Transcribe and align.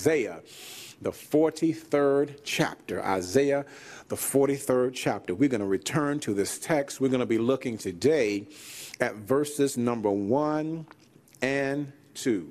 Isaiah, 0.00 0.40
the 1.02 1.10
43rd 1.10 2.40
chapter. 2.42 3.04
Isaiah, 3.04 3.66
the 4.08 4.16
43rd 4.16 4.92
chapter. 4.94 5.34
We're 5.34 5.50
going 5.50 5.60
to 5.60 5.66
return 5.66 6.20
to 6.20 6.32
this 6.32 6.58
text. 6.58 7.02
We're 7.02 7.08
going 7.08 7.20
to 7.20 7.26
be 7.26 7.36
looking 7.36 7.76
today 7.76 8.46
at 8.98 9.16
verses 9.16 9.76
number 9.76 10.10
1 10.10 10.86
and 11.42 11.92
2. 12.14 12.50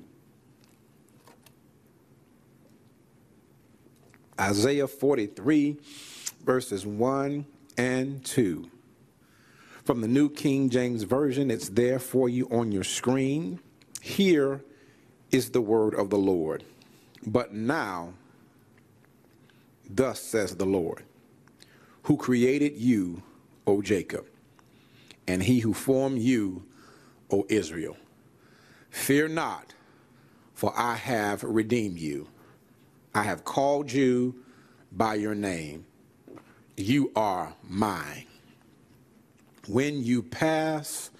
Isaiah 4.40 4.86
43, 4.86 5.76
verses 6.44 6.86
1 6.86 7.44
and 7.76 8.24
2. 8.24 8.70
From 9.82 10.02
the 10.02 10.08
New 10.08 10.30
King 10.30 10.70
James 10.70 11.02
Version, 11.02 11.50
it's 11.50 11.70
there 11.70 11.98
for 11.98 12.28
you 12.28 12.46
on 12.52 12.70
your 12.70 12.84
screen. 12.84 13.58
Here 14.00 14.62
is 15.32 15.50
the 15.50 15.60
word 15.60 15.96
of 15.96 16.10
the 16.10 16.16
Lord. 16.18 16.62
But 17.26 17.52
now, 17.52 18.14
thus 19.88 20.20
says 20.20 20.56
the 20.56 20.64
Lord, 20.64 21.04
who 22.04 22.16
created 22.16 22.76
you, 22.76 23.22
O 23.66 23.82
Jacob, 23.82 24.26
and 25.26 25.42
he 25.42 25.60
who 25.60 25.74
formed 25.74 26.18
you, 26.18 26.64
O 27.30 27.44
Israel. 27.48 27.96
Fear 28.90 29.28
not, 29.28 29.74
for 30.54 30.72
I 30.76 30.96
have 30.96 31.42
redeemed 31.42 31.98
you. 31.98 32.28
I 33.14 33.22
have 33.22 33.44
called 33.44 33.92
you 33.92 34.34
by 34.90 35.14
your 35.14 35.34
name. 35.34 35.84
You 36.76 37.12
are 37.14 37.54
mine. 37.68 38.24
When 39.68 40.02
you 40.02 40.22
pass 40.22 41.10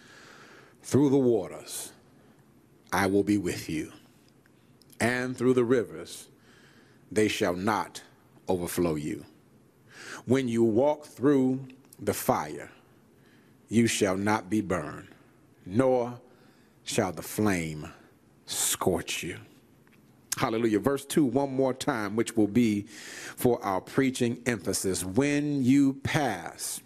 through 0.82 1.10
the 1.10 1.19
waters, 1.19 1.93
I 2.93 3.07
will 3.07 3.23
be 3.23 3.38
with 3.38 3.69
you 3.69 3.93
and 5.00 5.36
through 5.36 5.54
the 5.54 5.64
rivers, 5.64 6.28
they 7.10 7.27
shall 7.27 7.54
not 7.54 8.02
overflow 8.48 8.95
you. 8.95 9.24
When 10.26 10.46
you 10.48 10.62
walk 10.62 11.07
through 11.07 11.66
the 11.98 12.15
fire, 12.15 12.70
you 13.68 13.87
shall 13.87 14.16
not 14.16 14.51
be 14.51 14.60
burned, 14.60 15.09
nor 15.65 16.20
shall 16.84 17.12
the 17.12 17.23
flame 17.23 17.92
scorch 18.46 19.23
you. 19.23 19.38
Hallelujah. 20.37 20.79
Verse 20.79 21.04
2, 21.04 21.24
one 21.24 21.54
more 21.54 21.74
time, 21.74 22.16
which 22.16 22.37
will 22.37 22.46
be 22.46 22.82
for 23.37 23.62
our 23.64 23.80
preaching 23.80 24.40
emphasis. 24.46 25.04
When 25.04 25.62
you 25.62 25.95
pass 26.02 26.80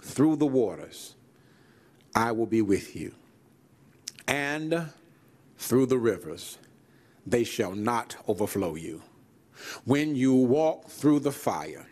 through 0.00 0.36
the 0.36 0.46
waters, 0.46 1.14
I 2.14 2.32
will 2.32 2.46
be 2.46 2.62
with 2.62 2.96
you. 2.96 3.14
And 4.26 4.90
through 5.58 5.86
the 5.86 5.98
rivers, 5.98 6.58
they 7.30 7.44
shall 7.44 7.74
not 7.74 8.16
overflow 8.26 8.74
you. 8.74 9.02
When 9.84 10.14
you 10.14 10.34
walk 10.34 10.88
through 10.88 11.20
the 11.20 11.32
fire, 11.32 11.86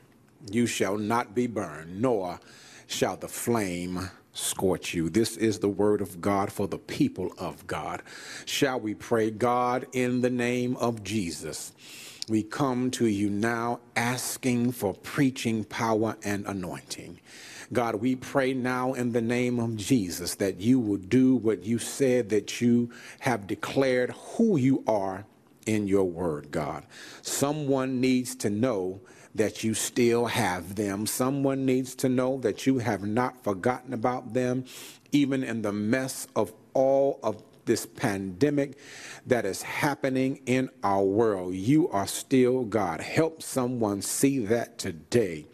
you 0.51 0.67
shall 0.67 0.97
not 0.97 1.35
be 1.35 1.47
burned, 1.47 2.01
nor 2.01 2.41
shall 2.87 3.17
the 3.17 3.29
flame 3.29 4.11
scorch 4.33 4.95
you. 4.95 5.09
This 5.09 5.37
is 5.37 5.59
the 5.59 5.69
word 5.69 6.01
of 6.01 6.21
God 6.21 6.53
for 6.53 6.69
the 6.69 6.79
people 6.79 7.33
of 7.39 7.67
God. 7.67 8.03
Shall 8.45 8.79
we 8.79 8.95
pray, 8.95 9.31
God, 9.31 9.87
in 9.93 10.21
the 10.21 10.31
name 10.31 10.77
of 10.77 11.03
Jesus? 11.03 11.73
We 12.29 12.43
come 12.43 12.91
to 12.93 13.07
you 13.07 13.31
now 13.31 13.79
asking 13.95 14.73
for 14.73 14.95
preaching 14.95 15.63
power 15.63 16.17
and 16.25 16.45
anointing. 16.47 17.21
God, 17.73 17.97
we 17.97 18.17
pray 18.17 18.53
now 18.53 18.95
in 18.95 19.13
the 19.13 19.21
name 19.23 19.61
of 19.61 19.77
Jesus 19.77 20.35
that 20.37 20.61
you 20.61 20.81
will 20.81 20.97
do 20.97 21.37
what 21.37 21.63
you 21.63 21.79
said 21.79 22.31
that 22.31 22.61
you 22.61 22.91
have 23.21 23.47
declared 23.47 24.11
who 24.11 24.57
you 24.57 24.83
are 24.89 25.25
in 25.67 25.87
your 25.87 26.05
word, 26.05 26.51
God. 26.51 26.85
Someone 27.23 28.01
needs 28.01 28.35
to 28.37 28.51
know 28.51 29.01
that 29.37 29.63
you 29.63 29.75
still 29.75 30.27
have 30.27 30.75
them. 30.75 31.07
Someone 31.07 31.65
needs 31.65 31.95
to 31.97 32.09
know 32.09 32.39
that 32.39 32.67
you 32.67 32.79
have 32.79 33.05
not 33.05 33.45
forgotten 33.45 33.93
about 33.93 34.33
them, 34.35 34.65
even 35.13 35.45
in 35.45 35.63
the 35.63 35.73
mess 35.73 36.27
of 36.35 36.53
all 36.75 37.21
of 37.23 37.41
this 37.67 37.85
pandemic 37.85 38.79
that 39.27 39.45
is 39.45 39.63
happening 39.63 40.41
in 40.47 40.71
our 40.83 41.03
world. 41.03 41.55
You 41.55 41.89
are 41.91 42.07
still 42.07 42.65
God. 42.65 43.01
Help 43.01 43.43
someone 43.43 44.01
see 44.03 44.39
that 44.47 44.79
today 44.79 45.47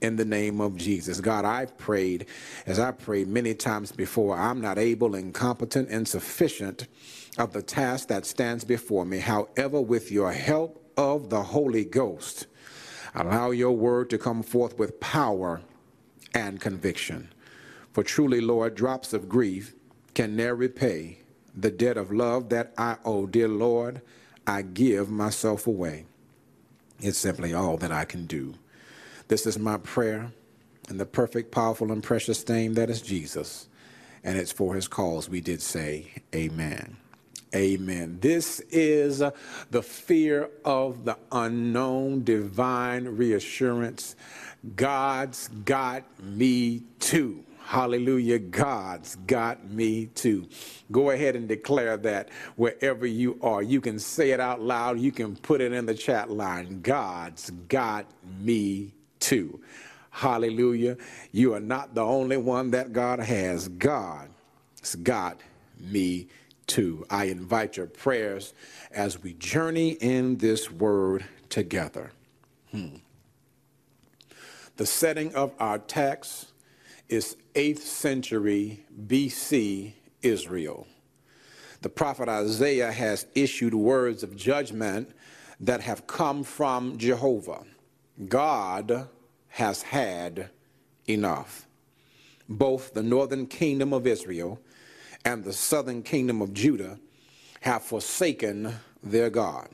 in 0.00 0.16
the 0.16 0.24
name 0.24 0.60
of 0.60 0.76
Jesus. 0.76 1.20
God, 1.20 1.44
I've 1.44 1.76
prayed, 1.78 2.26
as 2.66 2.78
I 2.78 2.90
prayed 2.90 3.28
many 3.28 3.54
times 3.54 3.92
before, 3.92 4.36
I'm 4.36 4.60
not 4.60 4.78
able, 4.78 5.14
incompetent, 5.14 5.90
insufficient 5.90 6.88
of 7.38 7.52
the 7.52 7.62
task 7.62 8.08
that 8.08 8.26
stands 8.26 8.64
before 8.64 9.04
me. 9.04 9.18
However, 9.18 9.80
with 9.80 10.10
your 10.10 10.32
help 10.32 10.82
of 10.96 11.30
the 11.30 11.42
Holy 11.42 11.84
Ghost, 11.84 12.46
allow 13.14 13.50
your 13.50 13.72
word 13.72 14.10
to 14.10 14.18
come 14.18 14.42
forth 14.42 14.78
with 14.78 15.00
power 15.00 15.60
and 16.34 16.60
conviction. 16.60 17.28
For 17.92 18.02
truly, 18.02 18.40
Lord, 18.40 18.74
drops 18.74 19.12
of 19.12 19.28
grief 19.28 19.74
can 20.14 20.36
ne'er 20.36 20.54
repay 20.54 21.19
the 21.54 21.70
debt 21.70 21.96
of 21.96 22.12
love 22.12 22.48
that 22.50 22.72
I 22.76 22.96
owe. 23.04 23.26
Dear 23.26 23.48
Lord, 23.48 24.00
I 24.46 24.62
give 24.62 25.10
myself 25.10 25.66
away. 25.66 26.06
It's 27.00 27.18
simply 27.18 27.54
all 27.54 27.76
that 27.78 27.92
I 27.92 28.04
can 28.04 28.26
do. 28.26 28.54
This 29.28 29.46
is 29.46 29.58
my 29.58 29.78
prayer 29.78 30.32
in 30.88 30.98
the 30.98 31.06
perfect, 31.06 31.52
powerful, 31.52 31.92
and 31.92 32.02
precious 32.02 32.46
name 32.48 32.74
that 32.74 32.90
is 32.90 33.00
Jesus. 33.00 33.68
And 34.22 34.36
it's 34.36 34.52
for 34.52 34.74
his 34.74 34.88
cause 34.88 35.28
we 35.28 35.40
did 35.40 35.62
say, 35.62 36.12
Amen. 36.34 36.96
Amen. 37.54 38.18
This 38.20 38.60
is 38.70 39.22
the 39.70 39.82
fear 39.82 40.50
of 40.64 41.04
the 41.04 41.18
unknown, 41.32 42.22
divine 42.22 43.06
reassurance. 43.06 44.14
God's 44.76 45.48
got 45.64 46.04
me 46.22 46.82
too. 47.00 47.44
Hallelujah. 47.62 48.38
God's 48.38 49.16
got 49.26 49.70
me 49.70 50.06
too. 50.06 50.48
Go 50.90 51.10
ahead 51.10 51.36
and 51.36 51.46
declare 51.46 51.96
that 51.98 52.30
wherever 52.56 53.06
you 53.06 53.38
are. 53.42 53.62
You 53.62 53.80
can 53.80 53.98
say 53.98 54.30
it 54.30 54.40
out 54.40 54.60
loud. 54.60 54.98
You 54.98 55.12
can 55.12 55.36
put 55.36 55.60
it 55.60 55.72
in 55.72 55.86
the 55.86 55.94
chat 55.94 56.30
line. 56.30 56.80
God's 56.80 57.50
got 57.68 58.06
me 58.40 58.92
too. 59.20 59.60
Hallelujah. 60.10 60.96
You 61.30 61.54
are 61.54 61.60
not 61.60 61.94
the 61.94 62.02
only 62.02 62.36
one 62.36 62.72
that 62.72 62.92
God 62.92 63.20
has. 63.20 63.68
God's 63.68 64.96
got 65.02 65.40
me 65.78 66.26
too. 66.66 67.06
I 67.08 67.24
invite 67.24 67.76
your 67.76 67.86
prayers 67.86 68.52
as 68.90 69.22
we 69.22 69.34
journey 69.34 69.90
in 69.90 70.38
this 70.38 70.70
word 70.70 71.24
together. 71.48 72.10
Hmm. 72.70 72.96
The 74.76 74.86
setting 74.86 75.34
of 75.34 75.52
our 75.58 75.78
text 75.78 76.52
is 77.08 77.36
8th 77.54 77.80
century 77.80 78.84
BC 79.06 79.92
Israel. 80.22 80.86
The 81.82 81.88
prophet 81.88 82.28
Isaiah 82.28 82.92
has 82.92 83.26
issued 83.34 83.74
words 83.74 84.22
of 84.22 84.36
judgment 84.36 85.10
that 85.60 85.80
have 85.80 86.06
come 86.06 86.44
from 86.44 86.98
Jehovah. 86.98 87.64
God 88.28 89.08
has 89.48 89.82
had 89.82 90.50
enough. 91.08 91.66
Both 92.48 92.94
the 92.94 93.02
northern 93.02 93.46
kingdom 93.46 93.92
of 93.92 94.06
Israel 94.06 94.60
and 95.24 95.44
the 95.44 95.52
southern 95.52 96.02
kingdom 96.02 96.42
of 96.42 96.52
Judah 96.54 96.98
have 97.60 97.82
forsaken 97.82 98.74
their 99.02 99.30
God. 99.30 99.68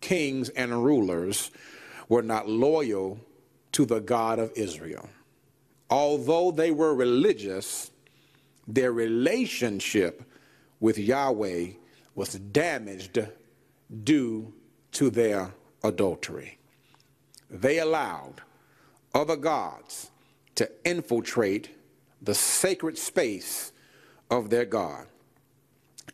Kings 0.00 0.48
and 0.50 0.84
rulers 0.84 1.50
were 2.08 2.22
not 2.22 2.48
loyal 2.48 3.18
to 3.72 3.84
the 3.84 4.00
God 4.00 4.38
of 4.38 4.52
Israel. 4.56 5.08
Although 5.90 6.50
they 6.50 6.70
were 6.70 6.94
religious, 6.94 7.90
their 8.66 8.92
relationship 8.92 10.22
with 10.80 10.98
Yahweh 10.98 11.68
was 12.14 12.34
damaged 12.34 13.18
due 14.04 14.52
to 14.92 15.10
their 15.10 15.54
adultery 15.82 16.58
they 17.50 17.78
allowed 17.78 18.42
other 19.14 19.36
gods 19.36 20.10
to 20.54 20.70
infiltrate 20.84 21.70
the 22.20 22.34
sacred 22.34 22.98
space 22.98 23.72
of 24.30 24.50
their 24.50 24.64
God. 24.64 25.06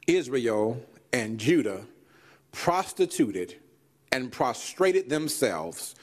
Israel 0.07 0.81
and 1.13 1.39
Judah 1.39 1.87
prostituted 2.53 3.57
and 4.13 4.31
prostrated 4.31 5.09
themselves 5.09 5.95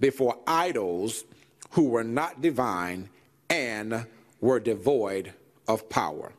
before 0.00 0.38
idols 0.46 1.24
who 1.70 1.84
were 1.84 2.04
not 2.04 2.40
divine 2.40 3.08
and 3.50 4.06
were 4.40 4.60
devoid 4.60 5.34
of 5.68 5.88
power. 5.90 6.32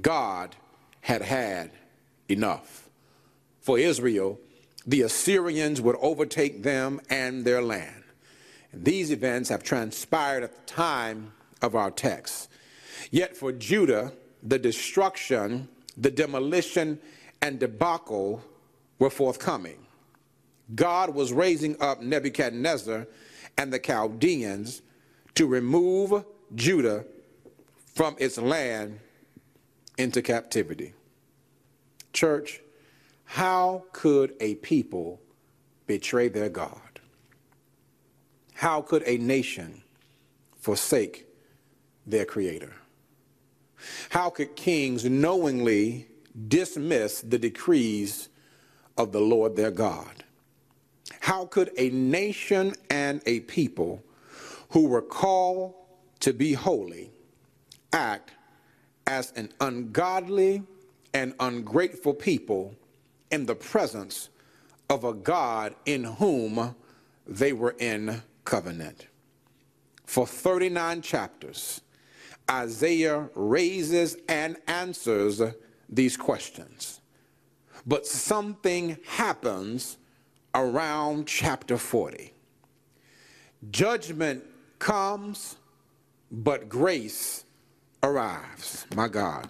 God 0.00 0.54
had 1.00 1.22
had 1.22 1.72
enough. 2.28 2.88
For 3.60 3.78
Israel, 3.78 4.38
the 4.86 5.02
Assyrians 5.02 5.80
would 5.80 5.96
overtake 6.00 6.62
them 6.62 7.00
and 7.10 7.44
their 7.44 7.62
land. 7.62 8.04
And 8.72 8.84
these 8.84 9.10
events 9.10 9.48
have 9.48 9.62
transpired 9.62 10.44
at 10.44 10.54
the 10.54 10.72
time 10.72 11.32
of 11.60 11.74
our 11.74 11.90
text. 11.90 12.50
Yet 13.10 13.36
for 13.36 13.52
Judah, 13.52 14.12
the 14.42 14.58
destruction, 14.58 15.68
the 15.96 16.10
demolition, 16.10 16.98
and 17.40 17.58
debacle 17.58 18.42
were 18.98 19.10
forthcoming. 19.10 19.86
God 20.74 21.14
was 21.14 21.32
raising 21.32 21.80
up 21.80 22.00
Nebuchadnezzar 22.00 23.06
and 23.58 23.72
the 23.72 23.78
Chaldeans 23.78 24.82
to 25.34 25.46
remove 25.46 26.24
Judah 26.54 27.04
from 27.94 28.16
its 28.18 28.38
land 28.38 29.00
into 29.98 30.22
captivity. 30.22 30.94
Church, 32.12 32.60
how 33.24 33.84
could 33.92 34.34
a 34.40 34.56
people 34.56 35.20
betray 35.86 36.28
their 36.28 36.48
God? 36.48 37.00
How 38.54 38.82
could 38.82 39.02
a 39.06 39.18
nation 39.18 39.82
forsake 40.58 41.26
their 42.06 42.24
creator? 42.24 42.74
How 44.10 44.30
could 44.30 44.54
kings 44.54 45.04
knowingly 45.04 46.06
dismiss 46.48 47.20
the 47.20 47.38
decrees 47.38 48.28
of 48.96 49.12
the 49.12 49.20
Lord 49.20 49.56
their 49.56 49.70
God? 49.70 50.24
How 51.20 51.46
could 51.46 51.70
a 51.76 51.90
nation 51.90 52.74
and 52.90 53.22
a 53.26 53.40
people 53.40 54.02
who 54.70 54.86
were 54.86 55.02
called 55.02 55.74
to 56.22 56.32
be 56.32 56.52
holy 56.52 57.10
act 57.92 58.30
as 59.06 59.32
an 59.32 59.52
ungodly 59.60 60.62
and 61.12 61.34
ungrateful 61.40 62.14
people 62.14 62.74
in 63.30 63.44
the 63.44 63.54
presence 63.54 64.28
of 64.88 65.04
a 65.04 65.12
God 65.12 65.74
in 65.84 66.04
whom 66.04 66.74
they 67.26 67.52
were 67.52 67.74
in 67.78 68.22
covenant? 68.44 69.08
For 70.06 70.26
39 70.26 71.02
chapters, 71.02 71.80
Isaiah 72.50 73.28
raises 73.34 74.16
and 74.28 74.56
answers 74.66 75.42
these 75.88 76.16
questions. 76.16 77.00
But 77.84 78.06
something 78.06 78.96
happens 79.06 79.98
around 80.54 81.26
chapter 81.26 81.78
40. 81.78 82.32
Judgment 83.70 84.44
comes, 84.78 85.56
but 86.32 86.68
grace 86.68 87.44
arrives. 88.02 88.86
My 88.96 89.06
God. 89.06 89.48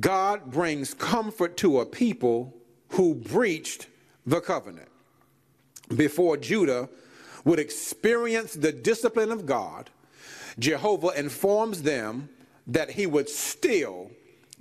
God 0.00 0.50
brings 0.50 0.94
comfort 0.94 1.56
to 1.58 1.80
a 1.80 1.86
people 1.86 2.54
who 2.90 3.14
breached 3.14 3.88
the 4.24 4.40
covenant. 4.40 4.88
Before 5.94 6.36
Judah 6.36 6.88
would 7.44 7.58
experience 7.58 8.54
the 8.54 8.72
discipline 8.72 9.30
of 9.30 9.44
God, 9.44 9.90
Jehovah 10.58 11.18
informs 11.18 11.82
them 11.82 12.28
that 12.66 12.90
he 12.90 13.06
would 13.06 13.28
still 13.28 14.10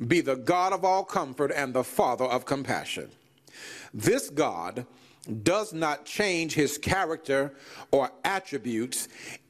be 0.08 0.22
the 0.22 0.36
God 0.36 0.74
of 0.74 0.84
all 0.84 1.04
comfort 1.04 1.52
and 1.56 1.74
the 1.74 1.84
Father 1.84 2.26
of 2.26 2.46
compassion. 2.46 3.10
This 3.94 4.30
God 4.30 4.86
does 5.44 5.72
not 5.72 6.06
change 6.06 6.54
his 6.54 6.78
character 6.78 7.54
or 7.92 8.12
attributes, 8.26 9.08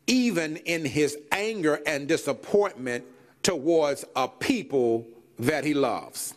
even 0.08 0.58
in 0.58 0.86
his 0.86 1.18
anger 1.32 1.80
and 1.86 2.08
disappointment 2.08 3.06
towards 3.42 4.06
a 4.16 4.28
people 4.28 5.08
that 5.40 5.64
he 5.64 5.74
loves. 5.74 6.36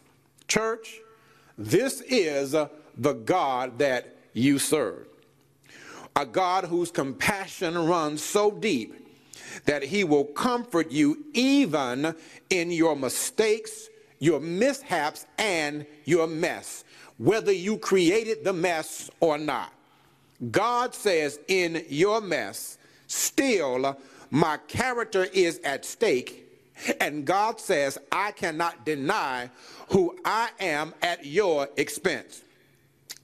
Church, 0.49 1.01
this 1.59 2.01
is 2.03 2.53
the 2.53 3.13
God 3.13 3.79
that 3.79 4.17
you 4.33 4.59
serve. 4.59 5.07
A 6.15 6.25
God 6.25 6.65
whose 6.65 6.91
compassion 6.91 7.77
runs 7.87 8.23
so 8.23 8.51
deep 8.51 9.07
that 9.65 9.83
he 9.83 10.05
will 10.05 10.25
comfort 10.25 10.91
you 10.91 11.25
even 11.35 12.15
in 12.51 12.71
your 12.71 12.97
mistakes, 12.97 13.89
your 14.19 14.41
mishaps, 14.41 15.27
and 15.39 15.87
your 16.05 16.27
mess, 16.27 16.85
whether 17.19 17.53
you 17.53 17.77
created 17.79 18.45
the 18.45 18.53
mess 18.53 19.11
or 19.21 19.39
not. 19.39 19.73
God 20.51 20.95
says, 20.95 21.39
in 21.49 21.85
your 21.89 22.21
mess, 22.21 22.79
still 23.07 23.97
my 24.31 24.59
character 24.69 25.25
is 25.25 25.61
at 25.61 25.85
stake. 25.85 26.43
And 27.01 27.25
God 27.25 27.59
says, 27.59 27.97
I 28.13 28.33
cannot 28.33 28.85
deny 28.85 29.51
who 29.91 30.19
I 30.25 30.51
am 30.61 30.93
at 31.01 31.25
your 31.25 31.69
expense 31.77 32.43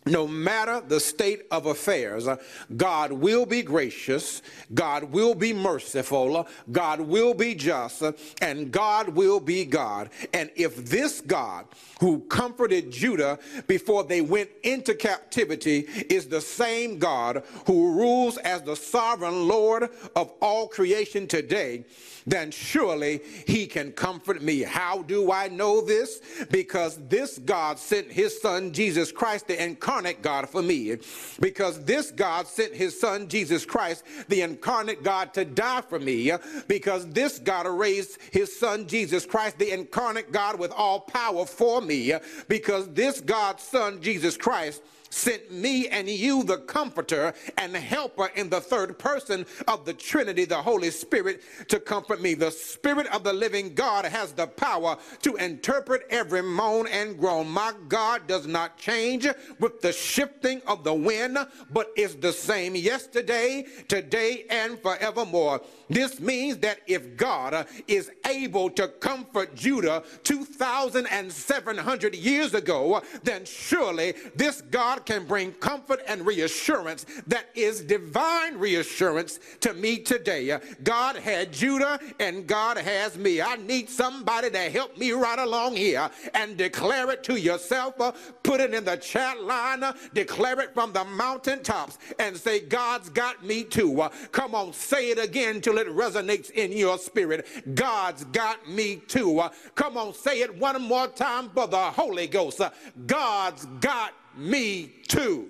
no 0.04 0.26
matter 0.26 0.80
the 0.80 0.98
state 0.98 1.46
of 1.50 1.66
affairs, 1.66 2.26
uh, 2.26 2.36
God 2.76 3.12
will 3.12 3.46
be 3.46 3.62
gracious, 3.62 4.42
God 4.74 5.04
will 5.04 5.34
be 5.34 5.52
merciful, 5.52 6.38
uh, 6.38 6.44
God 6.72 7.00
will 7.00 7.34
be 7.34 7.54
just, 7.54 8.02
uh, 8.02 8.12
and 8.40 8.72
God 8.72 9.10
will 9.10 9.38
be 9.38 9.64
God. 9.64 10.10
And 10.32 10.50
if 10.56 10.76
this 10.76 11.20
God 11.20 11.66
who 12.00 12.20
comforted 12.20 12.90
Judah 12.90 13.38
before 13.68 14.02
they 14.02 14.20
went 14.20 14.50
into 14.64 14.94
captivity 14.94 15.80
is 16.10 16.26
the 16.26 16.40
same 16.40 16.98
God 16.98 17.44
who 17.66 17.92
rules 17.92 18.38
as 18.38 18.62
the 18.62 18.74
sovereign 18.74 19.46
Lord 19.46 19.88
of 20.16 20.32
all 20.40 20.66
creation 20.66 21.28
today, 21.28 21.84
then 22.26 22.50
surely 22.50 23.20
he 23.46 23.66
can 23.66 23.92
comfort 23.92 24.42
me. 24.42 24.62
How 24.62 25.02
do 25.02 25.32
I 25.32 25.48
know 25.48 25.80
this? 25.80 26.20
Because 26.50 26.98
this 27.08 27.38
God 27.38 27.78
sent 27.78 28.10
his 28.10 28.40
son 28.40 28.72
Jesus 28.72 29.12
Christ, 29.12 29.48
the 29.48 29.62
incarnate 29.62 30.22
God, 30.22 30.48
for 30.48 30.62
me. 30.62 30.96
Because 31.40 31.82
this 31.84 32.10
God 32.10 32.46
sent 32.46 32.74
his 32.74 32.98
son 32.98 33.28
Jesus 33.28 33.64
Christ, 33.64 34.04
the 34.28 34.42
incarnate 34.42 35.02
God, 35.02 35.34
to 35.34 35.44
die 35.44 35.82
for 35.82 35.98
me. 35.98 36.32
Because 36.68 37.08
this 37.08 37.38
God 37.38 37.66
raised 37.66 38.18
his 38.30 38.56
son 38.56 38.86
Jesus 38.86 39.26
Christ, 39.26 39.58
the 39.58 39.72
incarnate 39.72 40.32
God, 40.32 40.58
with 40.58 40.72
all 40.72 41.00
power 41.00 41.46
for 41.46 41.80
me. 41.80 42.12
Because 42.48 42.88
this 42.92 43.20
God's 43.20 43.62
son 43.62 44.00
Jesus 44.00 44.36
Christ 44.36 44.82
sent 45.12 45.52
me 45.52 45.88
and 45.88 46.08
you, 46.08 46.42
the 46.42 46.58
comforter 46.58 47.34
and 47.58 47.76
helper 47.76 48.30
in 48.34 48.48
the 48.48 48.60
third 48.60 48.98
person 48.98 49.46
of 49.68 49.84
the 49.84 49.92
Trinity, 49.92 50.44
the 50.44 50.62
Holy 50.62 50.90
Spirit, 50.90 51.42
to 51.68 51.78
comfort 51.78 52.20
me. 52.20 52.34
The 52.34 52.50
Spirit 52.50 53.06
of 53.08 53.22
the 53.22 53.32
living 53.32 53.74
God 53.74 54.04
has 54.06 54.32
the 54.32 54.46
power 54.46 54.96
to 55.22 55.36
interpret 55.36 56.06
every 56.10 56.42
moan 56.42 56.86
and 56.88 57.18
groan. 57.18 57.48
My 57.48 57.72
God 57.88 58.26
does 58.26 58.46
not 58.46 58.78
change 58.78 59.28
with 59.58 59.80
the 59.82 59.92
shifting 59.92 60.62
of 60.66 60.82
the 60.82 60.94
wind, 60.94 61.38
but 61.70 61.90
is 61.96 62.16
the 62.16 62.32
same 62.32 62.74
yesterday, 62.74 63.66
today, 63.88 64.44
and 64.48 64.78
forevermore. 64.78 65.60
This 65.90 66.20
means 66.20 66.56
that 66.58 66.78
if 66.86 67.16
God 67.16 67.66
is 67.86 68.10
able 68.26 68.70
to 68.70 68.88
comfort 68.88 69.54
Judah 69.54 70.02
2,700 70.24 72.14
years 72.14 72.54
ago, 72.54 73.02
then 73.22 73.44
surely 73.44 74.14
this 74.34 74.62
God 74.62 75.01
can 75.04 75.24
bring 75.24 75.52
comfort 75.52 76.00
and 76.06 76.26
reassurance 76.26 77.06
that 77.26 77.46
is 77.54 77.80
divine 77.82 78.56
reassurance 78.56 79.38
to 79.60 79.72
me 79.74 79.98
today. 79.98 80.58
God 80.82 81.16
had 81.16 81.52
Judah 81.52 81.98
and 82.20 82.46
God 82.46 82.76
has 82.78 83.16
me. 83.16 83.40
I 83.40 83.56
need 83.56 83.88
somebody 83.88 84.50
to 84.50 84.58
help 84.58 84.96
me 84.98 85.12
right 85.12 85.38
along 85.38 85.76
here 85.76 86.10
and 86.34 86.56
declare 86.56 87.10
it 87.10 87.22
to 87.24 87.40
yourself. 87.40 87.94
Put 88.42 88.60
it 88.60 88.74
in 88.74 88.84
the 88.84 88.96
chat 88.96 89.42
line, 89.42 89.84
declare 90.14 90.60
it 90.60 90.74
from 90.74 90.92
the 90.92 91.04
mountaintops, 91.04 91.98
and 92.18 92.36
say, 92.36 92.60
God's 92.60 93.08
got 93.08 93.44
me 93.44 93.64
too. 93.64 94.08
Come 94.30 94.54
on, 94.54 94.72
say 94.72 95.10
it 95.10 95.18
again 95.18 95.60
till 95.60 95.78
it 95.78 95.88
resonates 95.88 96.50
in 96.50 96.72
your 96.72 96.98
spirit. 96.98 97.46
God's 97.74 98.24
got 98.24 98.68
me 98.68 98.96
too. 98.96 99.42
Come 99.74 99.96
on, 99.96 100.14
say 100.14 100.40
it 100.40 100.56
one 100.58 100.80
more 100.82 101.08
time 101.08 101.50
for 101.50 101.66
the 101.66 101.76
Holy 101.76 102.26
Ghost. 102.26 102.60
God's 103.06 103.66
got 103.80 104.12
me 104.36 104.90
too. 105.08 105.48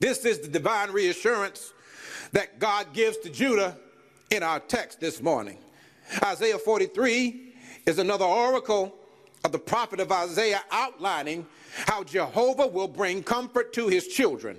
This 0.00 0.24
is 0.24 0.40
the 0.40 0.48
divine 0.48 0.90
reassurance 0.90 1.72
that 2.32 2.58
God 2.58 2.92
gives 2.92 3.18
to 3.18 3.30
Judah 3.30 3.76
in 4.30 4.42
our 4.42 4.60
text 4.60 5.00
this 5.00 5.22
morning. 5.22 5.58
Isaiah 6.24 6.58
43 6.58 7.54
is 7.86 7.98
another 7.98 8.24
oracle 8.24 8.94
of 9.44 9.52
the 9.52 9.58
prophet 9.58 10.00
of 10.00 10.10
Isaiah 10.10 10.62
outlining 10.70 11.46
how 11.86 12.04
Jehovah 12.04 12.66
will 12.66 12.88
bring 12.88 13.22
comfort 13.22 13.72
to 13.74 13.88
his 13.88 14.08
children. 14.08 14.58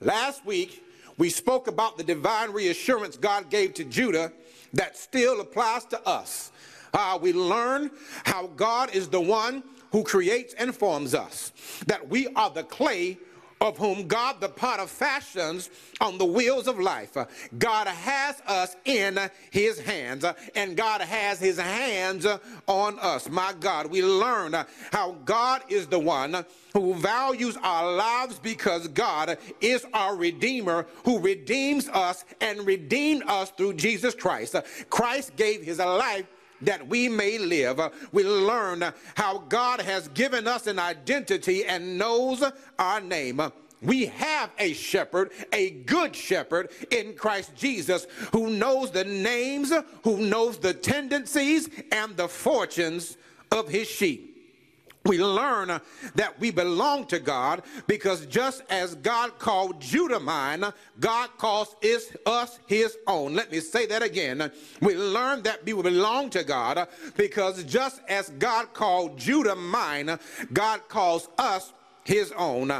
Last 0.00 0.44
week, 0.44 0.84
we 1.18 1.30
spoke 1.30 1.66
about 1.66 1.96
the 1.96 2.04
divine 2.04 2.52
reassurance 2.52 3.16
God 3.16 3.50
gave 3.50 3.74
to 3.74 3.84
Judah 3.84 4.32
that 4.72 4.96
still 4.96 5.40
applies 5.40 5.84
to 5.86 6.00
us. 6.06 6.52
Uh, 6.94 7.18
we 7.20 7.32
learn 7.32 7.90
how 8.24 8.46
God 8.48 8.94
is 8.94 9.08
the 9.08 9.20
one 9.20 9.62
who 9.90 10.02
creates 10.02 10.54
and 10.54 10.74
forms 10.74 11.14
us, 11.14 11.52
that 11.86 12.08
we 12.08 12.28
are 12.28 12.50
the 12.50 12.64
clay 12.64 13.18
of 13.60 13.76
whom 13.76 14.06
God 14.06 14.40
the 14.40 14.48
potter 14.48 14.86
fashions 14.86 15.70
on 16.00 16.18
the 16.18 16.24
wheels 16.24 16.68
of 16.68 16.78
life. 16.78 17.16
God 17.58 17.86
has 17.86 18.40
us 18.46 18.76
in 18.84 19.18
his 19.50 19.80
hands, 19.80 20.24
and 20.54 20.76
God 20.76 21.00
has 21.00 21.40
his 21.40 21.58
hands 21.58 22.26
on 22.66 22.98
us. 23.00 23.28
My 23.28 23.52
God, 23.58 23.86
we 23.86 24.02
learn 24.02 24.54
how 24.92 25.16
God 25.24 25.62
is 25.68 25.86
the 25.86 25.98
one 25.98 26.44
who 26.72 26.94
values 26.94 27.56
our 27.62 27.92
lives 27.92 28.38
because 28.38 28.86
God 28.88 29.38
is 29.60 29.84
our 29.92 30.16
Redeemer 30.16 30.86
who 31.04 31.18
redeems 31.18 31.88
us 31.88 32.24
and 32.40 32.64
redeemed 32.66 33.24
us 33.26 33.50
through 33.50 33.74
Jesus 33.74 34.14
Christ. 34.14 34.54
Christ 34.90 35.34
gave 35.36 35.62
his 35.62 35.78
life 35.78 36.26
that 36.62 36.86
we 36.86 37.08
may 37.08 37.38
live. 37.38 37.80
We 38.12 38.24
learn 38.24 38.84
how 39.14 39.38
God 39.48 39.80
has 39.80 40.08
given 40.08 40.46
us 40.46 40.66
an 40.66 40.78
identity 40.78 41.64
and 41.64 41.98
knows 41.98 42.42
our 42.78 43.00
name. 43.00 43.40
we 43.80 44.06
have 44.06 44.50
a 44.58 44.72
shepherd, 44.72 45.30
a 45.52 45.70
good 45.70 46.14
shepherd 46.14 46.70
in 46.90 47.14
Christ 47.14 47.54
Jesus 47.54 48.06
who 48.32 48.50
knows 48.50 48.90
the 48.90 49.04
names, 49.04 49.72
who 50.02 50.18
knows 50.18 50.58
the 50.58 50.74
tendencies 50.74 51.68
and 51.92 52.16
the 52.16 52.28
fortunes 52.28 53.16
of 53.52 53.68
his 53.68 53.88
sheep 53.88 54.37
we 55.08 55.22
learn 55.22 55.80
that 56.14 56.38
we 56.38 56.50
belong 56.50 57.06
to 57.06 57.18
God 57.18 57.62
because 57.86 58.26
just 58.26 58.62
as 58.70 58.94
God 58.96 59.38
called 59.38 59.80
Judah 59.80 60.20
mine, 60.20 60.64
God 61.00 61.30
calls 61.38 61.74
us 62.26 62.60
his 62.66 62.96
own. 63.06 63.34
Let 63.34 63.50
me 63.50 63.60
say 63.60 63.86
that 63.86 64.02
again. 64.02 64.50
We 64.80 64.96
learn 64.96 65.42
that 65.42 65.64
we 65.64 65.72
belong 65.72 66.30
to 66.30 66.44
God 66.44 66.86
because 67.16 67.64
just 67.64 68.00
as 68.08 68.30
God 68.38 68.72
called 68.74 69.18
Judah 69.18 69.56
mine, 69.56 70.18
God 70.52 70.88
calls 70.88 71.28
us 71.38 71.72
his 72.04 72.32
own. 72.32 72.70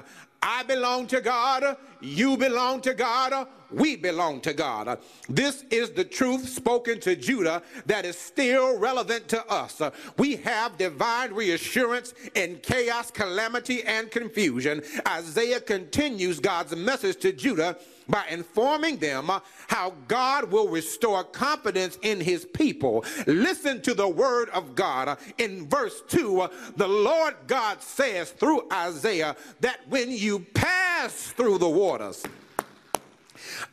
I 0.42 0.62
belong 0.62 1.06
to 1.08 1.20
God, 1.20 1.76
you 2.00 2.36
belong 2.36 2.80
to 2.82 2.94
God, 2.94 3.48
we 3.70 3.96
belong 3.96 4.40
to 4.42 4.52
God. 4.52 4.98
This 5.28 5.64
is 5.70 5.90
the 5.90 6.04
truth 6.04 6.48
spoken 6.48 7.00
to 7.00 7.16
Judah 7.16 7.62
that 7.86 8.04
is 8.04 8.18
still 8.18 8.78
relevant 8.78 9.28
to 9.28 9.46
us. 9.50 9.80
We 10.16 10.36
have 10.36 10.78
divine 10.78 11.32
reassurance 11.32 12.14
in 12.34 12.58
chaos, 12.62 13.10
calamity, 13.10 13.82
and 13.82 14.10
confusion. 14.10 14.82
Isaiah 15.06 15.60
continues 15.60 16.40
God's 16.40 16.74
message 16.74 17.18
to 17.18 17.32
Judah 17.32 17.76
by 18.08 18.24
informing 18.30 18.96
them 18.96 19.30
how 19.66 19.92
God 20.06 20.50
will 20.50 20.68
restore 20.68 21.24
confidence 21.24 21.98
in 22.02 22.20
his 22.20 22.46
people. 22.46 23.04
Listen 23.26 23.82
to 23.82 23.92
the 23.92 24.08
word 24.08 24.48
of 24.50 24.74
God. 24.74 25.18
In 25.36 25.68
verse 25.68 26.02
2, 26.08 26.48
the 26.76 26.88
Lord 26.88 27.34
God 27.46 27.82
says 27.82 28.30
through 28.30 28.66
Isaiah 28.72 29.36
that 29.60 29.80
when 29.88 30.10
you 30.10 30.40
pass 30.54 31.32
through 31.32 31.58
the 31.58 31.68
waters, 31.68 32.24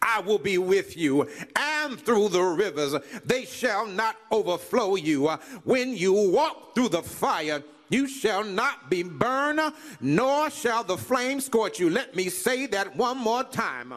I 0.01 0.21
will 0.21 0.39
be 0.39 0.57
with 0.57 0.97
you, 0.97 1.27
and 1.55 1.99
through 1.99 2.29
the 2.29 2.41
rivers 2.41 2.95
they 3.25 3.45
shall 3.45 3.85
not 3.85 4.15
overflow 4.31 4.95
you. 4.95 5.27
When 5.63 5.95
you 5.95 6.13
walk 6.13 6.75
through 6.75 6.89
the 6.89 7.03
fire, 7.03 7.63
you 7.89 8.07
shall 8.07 8.43
not 8.43 8.89
be 8.89 9.03
burned, 9.03 9.61
nor 10.01 10.49
shall 10.49 10.83
the 10.83 10.97
flame 10.97 11.39
scorch 11.39 11.79
you. 11.79 11.89
Let 11.89 12.15
me 12.15 12.29
say 12.29 12.65
that 12.67 12.95
one 12.95 13.17
more 13.17 13.43
time. 13.43 13.93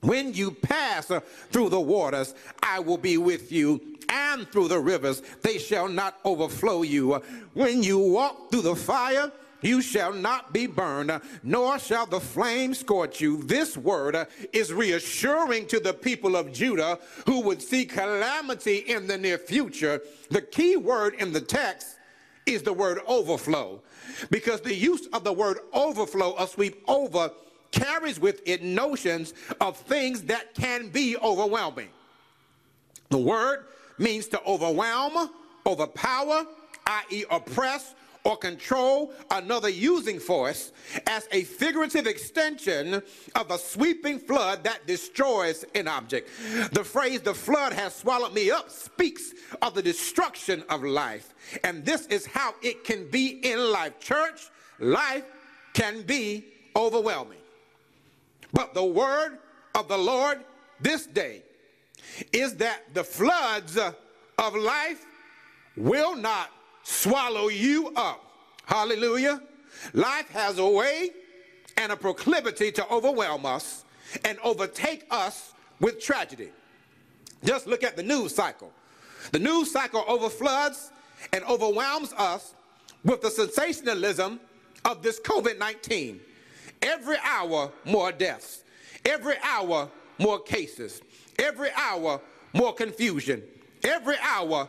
When 0.00 0.34
you 0.34 0.50
pass 0.50 1.10
through 1.50 1.68
the 1.68 1.80
waters, 1.80 2.34
I 2.60 2.80
will 2.80 2.98
be 2.98 3.18
with 3.18 3.52
you, 3.52 3.80
and 4.08 4.48
through 4.50 4.68
the 4.68 4.80
rivers, 4.80 5.22
they 5.42 5.58
shall 5.58 5.88
not 5.88 6.18
overflow 6.24 6.82
you. 6.82 7.22
When 7.54 7.82
you 7.82 7.98
walk 7.98 8.50
through 8.50 8.62
the 8.62 8.76
fire, 8.76 9.30
you 9.62 9.80
shall 9.80 10.12
not 10.12 10.52
be 10.52 10.66
burned, 10.66 11.20
nor 11.42 11.78
shall 11.78 12.06
the 12.06 12.20
flame 12.20 12.74
scorch 12.74 13.20
you. 13.20 13.42
This 13.42 13.76
word 13.76 14.14
uh, 14.14 14.24
is 14.52 14.72
reassuring 14.72 15.66
to 15.68 15.80
the 15.80 15.94
people 15.94 16.36
of 16.36 16.52
Judah 16.52 16.98
who 17.26 17.40
would 17.42 17.62
see 17.62 17.84
calamity 17.84 18.78
in 18.78 19.06
the 19.06 19.16
near 19.16 19.38
future. 19.38 20.02
The 20.30 20.42
key 20.42 20.76
word 20.76 21.14
in 21.14 21.32
the 21.32 21.40
text 21.40 21.96
is 22.44 22.62
the 22.62 22.72
word 22.72 22.98
overflow, 23.06 23.80
because 24.30 24.60
the 24.60 24.74
use 24.74 25.06
of 25.12 25.24
the 25.24 25.32
word 25.32 25.58
overflow, 25.72 26.34
a 26.38 26.46
sweep 26.46 26.82
over, 26.88 27.30
carries 27.70 28.20
with 28.20 28.42
it 28.46 28.62
notions 28.62 29.32
of 29.60 29.76
things 29.76 30.22
that 30.24 30.54
can 30.54 30.88
be 30.88 31.16
overwhelming. 31.16 31.88
The 33.10 33.18
word 33.18 33.66
means 33.98 34.26
to 34.28 34.42
overwhelm, 34.44 35.30
overpower, 35.66 36.46
i.e., 36.86 37.24
oppress, 37.30 37.94
or 38.24 38.36
control 38.36 39.12
another 39.30 39.68
using 39.68 40.18
force 40.18 40.72
as 41.06 41.28
a 41.32 41.42
figurative 41.44 42.06
extension 42.06 43.02
of 43.34 43.50
a 43.50 43.58
sweeping 43.58 44.18
flood 44.18 44.62
that 44.64 44.86
destroys 44.86 45.64
an 45.74 45.88
object. 45.88 46.28
The 46.72 46.84
phrase, 46.84 47.20
the 47.20 47.34
flood 47.34 47.72
has 47.72 47.94
swallowed 47.94 48.32
me 48.32 48.50
up, 48.50 48.70
speaks 48.70 49.32
of 49.60 49.74
the 49.74 49.82
destruction 49.82 50.62
of 50.68 50.84
life. 50.84 51.34
And 51.64 51.84
this 51.84 52.06
is 52.06 52.26
how 52.26 52.54
it 52.62 52.84
can 52.84 53.08
be 53.10 53.40
in 53.42 53.58
life. 53.72 53.98
Church, 53.98 54.50
life 54.78 55.24
can 55.72 56.02
be 56.02 56.44
overwhelming. 56.76 57.38
But 58.52 58.74
the 58.74 58.84
word 58.84 59.38
of 59.74 59.88
the 59.88 59.98
Lord 59.98 60.40
this 60.80 61.06
day 61.06 61.42
is 62.32 62.56
that 62.56 62.94
the 62.94 63.04
floods 63.04 63.78
of 63.78 64.54
life 64.56 65.04
will 65.76 66.14
not 66.16 66.50
swallow 66.82 67.48
you 67.48 67.92
up. 67.96 68.24
Hallelujah. 68.64 69.42
Life 69.92 70.28
has 70.30 70.58
a 70.58 70.66
way 70.66 71.10
and 71.76 71.92
a 71.92 71.96
proclivity 71.96 72.70
to 72.72 72.88
overwhelm 72.90 73.46
us 73.46 73.84
and 74.24 74.38
overtake 74.44 75.06
us 75.10 75.52
with 75.80 76.00
tragedy. 76.00 76.50
Just 77.44 77.66
look 77.66 77.82
at 77.82 77.96
the 77.96 78.02
news 78.02 78.34
cycle. 78.34 78.72
The 79.32 79.38
news 79.38 79.70
cycle 79.70 80.04
overfloods 80.06 80.90
and 81.32 81.44
overwhelms 81.44 82.12
us 82.14 82.54
with 83.04 83.20
the 83.20 83.30
sensationalism 83.30 84.40
of 84.84 85.02
this 85.02 85.20
COVID 85.20 85.58
19. 85.58 86.20
Every 86.82 87.16
hour, 87.22 87.70
more 87.84 88.12
deaths. 88.12 88.64
Every 89.04 89.36
hour, 89.42 89.88
more 90.18 90.40
cases. 90.40 91.00
Every 91.38 91.70
hour, 91.76 92.20
more 92.52 92.74
confusion. 92.74 93.42
Every 93.84 94.16
hour, 94.20 94.68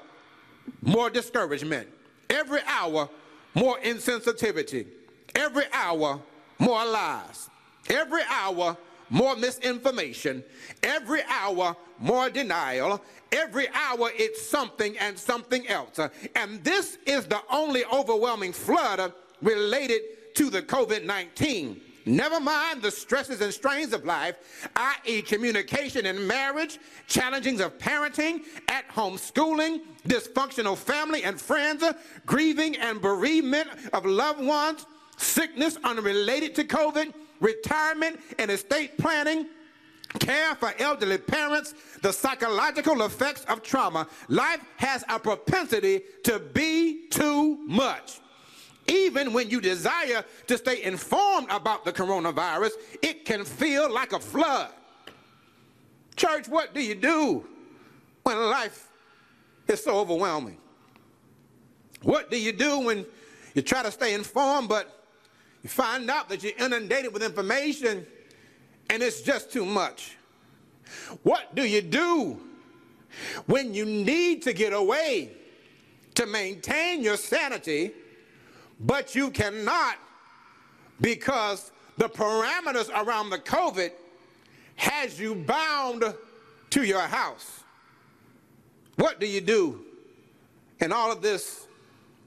more 0.81 1.09
discouragement. 1.09 1.87
Every 2.33 2.61
hour, 2.65 3.09
more 3.53 3.77
insensitivity. 3.79 4.87
Every 5.35 5.65
hour, 5.71 6.19
more 6.57 6.83
lies. 6.83 7.49
Every 7.89 8.23
hour, 8.27 8.75
more 9.09 9.35
misinformation. 9.35 10.43
Every 10.81 11.21
hour, 11.29 11.77
more 11.99 12.31
denial. 12.31 13.01
Every 13.31 13.67
hour, 13.69 14.09
it's 14.15 14.41
something 14.41 14.97
and 14.97 15.17
something 15.17 15.67
else. 15.67 15.99
And 16.35 16.63
this 16.63 16.97
is 17.05 17.27
the 17.27 17.41
only 17.51 17.85
overwhelming 17.85 18.53
flood 18.53 19.13
related 19.41 20.01
to 20.35 20.49
the 20.49 20.63
COVID 20.63 21.05
19. 21.05 21.79
Never 22.05 22.39
mind 22.39 22.81
the 22.81 22.91
stresses 22.91 23.41
and 23.41 23.53
strains 23.53 23.93
of 23.93 24.05
life, 24.05 24.69
i.e., 24.75 25.21
communication 25.21 26.05
in 26.05 26.27
marriage, 26.27 26.79
challengings 27.07 27.61
of 27.61 27.77
parenting, 27.77 28.41
at 28.67 28.85
home 28.85 29.17
schooling, 29.17 29.81
dysfunctional 30.07 30.77
family 30.77 31.23
and 31.23 31.39
friends, 31.39 31.83
grieving 32.25 32.75
and 32.77 33.01
bereavement 33.01 33.69
of 33.93 34.05
loved 34.05 34.43
ones, 34.43 34.85
sickness 35.17 35.77
unrelated 35.83 36.55
to 36.55 36.63
COVID, 36.63 37.13
retirement 37.39 38.19
and 38.39 38.51
estate 38.51 38.97
planning, 38.97 39.47
care 40.19 40.55
for 40.55 40.73
elderly 40.79 41.17
parents, 41.17 41.73
the 42.01 42.11
psychological 42.11 43.01
effects 43.03 43.45
of 43.45 43.63
trauma. 43.63 44.07
Life 44.27 44.61
has 44.77 45.03
a 45.09 45.19
propensity 45.19 46.01
to 46.23 46.39
be 46.39 47.07
too 47.09 47.57
much. 47.65 48.19
Even 48.87 49.31
when 49.33 49.49
you 49.49 49.61
desire 49.61 50.25
to 50.47 50.57
stay 50.57 50.83
informed 50.83 51.47
about 51.49 51.85
the 51.85 51.93
coronavirus, 51.93 52.71
it 53.01 53.25
can 53.25 53.45
feel 53.45 53.91
like 53.91 54.11
a 54.11 54.19
flood. 54.19 54.69
Church, 56.15 56.47
what 56.47 56.73
do 56.73 56.81
you 56.81 56.95
do 56.95 57.45
when 58.23 58.37
life 58.37 58.89
is 59.67 59.83
so 59.83 59.97
overwhelming? 59.97 60.57
What 62.01 62.29
do 62.29 62.39
you 62.39 62.51
do 62.51 62.79
when 62.79 63.05
you 63.53 63.61
try 63.61 63.83
to 63.83 63.91
stay 63.91 64.13
informed, 64.13 64.67
but 64.67 65.05
you 65.63 65.69
find 65.69 66.09
out 66.09 66.27
that 66.29 66.43
you're 66.43 66.57
inundated 66.57 67.13
with 67.13 67.23
information 67.23 68.05
and 68.89 69.01
it's 69.01 69.21
just 69.21 69.51
too 69.51 69.65
much? 69.65 70.17
What 71.23 71.55
do 71.55 71.63
you 71.63 71.81
do 71.81 72.41
when 73.45 73.73
you 73.73 73.85
need 73.85 74.41
to 74.43 74.53
get 74.53 74.73
away 74.73 75.31
to 76.15 76.25
maintain 76.25 77.01
your 77.01 77.15
sanity? 77.17 77.93
But 78.79 79.15
you 79.15 79.29
cannot 79.31 79.97
because 81.01 81.71
the 81.97 82.09
parameters 82.09 82.89
around 82.89 83.29
the 83.29 83.39
COVID 83.39 83.91
has 84.75 85.19
you 85.19 85.35
bound 85.35 86.03
to 86.71 86.83
your 86.83 87.01
house. 87.01 87.63
What 88.95 89.19
do 89.19 89.27
you 89.27 89.41
do 89.41 89.85
in 90.79 90.91
all 90.91 91.11
of 91.11 91.21
this 91.21 91.67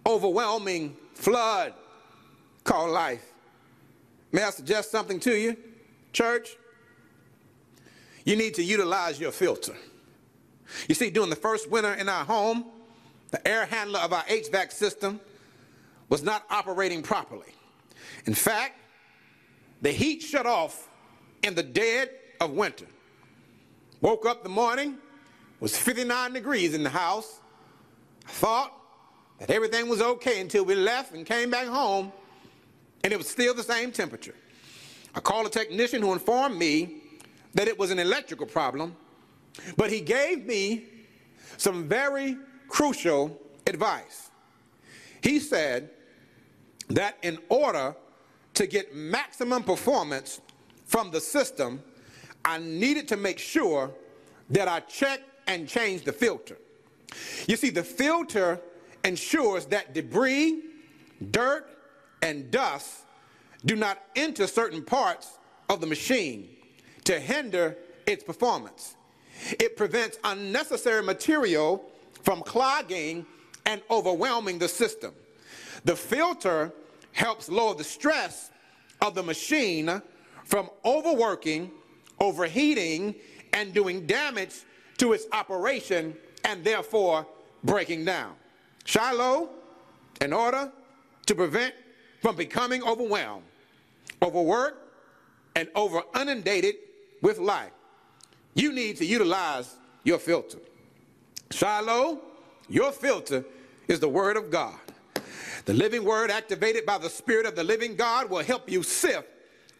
overwhelming 0.06 0.96
flood 1.14 1.74
called 2.64 2.90
life? 2.90 3.32
May 4.32 4.42
I 4.42 4.50
suggest 4.50 4.90
something 4.90 5.20
to 5.20 5.34
you, 5.36 5.56
church? 6.12 6.56
You 8.24 8.36
need 8.36 8.54
to 8.54 8.62
utilize 8.62 9.20
your 9.20 9.32
filter. 9.32 9.74
You 10.88 10.94
see, 10.94 11.10
during 11.10 11.30
the 11.30 11.36
first 11.36 11.70
winter 11.70 11.94
in 11.94 12.08
our 12.08 12.24
home, 12.24 12.66
the 13.30 13.46
air 13.46 13.66
handler 13.66 14.00
of 14.00 14.12
our 14.12 14.24
HVAC 14.24 14.72
system 14.72 15.20
was 16.08 16.22
not 16.22 16.44
operating 16.50 17.02
properly. 17.02 17.54
In 18.26 18.34
fact, 18.34 18.74
the 19.82 19.90
heat 19.90 20.22
shut 20.22 20.46
off 20.46 20.88
in 21.42 21.54
the 21.54 21.62
dead 21.62 22.10
of 22.40 22.52
winter. 22.52 22.86
Woke 24.00 24.26
up 24.26 24.42
the 24.42 24.48
morning, 24.48 24.98
was 25.60 25.76
59 25.76 26.32
degrees 26.32 26.74
in 26.74 26.82
the 26.82 26.90
house. 26.90 27.40
I 28.26 28.30
Thought 28.30 28.72
that 29.38 29.50
everything 29.50 29.88
was 29.88 30.00
okay 30.00 30.40
until 30.40 30.64
we 30.64 30.74
left 30.74 31.14
and 31.14 31.24
came 31.26 31.50
back 31.50 31.66
home, 31.66 32.12
and 33.04 33.12
it 33.12 33.16
was 33.16 33.28
still 33.28 33.54
the 33.54 33.62
same 33.62 33.92
temperature. 33.92 34.34
I 35.14 35.20
called 35.20 35.46
a 35.46 35.50
technician 35.50 36.02
who 36.02 36.12
informed 36.12 36.58
me 36.58 37.02
that 37.54 37.68
it 37.68 37.78
was 37.78 37.90
an 37.90 37.98
electrical 37.98 38.46
problem, 38.46 38.94
but 39.76 39.90
he 39.90 40.00
gave 40.00 40.44
me 40.44 40.84
some 41.56 41.88
very 41.88 42.36
crucial 42.68 43.40
advice. 43.66 44.30
He 45.22 45.38
said 45.38 45.90
that 46.88 47.18
in 47.22 47.38
order 47.48 47.94
to 48.54 48.66
get 48.66 48.94
maximum 48.94 49.62
performance 49.62 50.40
from 50.84 51.10
the 51.10 51.20
system, 51.20 51.82
I 52.44 52.58
needed 52.58 53.08
to 53.08 53.16
make 53.16 53.38
sure 53.38 53.90
that 54.50 54.68
I 54.68 54.80
checked 54.80 55.24
and 55.46 55.68
changed 55.68 56.04
the 56.04 56.12
filter. 56.12 56.56
You 57.46 57.56
see, 57.56 57.70
the 57.70 57.82
filter 57.82 58.60
ensures 59.04 59.66
that 59.66 59.94
debris, 59.94 60.62
dirt, 61.30 61.68
and 62.22 62.50
dust 62.50 63.04
do 63.64 63.76
not 63.76 64.02
enter 64.14 64.46
certain 64.46 64.82
parts 64.82 65.38
of 65.68 65.80
the 65.80 65.86
machine 65.86 66.48
to 67.04 67.18
hinder 67.18 67.76
its 68.06 68.22
performance. 68.22 68.96
It 69.60 69.76
prevents 69.76 70.18
unnecessary 70.24 71.02
material 71.02 71.84
from 72.22 72.42
clogging 72.42 73.26
and 73.64 73.82
overwhelming 73.90 74.58
the 74.58 74.68
system. 74.68 75.12
The 75.86 75.94
filter 75.94 76.72
helps 77.12 77.48
lower 77.48 77.76
the 77.76 77.84
stress 77.84 78.50
of 79.00 79.14
the 79.14 79.22
machine 79.22 80.02
from 80.44 80.68
overworking, 80.84 81.70
overheating, 82.18 83.14
and 83.52 83.72
doing 83.72 84.04
damage 84.04 84.64
to 84.98 85.12
its 85.12 85.26
operation 85.30 86.16
and 86.42 86.64
therefore 86.64 87.24
breaking 87.62 88.04
down. 88.04 88.34
Shiloh, 88.84 89.48
in 90.20 90.32
order 90.32 90.72
to 91.26 91.34
prevent 91.36 91.72
from 92.20 92.34
becoming 92.34 92.82
overwhelmed, 92.82 93.44
overworked, 94.20 94.82
and 95.54 95.68
over 95.76 96.02
inundated 96.20 96.74
with 97.22 97.38
life, 97.38 97.70
you 98.54 98.72
need 98.72 98.96
to 98.96 99.06
utilize 99.06 99.76
your 100.02 100.18
filter. 100.18 100.58
Shiloh, 101.52 102.18
your 102.68 102.90
filter 102.90 103.44
is 103.86 104.00
the 104.00 104.08
Word 104.08 104.36
of 104.36 104.50
God. 104.50 104.80
The 105.66 105.74
living 105.74 106.04
Word, 106.04 106.30
activated 106.30 106.86
by 106.86 106.98
the 106.98 107.10
Spirit 107.10 107.44
of 107.44 107.56
the 107.56 107.64
living 107.64 107.96
God, 107.96 108.30
will 108.30 108.42
help 108.42 108.70
you 108.70 108.84
sift 108.84 109.28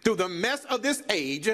through 0.03 0.17
the 0.17 0.29
mess 0.29 0.65
of 0.65 0.83
this 0.83 1.03
age 1.11 1.49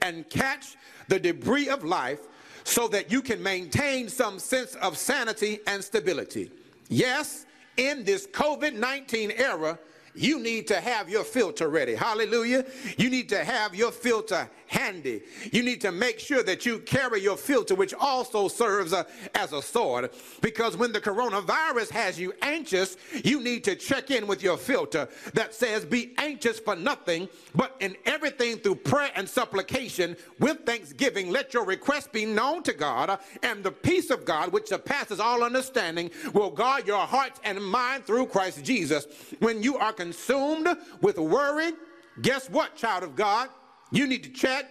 and 0.00 0.28
catch 0.30 0.76
the 1.08 1.20
debris 1.20 1.68
of 1.68 1.84
life 1.84 2.20
so 2.64 2.88
that 2.88 3.12
you 3.12 3.20
can 3.20 3.42
maintain 3.42 4.08
some 4.08 4.38
sense 4.38 4.74
of 4.76 4.96
sanity 4.96 5.60
and 5.66 5.84
stability. 5.84 6.50
Yes, 6.88 7.44
in 7.76 8.04
this 8.04 8.26
COVID 8.26 8.72
19 8.72 9.32
era, 9.32 9.78
you 10.14 10.38
need 10.38 10.66
to 10.68 10.80
have 10.80 11.08
your 11.08 11.24
filter 11.24 11.68
ready. 11.68 11.94
Hallelujah. 11.94 12.64
You 12.96 13.10
need 13.10 13.28
to 13.30 13.44
have 13.44 13.74
your 13.74 13.90
filter 13.90 14.48
handy. 14.66 15.22
You 15.52 15.62
need 15.62 15.80
to 15.82 15.92
make 15.92 16.18
sure 16.18 16.42
that 16.42 16.66
you 16.66 16.80
carry 16.80 17.20
your 17.20 17.36
filter, 17.36 17.74
which 17.74 17.94
also 17.94 18.48
serves 18.48 18.92
uh, 18.92 19.04
as 19.34 19.52
a 19.52 19.62
sword. 19.62 20.10
Because 20.40 20.76
when 20.76 20.92
the 20.92 21.00
coronavirus 21.00 21.90
has 21.90 22.18
you 22.18 22.32
anxious, 22.42 22.96
you 23.22 23.40
need 23.40 23.64
to 23.64 23.76
check 23.76 24.10
in 24.10 24.26
with 24.26 24.42
your 24.42 24.56
filter 24.56 25.08
that 25.34 25.54
says, 25.54 25.84
Be 25.84 26.14
anxious 26.18 26.58
for 26.58 26.76
nothing, 26.76 27.28
but 27.54 27.76
in 27.80 27.96
everything 28.04 28.56
through 28.56 28.76
prayer 28.76 29.10
and 29.14 29.28
supplication 29.28 30.16
with 30.38 30.64
thanksgiving, 30.66 31.30
let 31.30 31.54
your 31.54 31.64
request 31.64 32.12
be 32.12 32.24
known 32.24 32.62
to 32.64 32.72
God, 32.72 33.18
and 33.42 33.62
the 33.62 33.70
peace 33.70 34.10
of 34.10 34.24
God, 34.24 34.52
which 34.52 34.68
surpasses 34.68 35.20
all 35.20 35.42
understanding, 35.42 36.10
will 36.32 36.50
guard 36.50 36.86
your 36.86 37.06
hearts 37.06 37.40
and 37.44 37.62
mind 37.64 38.04
through 38.04 38.26
Christ 38.26 38.64
Jesus. 38.64 39.06
When 39.38 39.62
you 39.62 39.76
are 39.76 39.92
consumed 40.04 40.68
with 41.00 41.16
worry, 41.18 41.72
guess 42.20 42.50
what, 42.50 42.76
child 42.76 43.02
of 43.02 43.16
God? 43.16 43.48
You 43.90 44.06
need 44.06 44.22
to 44.24 44.30
check 44.30 44.66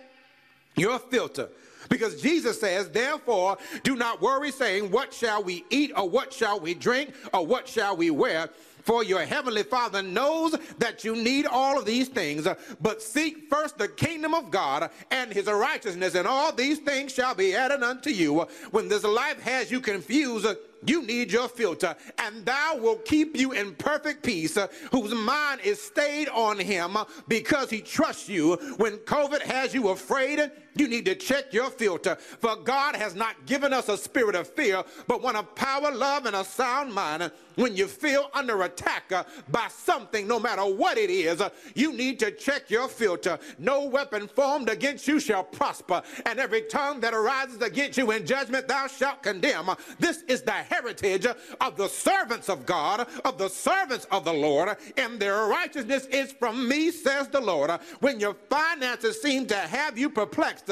your 0.76 1.00
filter. 1.00 1.50
Because 1.90 2.22
Jesus 2.22 2.60
says, 2.60 2.90
therefore, 2.90 3.58
do 3.84 3.96
not 3.96 4.22
worry, 4.22 4.52
saying, 4.52 4.92
What 4.92 5.12
shall 5.12 5.44
we 5.44 5.66
eat, 5.72 5.92
or 5.98 6.08
what 6.08 6.32
shall 6.32 6.60
we 6.60 6.76
drink, 6.76 7.16
or 7.34 7.46
what 7.46 7.68
shall 7.68 7.98
we 7.98 8.12
wear? 8.12 8.50
For 8.84 9.04
your 9.04 9.22
heavenly 9.22 9.64
Father 9.64 10.04
knows 10.04 10.56
that 10.78 11.04
you 11.04 11.16
need 11.16 11.46
all 11.46 11.80
of 11.80 11.86
these 11.86 12.10
things. 12.10 12.48
But 12.82 13.02
seek 13.02 13.50
first 13.50 13.78
the 13.78 13.88
kingdom 13.88 14.34
of 14.34 14.52
God 14.52 14.92
and 15.10 15.32
his 15.32 15.48
righteousness, 15.48 16.16
and 16.16 16.28
all 16.28 16.52
these 16.54 16.80
things 16.80 17.14
shall 17.14 17.34
be 17.34 17.56
added 17.56 17.82
unto 17.82 18.12
you. 18.12 18.48
When 18.72 18.88
this 18.88 19.04
life 19.04 19.42
has 19.42 19.72
you 19.72 19.80
confused, 19.82 20.46
you 20.90 21.06
need 21.06 21.32
your 21.32 21.48
filter, 21.48 21.96
and 22.20 22.46
thou 22.46 22.78
will 22.78 22.98
keep 22.98 23.38
you 23.38 23.52
in 23.52 23.76
perfect 23.76 24.24
peace, 24.24 24.58
uh, 24.58 24.68
whose 24.92 25.14
mind 25.14 25.62
is 25.64 25.82
stayed 25.82 26.30
on 26.30 26.60
him 26.60 26.98
uh, 26.98 27.06
because 27.28 27.70
he 27.70 27.82
trusts 27.82 28.30
you. 28.30 28.56
When 28.78 28.98
COVID 28.98 29.42
has 29.42 29.74
you 29.74 29.90
afraid, 29.90 30.52
you 30.76 30.88
need 30.88 31.06
to 31.06 31.16
check 31.16 31.54
your 31.54 31.70
filter. 31.70 32.16
For 32.16 32.56
God 32.56 32.96
has 32.96 33.16
not 33.16 33.46
given 33.46 33.74
us 33.74 33.90
a 33.90 33.98
spirit 33.98 34.36
of 34.36 34.48
fear, 34.48 34.84
but 35.08 35.22
one 35.22 35.36
of 35.36 35.54
power, 35.56 35.92
love, 35.92 36.26
and 36.26 36.36
a 36.36 36.44
sound 36.44 36.94
mind. 36.94 37.32
When 37.56 37.76
you 37.76 37.88
feel 37.88 38.32
under 38.34 38.64
attack 38.64 39.12
uh, 39.12 39.26
by 39.52 39.68
something, 39.70 40.28
no 40.28 40.40
matter 40.40 40.64
what 40.64 40.98
it 40.98 41.12
is, 41.12 41.40
uh, 41.40 41.50
you 41.76 41.94
need 41.94 42.20
to 42.20 42.32
check 42.32 42.72
your 42.72 42.88
filter. 42.88 43.38
No 43.60 43.86
weapon 43.86 44.28
formed 44.28 44.70
against 44.70 45.08
you 45.08 45.20
shall 45.20 45.44
prosper, 45.44 46.02
and 46.26 46.40
every 46.40 46.64
tongue 46.64 47.00
that 47.02 47.14
arises 47.14 47.62
against 47.62 47.98
you 47.98 48.10
in 48.10 48.26
judgment 48.26 48.68
thou 48.68 48.88
shalt 48.88 49.22
condemn. 49.22 49.70
This 50.00 50.24
is 50.28 50.42
the 50.42 50.52
heritage 50.52 51.28
of 51.62 51.78
the 51.78 51.88
servants 51.88 52.50
of 52.50 52.66
God, 52.66 53.08
of 53.24 53.38
the 53.38 53.50
servants 53.50 54.06
of 54.12 54.26
the 54.26 54.34
Lord, 54.34 54.76
and 54.98 55.20
their 55.20 55.46
righteousness 55.46 56.08
is 56.08 56.32
from 56.32 56.68
me, 56.68 56.90
says 56.90 57.28
the 57.28 57.42
Lord. 57.42 57.70
When 58.00 58.20
your 58.20 58.34
finances 58.50 59.22
seem 59.22 59.46
to 59.48 59.56
have 59.56 59.98
you 59.98 60.10
perplexed, 60.10 60.63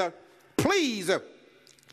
please 0.58 1.12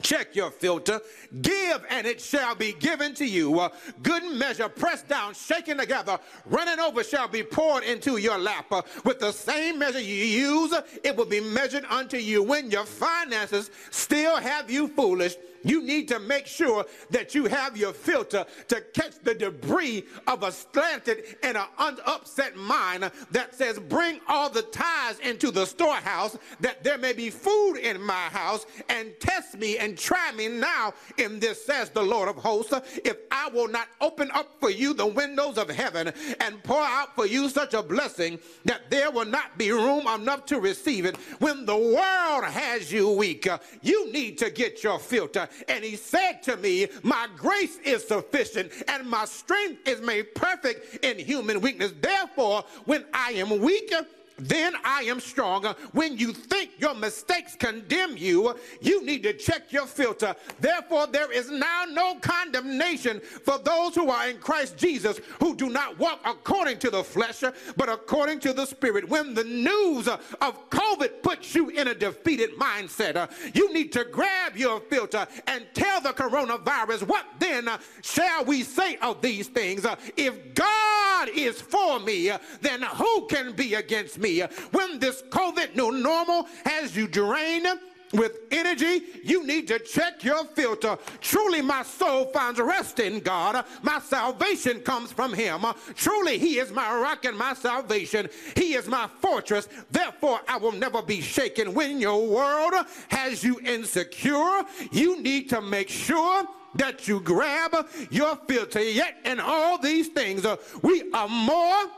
Check 0.03 0.37
your 0.37 0.51
filter. 0.51 1.01
Give, 1.43 1.85
and 1.91 2.07
it 2.07 2.21
shall 2.21 2.55
be 2.55 2.73
given 2.73 3.15
to 3.15 3.27
you. 3.27 3.59
Uh, 3.59 3.69
good 4.03 4.23
measure, 4.33 4.69
pressed 4.69 5.09
down, 5.09 5.35
shaken 5.35 5.79
together, 5.79 6.19
running 6.47 6.79
over, 6.79 7.03
shall 7.03 7.29
be 7.29 7.43
poured 7.43 7.85
into 7.85 8.17
your 8.19 8.39
lap. 8.39 8.67
Uh, 8.71 8.83
with 9.05 9.19
the 9.19 9.33
same 9.33 9.79
measure 9.79 10.01
you 10.01 10.15
use, 10.15 10.75
it 11.03 11.17
will 11.17 11.25
be 11.25 11.41
measured 11.41 11.85
unto 11.87 12.17
you. 12.17 12.43
When 12.43 12.71
your 12.71 12.85
finances 12.85 13.71
still 13.91 14.37
have 14.37 14.71
you 14.71 14.89
foolish, 14.89 15.37
you 15.63 15.83
need 15.83 16.09
to 16.09 16.19
make 16.19 16.47
sure 16.47 16.85
that 17.11 17.35
you 17.35 17.47
have 17.47 17.77
your 17.77 17.93
filter 17.93 18.45
to 18.69 18.81
catch 18.93 19.19
the 19.23 19.35
debris 19.35 20.05
of 20.27 20.43
a 20.43 20.53
slanted 20.53 21.37
and 21.43 21.57
an 21.57 21.97
upset 22.07 22.57
mind 22.57 23.11
that 23.31 23.55
says, 23.55 23.79
Bring 23.79 24.21
all 24.29 24.51
the 24.51 24.63
tithes 24.63 25.19
into 25.21 25.51
the 25.51 25.67
storehouse 25.67 26.37
that 26.61 26.85
there 26.85 26.99
may 26.99 27.13
be 27.13 27.31
food 27.31 27.77
in 27.77 28.01
my 28.01 28.13
house 28.15 28.67
and 28.89 29.13
test 29.21 29.59
me 29.59 29.79
and 29.79 29.97
try 29.97 30.33
me 30.33 30.49
now 30.49 30.95
in 31.17 31.39
this, 31.41 31.65
says 31.65 31.91
the 31.91 32.03
Lord 32.03 32.29
of 32.29 32.37
hosts. 32.37 32.75
If 33.05 33.17
I 33.31 33.49
will 33.49 33.69
not 33.69 33.89
open 34.01 34.31
up 34.33 34.49
for 34.61 34.71
you 34.71 34.95
the 34.95 35.07
windows 35.07 35.59
of 35.59 35.69
heaven 35.69 36.13
and 36.41 36.63
pour 36.63 36.83
out 36.83 37.15
for 37.15 37.27
you 37.27 37.49
such 37.49 37.75
a 37.75 37.83
blessing 37.83 38.39
that 38.65 38.91
there 38.91 39.11
will 39.11 39.25
not 39.25 39.57
be 39.59 39.71
room 39.73 40.07
enough 40.07 40.47
to 40.47 40.61
receive 40.61 41.05
it. 41.05 41.17
When 41.39 41.67
the 41.67 41.77
world 41.77 42.45
has 42.45 42.93
you 42.93 43.11
weak, 43.11 43.49
you 43.83 44.13
need 44.13 44.39
to 44.39 44.51
get 44.51 44.83
your 44.83 44.99
filter 44.99 45.48
and 45.69 45.85
he 45.85 45.97
said 45.97 46.43
to 46.45 46.57
me, 46.57 46.89
My 47.03 47.29
grace 47.37 47.79
is 47.85 48.07
sufficient, 48.07 48.73
and 48.89 49.09
my 49.09 49.25
strength 49.25 49.87
is 49.89 50.01
made 50.01 50.35
perfect 50.35 51.05
in 51.05 51.19
human 51.19 51.61
weakness. 51.61 51.93
Therefore, 52.01 52.65
when 52.85 53.05
I 53.13 53.33
am 53.33 53.61
weak, 53.61 53.93
then 54.39 54.75
I 54.85 55.03
am 55.03 55.21
strong. 55.21 55.65
When 55.93 56.17
you 56.17 56.33
think 56.33 56.71
your 56.79 56.95
mistakes 56.95 57.57
condemn 57.57 58.17
you, 58.17 58.55
you 58.81 59.05
need 59.05 59.23
to 59.25 59.33
check 59.33 59.73
your 59.73 59.87
filter. 59.87 60.35
Therefore, 60.61 61.07
there 61.07 61.31
is 61.33 61.51
now 61.51 61.85
no 61.89 62.17
condemnation 62.17 63.21
for 63.21 63.59
those 63.59 63.95
who 63.95 64.11
are 64.11 64.29
in 64.29 64.39
Christ 64.39 64.77
Jesus 64.77 65.21
who 65.41 65.55
do 65.55 65.69
not 65.69 65.99
walk 65.99 66.21
according 66.25 66.79
to 66.79 66.91
the 66.91 67.03
flesh, 67.03 67.43
but 67.77 67.89
according 67.89 68.41
to 68.41 68.53
the 68.53 68.67
Spirit. 68.67 69.09
When 69.09 69.35
the 69.35 69.45
news 69.45 70.09
of 70.09 70.71
COVID 70.71 71.23
puts 71.23 71.55
you 71.55 71.71
in 71.71 71.89
a 71.89 71.95
defeated 71.95 72.51
mindset, 72.59 73.31
you 73.55 73.73
need 73.73 73.93
to 73.93 74.05
grab 74.05 74.57
your 74.57 74.81
filter 74.81 75.27
and 75.47 75.67
tell 75.75 76.01
the 76.01 76.11
coronavirus, 76.11 77.03
What 77.03 77.27
then 77.39 77.69
shall 78.03 78.45
we 78.45 78.63
say 78.63 78.97
of 78.97 79.21
these 79.21 79.49
things? 79.49 79.85
If 80.17 80.55
God 80.55 81.29
is 81.35 81.61
for 81.61 81.99
me, 82.01 82.31
then 82.61 82.83
who 82.83 83.27
can 83.27 83.53
be 83.53 83.75
against 83.75 84.19
me? 84.19 84.28
Me. 84.29 84.41
When 84.73 84.99
this 84.99 85.23
COVID 85.23 85.77
new 85.77 85.93
normal 85.93 86.47
has 86.65 86.97
you 86.97 87.09
drained, 87.09 87.69
with 88.13 88.39
energy, 88.51 89.03
you 89.23 89.47
need 89.47 89.69
to 89.69 89.79
check 89.79 90.25
your 90.25 90.43
filter. 90.47 90.97
Truly, 91.21 91.61
my 91.61 91.83
soul 91.83 92.25
finds 92.33 92.59
rest 92.59 93.01
in 93.01 93.21
God. 93.21 93.65
My 93.83 94.01
salvation 94.01 94.81
comes 94.81 95.13
from 95.13 95.35
Him. 95.35 95.67
Truly, 95.95 96.39
He 96.39 96.59
is 96.59 96.73
my 96.73 96.91
rock 96.91 97.27
and 97.27 97.37
my 97.37 97.53
salvation. 97.53 98.31
He 98.57 98.73
is 98.73 98.87
my 98.87 99.09
fortress. 99.21 99.69
Therefore, 99.91 100.41
I 100.49 100.57
will 100.57 100.73
never 100.73 101.03
be 101.03 101.21
shaken. 101.21 101.75
When 101.75 102.01
your 102.01 102.27
world 102.27 102.73
has 103.09 103.45
you 103.45 103.61
insecure, 103.61 104.63
you 104.91 105.21
need 105.21 105.51
to 105.51 105.61
make 105.61 105.91
sure 105.91 106.45
that 106.77 107.09
you 107.09 107.21
grab 107.21 107.89
your 108.11 108.37
filter. 108.49 108.83
Yet, 108.83 109.17
in 109.25 109.39
all 109.39 109.77
these 109.79 110.09
things, 110.09 110.47
we 110.83 111.11
are 111.13 111.29
more 111.29 111.91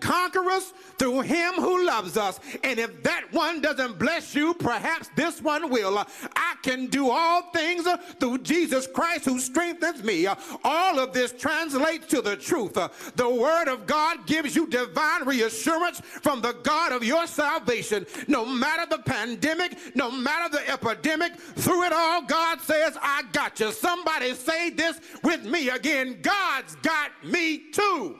conquer 0.00 0.50
us 0.50 0.72
through 0.98 1.20
him 1.20 1.54
who 1.54 1.84
loves 1.86 2.16
us. 2.16 2.40
And 2.64 2.78
if 2.78 3.02
that 3.02 3.24
one 3.32 3.60
doesn't 3.60 3.98
bless 3.98 4.34
you, 4.34 4.54
perhaps 4.54 5.10
this 5.16 5.40
one 5.40 5.70
will. 5.70 5.98
I 5.98 6.54
can 6.62 6.86
do 6.86 7.10
all 7.10 7.50
things 7.52 7.86
through 8.18 8.38
Jesus 8.38 8.86
Christ 8.86 9.24
who 9.24 9.38
strengthens 9.38 10.02
me. 10.02 10.26
All 10.64 10.98
of 10.98 11.12
this 11.12 11.32
translates 11.32 12.06
to 12.08 12.20
the 12.20 12.36
truth. 12.36 12.74
The 13.16 13.28
word 13.28 13.68
of 13.68 13.86
God 13.86 14.26
gives 14.26 14.54
you 14.54 14.66
divine 14.66 15.24
reassurance 15.24 16.00
from 16.00 16.40
the 16.40 16.52
God 16.62 16.92
of 16.92 17.04
your 17.04 17.26
salvation. 17.26 18.06
No 18.28 18.44
matter 18.44 18.86
the 18.90 19.02
pandemic, 19.02 19.78
no 19.94 20.10
matter 20.10 20.50
the 20.50 20.68
epidemic, 20.70 21.36
through 21.36 21.84
it 21.84 21.92
all, 21.92 22.22
God 22.22 22.60
says, 22.60 22.98
I 23.00 23.22
got 23.32 23.60
you. 23.60 23.72
Somebody 23.72 24.34
say 24.34 24.70
this 24.70 25.00
with 25.22 25.44
me 25.44 25.70
again 25.70 26.18
God's 26.22 26.76
got 26.76 27.10
me 27.24 27.70
too. 27.70 28.18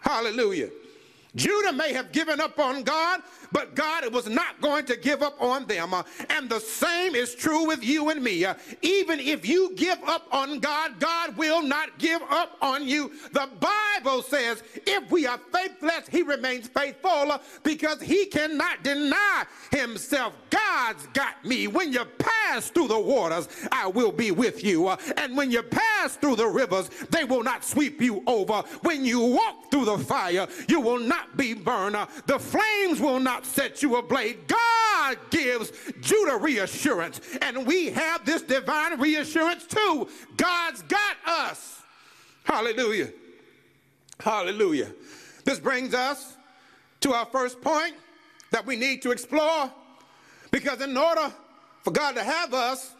Hallelujah. 0.00 0.70
Judah 1.36 1.72
may 1.72 1.92
have 1.92 2.10
given 2.12 2.40
up 2.40 2.58
on 2.58 2.82
God, 2.82 3.20
but 3.52 3.74
God 3.74 4.12
was 4.12 4.28
not 4.28 4.60
going 4.60 4.84
to 4.86 4.96
give 4.96 5.22
up 5.22 5.40
on 5.40 5.66
them. 5.66 5.94
Uh, 5.94 6.02
and 6.28 6.48
the 6.48 6.60
same 6.60 7.14
is 7.14 7.34
true 7.34 7.66
with 7.66 7.82
you 7.82 8.10
and 8.10 8.22
me. 8.22 8.44
Uh, 8.44 8.54
even 8.82 9.20
if 9.20 9.46
you 9.46 9.74
give 9.74 9.98
up 10.06 10.26
on 10.32 10.60
God, 10.60 10.98
God 10.98 11.36
will 11.36 11.62
not 11.62 11.98
give 11.98 12.22
up 12.30 12.56
on 12.60 12.86
you. 12.86 13.12
The 13.32 13.48
Bible 13.60 14.22
says 14.22 14.62
if 14.86 15.10
we 15.10 15.26
are 15.26 15.38
faithless, 15.52 16.08
he 16.08 16.22
remains 16.22 16.68
faithful 16.68 17.32
uh, 17.32 17.38
because 17.62 18.00
he 18.00 18.26
cannot 18.26 18.82
deny 18.82 19.44
himself. 19.70 20.34
God's 20.50 21.06
got 21.08 21.44
me. 21.44 21.66
When 21.66 21.92
you 21.92 22.04
pass 22.04 22.70
through 22.70 22.88
the 22.88 23.00
waters, 23.00 23.48
I 23.72 23.86
will 23.86 24.12
be 24.12 24.30
with 24.30 24.64
you. 24.64 24.88
And 25.16 25.36
when 25.36 25.50
you 25.50 25.62
pass 25.62 26.16
through 26.16 26.36
the 26.36 26.46
rivers, 26.46 26.90
they 27.10 27.24
will 27.24 27.42
not 27.42 27.64
sweep 27.64 28.00
you 28.00 28.22
over. 28.26 28.62
When 28.82 29.04
you 29.04 29.20
walk 29.20 29.70
through 29.70 29.84
the 29.84 29.98
fire, 29.98 30.46
you 30.68 30.80
will 30.80 30.98
not 30.98 31.36
be 31.36 31.54
burned. 31.54 31.96
The 32.26 32.38
flames 32.38 33.00
will 33.00 33.20
not 33.20 33.39
set 33.44 33.82
you 33.82 33.96
ablaze. 33.96 34.36
God 34.46 35.16
gives 35.30 35.72
Judah 36.00 36.36
reassurance, 36.36 37.20
and 37.40 37.66
we 37.66 37.90
have 37.90 38.24
this 38.24 38.42
divine 38.42 39.00
reassurance 39.00 39.66
too. 39.66 40.08
God's 40.36 40.82
got 40.82 41.16
us. 41.26 41.82
Hallelujah. 42.44 43.10
Hallelujah. 44.18 44.92
This 45.44 45.58
brings 45.58 45.94
us 45.94 46.36
to 47.00 47.12
our 47.12 47.26
first 47.26 47.60
point 47.60 47.94
that 48.50 48.66
we 48.66 48.76
need 48.76 49.02
to 49.02 49.10
explore 49.10 49.70
because 50.50 50.80
in 50.80 50.96
order 50.96 51.32
for 51.82 51.90
God 51.90 52.14
to 52.16 52.22
have 52.22 52.52
us, 52.52 52.94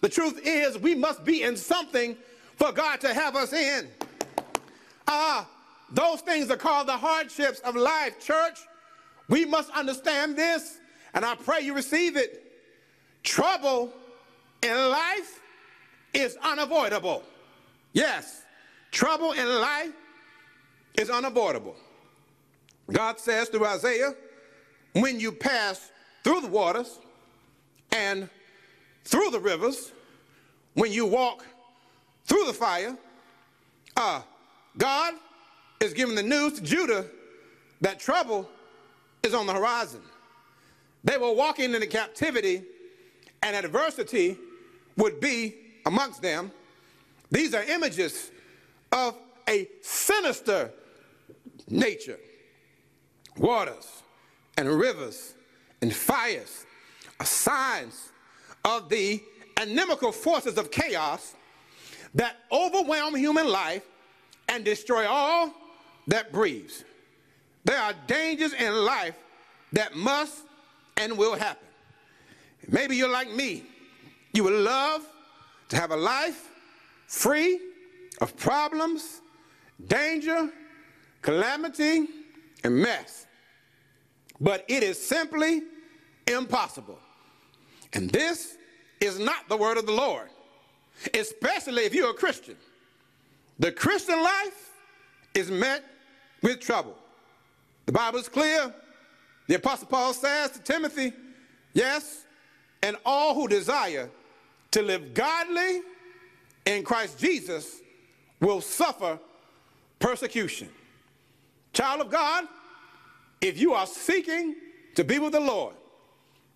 the 0.00 0.08
truth 0.08 0.40
is 0.44 0.78
we 0.78 0.94
must 0.94 1.24
be 1.24 1.42
in 1.42 1.56
something 1.56 2.16
for 2.56 2.72
God 2.72 3.00
to 3.00 3.12
have 3.12 3.36
us 3.36 3.52
in. 3.52 3.88
Ah, 5.06 5.42
uh, 5.42 5.44
those 5.92 6.20
things 6.20 6.50
are 6.50 6.56
called 6.56 6.88
the 6.88 6.96
hardships 6.96 7.60
of 7.60 7.76
life, 7.76 8.18
church. 8.24 8.58
We 9.28 9.44
must 9.44 9.70
understand 9.70 10.36
this, 10.36 10.78
and 11.14 11.24
I 11.24 11.34
pray 11.34 11.60
you 11.60 11.74
receive 11.74 12.16
it. 12.16 12.42
Trouble 13.22 13.92
in 14.62 14.76
life 14.76 15.40
is 16.12 16.36
unavoidable. 16.42 17.22
Yes, 17.92 18.42
trouble 18.90 19.32
in 19.32 19.46
life 19.46 19.92
is 20.98 21.10
unavoidable. 21.10 21.76
God 22.92 23.18
says 23.18 23.48
through 23.48 23.66
Isaiah, 23.66 24.14
when 24.92 25.18
you 25.18 25.32
pass 25.32 25.90
through 26.22 26.42
the 26.42 26.48
waters 26.48 26.98
and 27.92 28.28
through 29.04 29.30
the 29.30 29.40
rivers, 29.40 29.92
when 30.74 30.92
you 30.92 31.06
walk 31.06 31.44
through 32.26 32.44
the 32.46 32.52
fire, 32.52 32.96
uh, 33.96 34.22
God 34.76 35.14
is 35.80 35.92
giving 35.92 36.14
the 36.14 36.22
news 36.22 36.54
to 36.54 36.62
Judah 36.62 37.06
that 37.80 38.00
trouble 38.00 38.48
is 39.24 39.34
on 39.34 39.46
the 39.46 39.52
horizon. 39.52 40.00
They 41.02 41.18
were 41.18 41.32
walking 41.32 41.74
into 41.74 41.86
captivity, 41.86 42.62
and 43.42 43.56
adversity 43.56 44.38
would 44.96 45.20
be 45.20 45.54
amongst 45.86 46.22
them. 46.22 46.50
These 47.30 47.54
are 47.54 47.62
images 47.64 48.30
of 48.92 49.16
a 49.48 49.68
sinister 49.82 50.70
nature. 51.68 52.18
Waters 53.36 54.02
and 54.56 54.68
rivers 54.68 55.34
and 55.82 55.94
fires 55.94 56.64
are 57.18 57.26
signs 57.26 58.12
of 58.64 58.88
the 58.88 59.22
inimical 59.60 60.12
forces 60.12 60.56
of 60.56 60.70
chaos 60.70 61.34
that 62.14 62.36
overwhelm 62.52 63.14
human 63.16 63.48
life 63.48 63.82
and 64.48 64.64
destroy 64.64 65.06
all 65.06 65.52
that 66.06 66.32
breathes. 66.32 66.84
There 67.64 67.78
are 67.78 67.94
dangers 68.06 68.52
in 68.52 68.72
life 68.74 69.16
that 69.72 69.96
must 69.96 70.42
and 70.96 71.16
will 71.16 71.34
happen. 71.34 71.66
Maybe 72.68 72.96
you're 72.96 73.08
like 73.08 73.30
me. 73.30 73.64
You 74.32 74.44
would 74.44 74.54
love 74.54 75.02
to 75.68 75.76
have 75.76 75.90
a 75.90 75.96
life 75.96 76.50
free 77.06 77.60
of 78.20 78.36
problems, 78.36 79.20
danger, 79.86 80.50
calamity, 81.22 82.08
and 82.62 82.76
mess. 82.76 83.26
But 84.40 84.64
it 84.68 84.82
is 84.82 85.00
simply 85.00 85.62
impossible. 86.26 86.98
And 87.92 88.10
this 88.10 88.56
is 89.00 89.18
not 89.18 89.48
the 89.48 89.56
word 89.56 89.76
of 89.76 89.86
the 89.86 89.92
Lord, 89.92 90.28
especially 91.12 91.84
if 91.84 91.94
you're 91.94 92.10
a 92.10 92.14
Christian. 92.14 92.56
The 93.58 93.70
Christian 93.70 94.20
life 94.22 94.72
is 95.34 95.50
met 95.50 95.84
with 96.42 96.60
trouble. 96.60 96.96
The 97.86 97.92
Bible 97.92 98.18
is 98.18 98.28
clear. 98.28 98.74
The 99.46 99.56
Apostle 99.56 99.88
Paul 99.88 100.14
says 100.14 100.52
to 100.52 100.60
Timothy, 100.60 101.12
Yes, 101.72 102.24
and 102.82 102.96
all 103.04 103.34
who 103.34 103.48
desire 103.48 104.10
to 104.70 104.82
live 104.82 105.14
godly 105.14 105.82
in 106.66 106.82
Christ 106.82 107.18
Jesus 107.18 107.80
will 108.40 108.60
suffer 108.60 109.18
persecution. 109.98 110.68
Child 111.72 112.02
of 112.02 112.10
God, 112.10 112.44
if 113.40 113.58
you 113.58 113.74
are 113.74 113.86
seeking 113.86 114.54
to 114.94 115.04
be 115.04 115.18
with 115.18 115.32
the 115.32 115.40
Lord, 115.40 115.74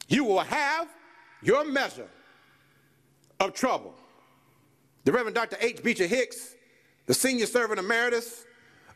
you 0.09 0.25
will 0.25 0.41
have 0.41 0.89
your 1.43 1.65
measure 1.65 2.09
of 3.41 3.53
trouble. 3.53 3.95
The 5.05 5.13
Reverend 5.13 5.35
Dr. 5.35 5.57
H. 5.61 5.83
Beecher 5.83 6.07
Hicks, 6.07 6.55
the 7.07 7.15
senior 7.15 7.47
servant 7.47 7.79
emeritus 7.81 8.45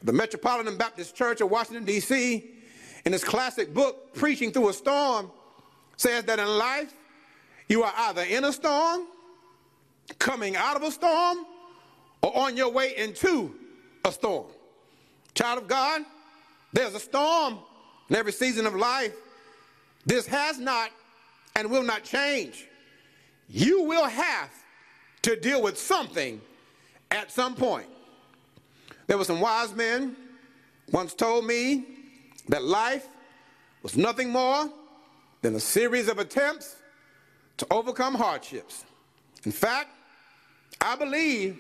the 0.03 0.13
Metropolitan 0.13 0.77
Baptist 0.77 1.15
Church 1.15 1.41
of 1.41 1.51
Washington, 1.51 1.85
D.C., 1.85 2.49
in 3.05 3.13
his 3.13 3.25
classic 3.25 3.75
book, 3.75 4.15
Preaching 4.15 4.53
Through 4.53 4.69
a 4.69 4.73
Storm, 4.73 5.31
says 5.97 6.25
that 6.25 6.39
in 6.39 6.47
life, 6.47 6.93
you 7.69 7.83
are 7.83 7.93
either 7.97 8.23
in 8.23 8.45
a 8.45 8.53
storm, 8.53 9.07
coming 10.19 10.57
out 10.57 10.77
of 10.77 10.83
a 10.83 10.91
storm, 10.91 11.39
or 12.23 12.37
on 12.37 12.57
your 12.57 12.71
way 12.71 12.97
into 12.97 13.55
a 14.05 14.13
storm. 14.13 14.47
Child 15.35 15.63
of 15.63 15.69
God, 15.69 16.03
there's 16.73 16.95
a 16.95 17.01
storm 17.01 17.59
in 18.09 18.17
every 18.17 18.33
season 18.33 18.67
of 18.67 18.75
life. 18.75 19.15
This 20.07 20.27
has 20.27 20.59
not 20.59 20.91
and 21.57 21.71
will 21.71 21.83
not 21.83 22.05
change. 22.05 22.69
You 23.49 23.83
will 23.83 24.07
have 24.07 24.51
to 25.23 25.37
deal 25.37 25.63
with 25.63 25.79
something 25.79 26.41
at 27.11 27.31
some 27.31 27.55
point. 27.55 27.87
There 29.13 29.19
were 29.19 29.25
some 29.25 29.43
wise 29.43 29.75
men 29.75 30.17
once 30.91 31.13
told 31.13 31.45
me 31.45 31.85
that 32.49 32.65
life 32.65 33.07
was 33.83 33.95
nothing 33.95 34.31
more 34.31 34.71
than 35.43 35.55
a 35.55 35.61
series 35.61 36.09
of 36.09 36.19
attempts 36.19 36.77
to 37.59 37.67
overcome 37.71 38.15
hardships. 38.15 38.87
In 39.45 39.53
fact, 39.53 39.91
I 40.81 40.97
believe 40.97 41.59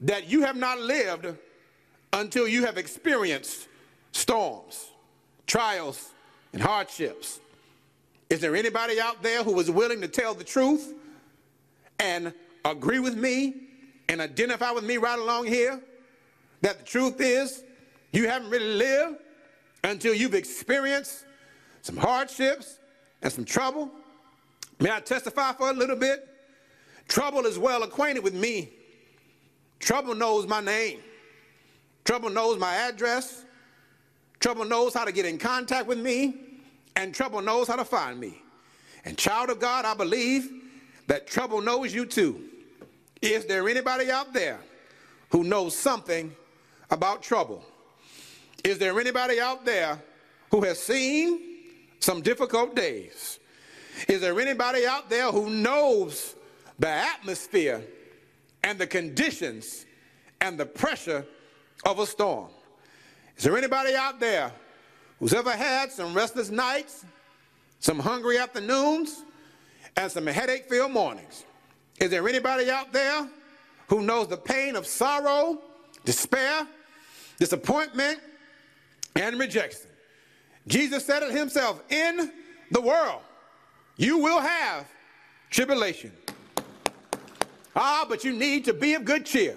that 0.00 0.30
you 0.30 0.44
have 0.44 0.56
not 0.56 0.80
lived 0.80 1.26
until 2.14 2.48
you 2.48 2.64
have 2.64 2.78
experienced 2.78 3.68
storms, 4.12 4.92
trials, 5.46 6.08
and 6.54 6.62
hardships. 6.62 7.40
Is 8.30 8.40
there 8.40 8.56
anybody 8.56 8.98
out 8.98 9.22
there 9.22 9.42
who 9.42 9.60
is 9.60 9.70
willing 9.70 10.00
to 10.00 10.08
tell 10.08 10.32
the 10.32 10.42
truth 10.42 10.94
and 11.98 12.32
agree 12.64 12.98
with 12.98 13.14
me 13.14 13.56
and 14.08 14.22
identify 14.22 14.70
with 14.70 14.84
me 14.84 14.96
right 14.96 15.18
along 15.18 15.48
here? 15.48 15.78
That 16.62 16.78
the 16.78 16.84
truth 16.84 17.20
is 17.20 17.62
you 18.12 18.28
haven't 18.28 18.50
really 18.50 18.74
lived 18.74 19.16
until 19.84 20.14
you've 20.14 20.34
experienced 20.34 21.24
some 21.82 21.96
hardships 21.96 22.78
and 23.20 23.32
some 23.32 23.44
trouble. 23.44 23.90
May 24.80 24.90
I 24.90 25.00
testify 25.00 25.52
for 25.52 25.70
a 25.70 25.72
little 25.72 25.96
bit? 25.96 26.28
Trouble 27.08 27.46
is 27.46 27.58
well 27.58 27.82
acquainted 27.82 28.24
with 28.24 28.34
me. 28.34 28.70
Trouble 29.80 30.14
knows 30.14 30.46
my 30.46 30.60
name. 30.60 31.00
Trouble 32.04 32.30
knows 32.30 32.58
my 32.58 32.74
address. 32.74 33.44
Trouble 34.40 34.64
knows 34.64 34.94
how 34.94 35.04
to 35.04 35.12
get 35.12 35.26
in 35.26 35.38
contact 35.38 35.86
with 35.86 35.98
me. 35.98 36.34
And 36.96 37.14
trouble 37.14 37.42
knows 37.42 37.68
how 37.68 37.76
to 37.76 37.84
find 37.84 38.18
me. 38.18 38.40
And 39.04 39.18
child 39.18 39.50
of 39.50 39.58
God, 39.58 39.84
I 39.84 39.94
believe 39.94 40.50
that 41.08 41.26
trouble 41.26 41.60
knows 41.60 41.92
you 41.92 42.06
too. 42.06 42.44
Is 43.20 43.46
there 43.46 43.68
anybody 43.68 44.10
out 44.10 44.32
there 44.32 44.60
who 45.30 45.44
knows 45.44 45.76
something 45.76 46.34
about 46.92 47.22
trouble. 47.22 47.64
Is 48.62 48.78
there 48.78 49.00
anybody 49.00 49.40
out 49.40 49.64
there 49.64 50.00
who 50.50 50.60
has 50.62 50.78
seen 50.78 51.40
some 51.98 52.20
difficult 52.20 52.76
days? 52.76 53.40
Is 54.06 54.20
there 54.20 54.38
anybody 54.38 54.86
out 54.86 55.08
there 55.08 55.32
who 55.32 55.50
knows 55.50 56.36
the 56.78 56.88
atmosphere 56.88 57.82
and 58.62 58.78
the 58.78 58.86
conditions 58.86 59.86
and 60.40 60.58
the 60.58 60.66
pressure 60.66 61.26
of 61.84 61.98
a 61.98 62.06
storm? 62.06 62.48
Is 63.38 63.44
there 63.44 63.56
anybody 63.56 63.94
out 63.94 64.20
there 64.20 64.52
who's 65.18 65.32
ever 65.32 65.52
had 65.52 65.90
some 65.90 66.14
restless 66.14 66.50
nights, 66.50 67.06
some 67.80 67.98
hungry 67.98 68.36
afternoons, 68.36 69.24
and 69.96 70.12
some 70.12 70.26
headache 70.26 70.68
filled 70.68 70.92
mornings? 70.92 71.44
Is 71.98 72.10
there 72.10 72.28
anybody 72.28 72.70
out 72.70 72.92
there 72.92 73.28
who 73.88 74.02
knows 74.02 74.28
the 74.28 74.36
pain 74.36 74.76
of 74.76 74.86
sorrow, 74.86 75.58
despair, 76.04 76.66
disappointment, 77.38 78.20
and 79.16 79.38
rejection? 79.38 79.90
Jesus 80.66 81.04
said 81.04 81.22
it 81.22 81.32
himself 81.32 81.82
in 81.90 82.32
the 82.70 82.80
world, 82.80 83.20
you 83.96 84.18
will 84.18 84.40
have 84.40 84.86
tribulation. 85.50 86.12
Ah, 87.74 88.06
but 88.08 88.24
you 88.24 88.32
need 88.32 88.64
to 88.64 88.74
be 88.74 88.94
of 88.94 89.04
good 89.04 89.24
cheer 89.24 89.56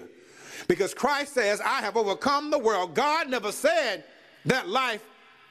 because 0.68 0.94
Christ 0.94 1.34
says, 1.34 1.60
I 1.60 1.80
have 1.80 1.96
overcome 1.96 2.50
the 2.50 2.58
world. 2.58 2.94
God 2.94 3.28
never 3.28 3.52
said 3.52 4.04
that 4.46 4.68
life 4.68 5.04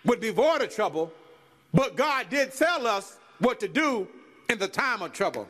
would 0.04 0.20
be 0.20 0.30
void 0.30 0.62
of 0.62 0.74
trouble, 0.74 1.12
but 1.74 1.96
God 1.96 2.30
did 2.30 2.54
tell 2.54 2.88
us 2.88 3.18
what 3.40 3.60
to 3.60 3.68
do 3.68 4.08
in 4.50 4.58
the 4.60 4.68
time 4.68 5.02
of 5.02 5.14
trouble. 5.14 5.48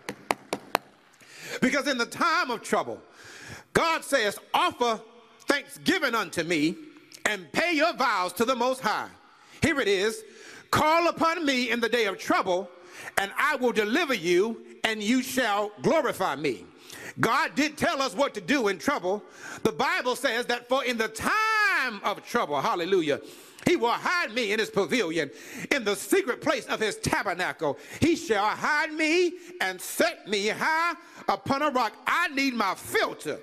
Because 1.62 1.88
in 1.88 1.98
the 1.98 2.06
time 2.06 2.52
of 2.52 2.62
trouble, 2.62 3.02
God 3.74 4.04
says, 4.04 4.40
offer 4.54 5.00
thanksgiving 5.48 6.16
unto 6.16 6.44
me 6.44 6.76
and 7.26 7.52
pay 7.52 7.74
your 7.74 7.94
vows 7.94 8.34
to 8.34 8.46
the 8.46 8.56
Most 8.56 8.82
High. 8.82 9.10
Here 9.62 9.80
it 9.80 9.88
is 9.88 10.24
call 10.72 11.08
upon 11.08 11.46
me 11.46 11.72
in 11.72 11.80
the 11.80 11.88
day 11.88 12.06
of 12.06 12.18
trouble, 12.18 12.70
and 13.18 13.32
I 13.38 13.56
will 13.56 13.72
deliver 13.72 14.14
you, 14.14 14.62
and 14.84 15.02
you 15.02 15.22
shall 15.22 15.72
glorify 15.82 16.36
me. 16.36 16.66
God 17.20 17.56
did 17.56 17.78
tell 17.78 18.02
us 18.02 18.14
what 18.14 18.34
to 18.34 18.42
do 18.42 18.68
in 18.68 18.78
trouble. 18.78 19.24
The 19.64 19.72
Bible 19.72 20.16
says 20.16 20.46
that 20.48 20.68
for 20.68 20.84
in 20.84 20.98
the 20.98 21.08
time 21.08 22.02
of 22.04 22.26
trouble, 22.26 22.60
hallelujah, 22.60 23.22
he 23.66 23.78
will 23.78 23.90
hide 23.90 24.34
me 24.34 24.52
in 24.52 24.60
his 24.60 24.70
pavilion, 24.70 25.32
in 25.72 25.84
the 25.84 25.96
secret 25.96 26.42
place 26.42 26.66
of 26.66 26.80
his 26.80 26.98
tabernacle. 26.98 27.78
He 28.00 28.16
shall 28.16 28.46
hide 28.46 28.92
me 28.92 29.34
and 29.62 29.80
set 29.80 30.28
me 30.28 30.50
high 30.50 30.94
upon 31.30 31.62
a 31.62 31.70
rock. 31.70 31.94
I 32.06 32.28
need 32.30 32.54
my 32.54 32.76
filter 32.76 33.40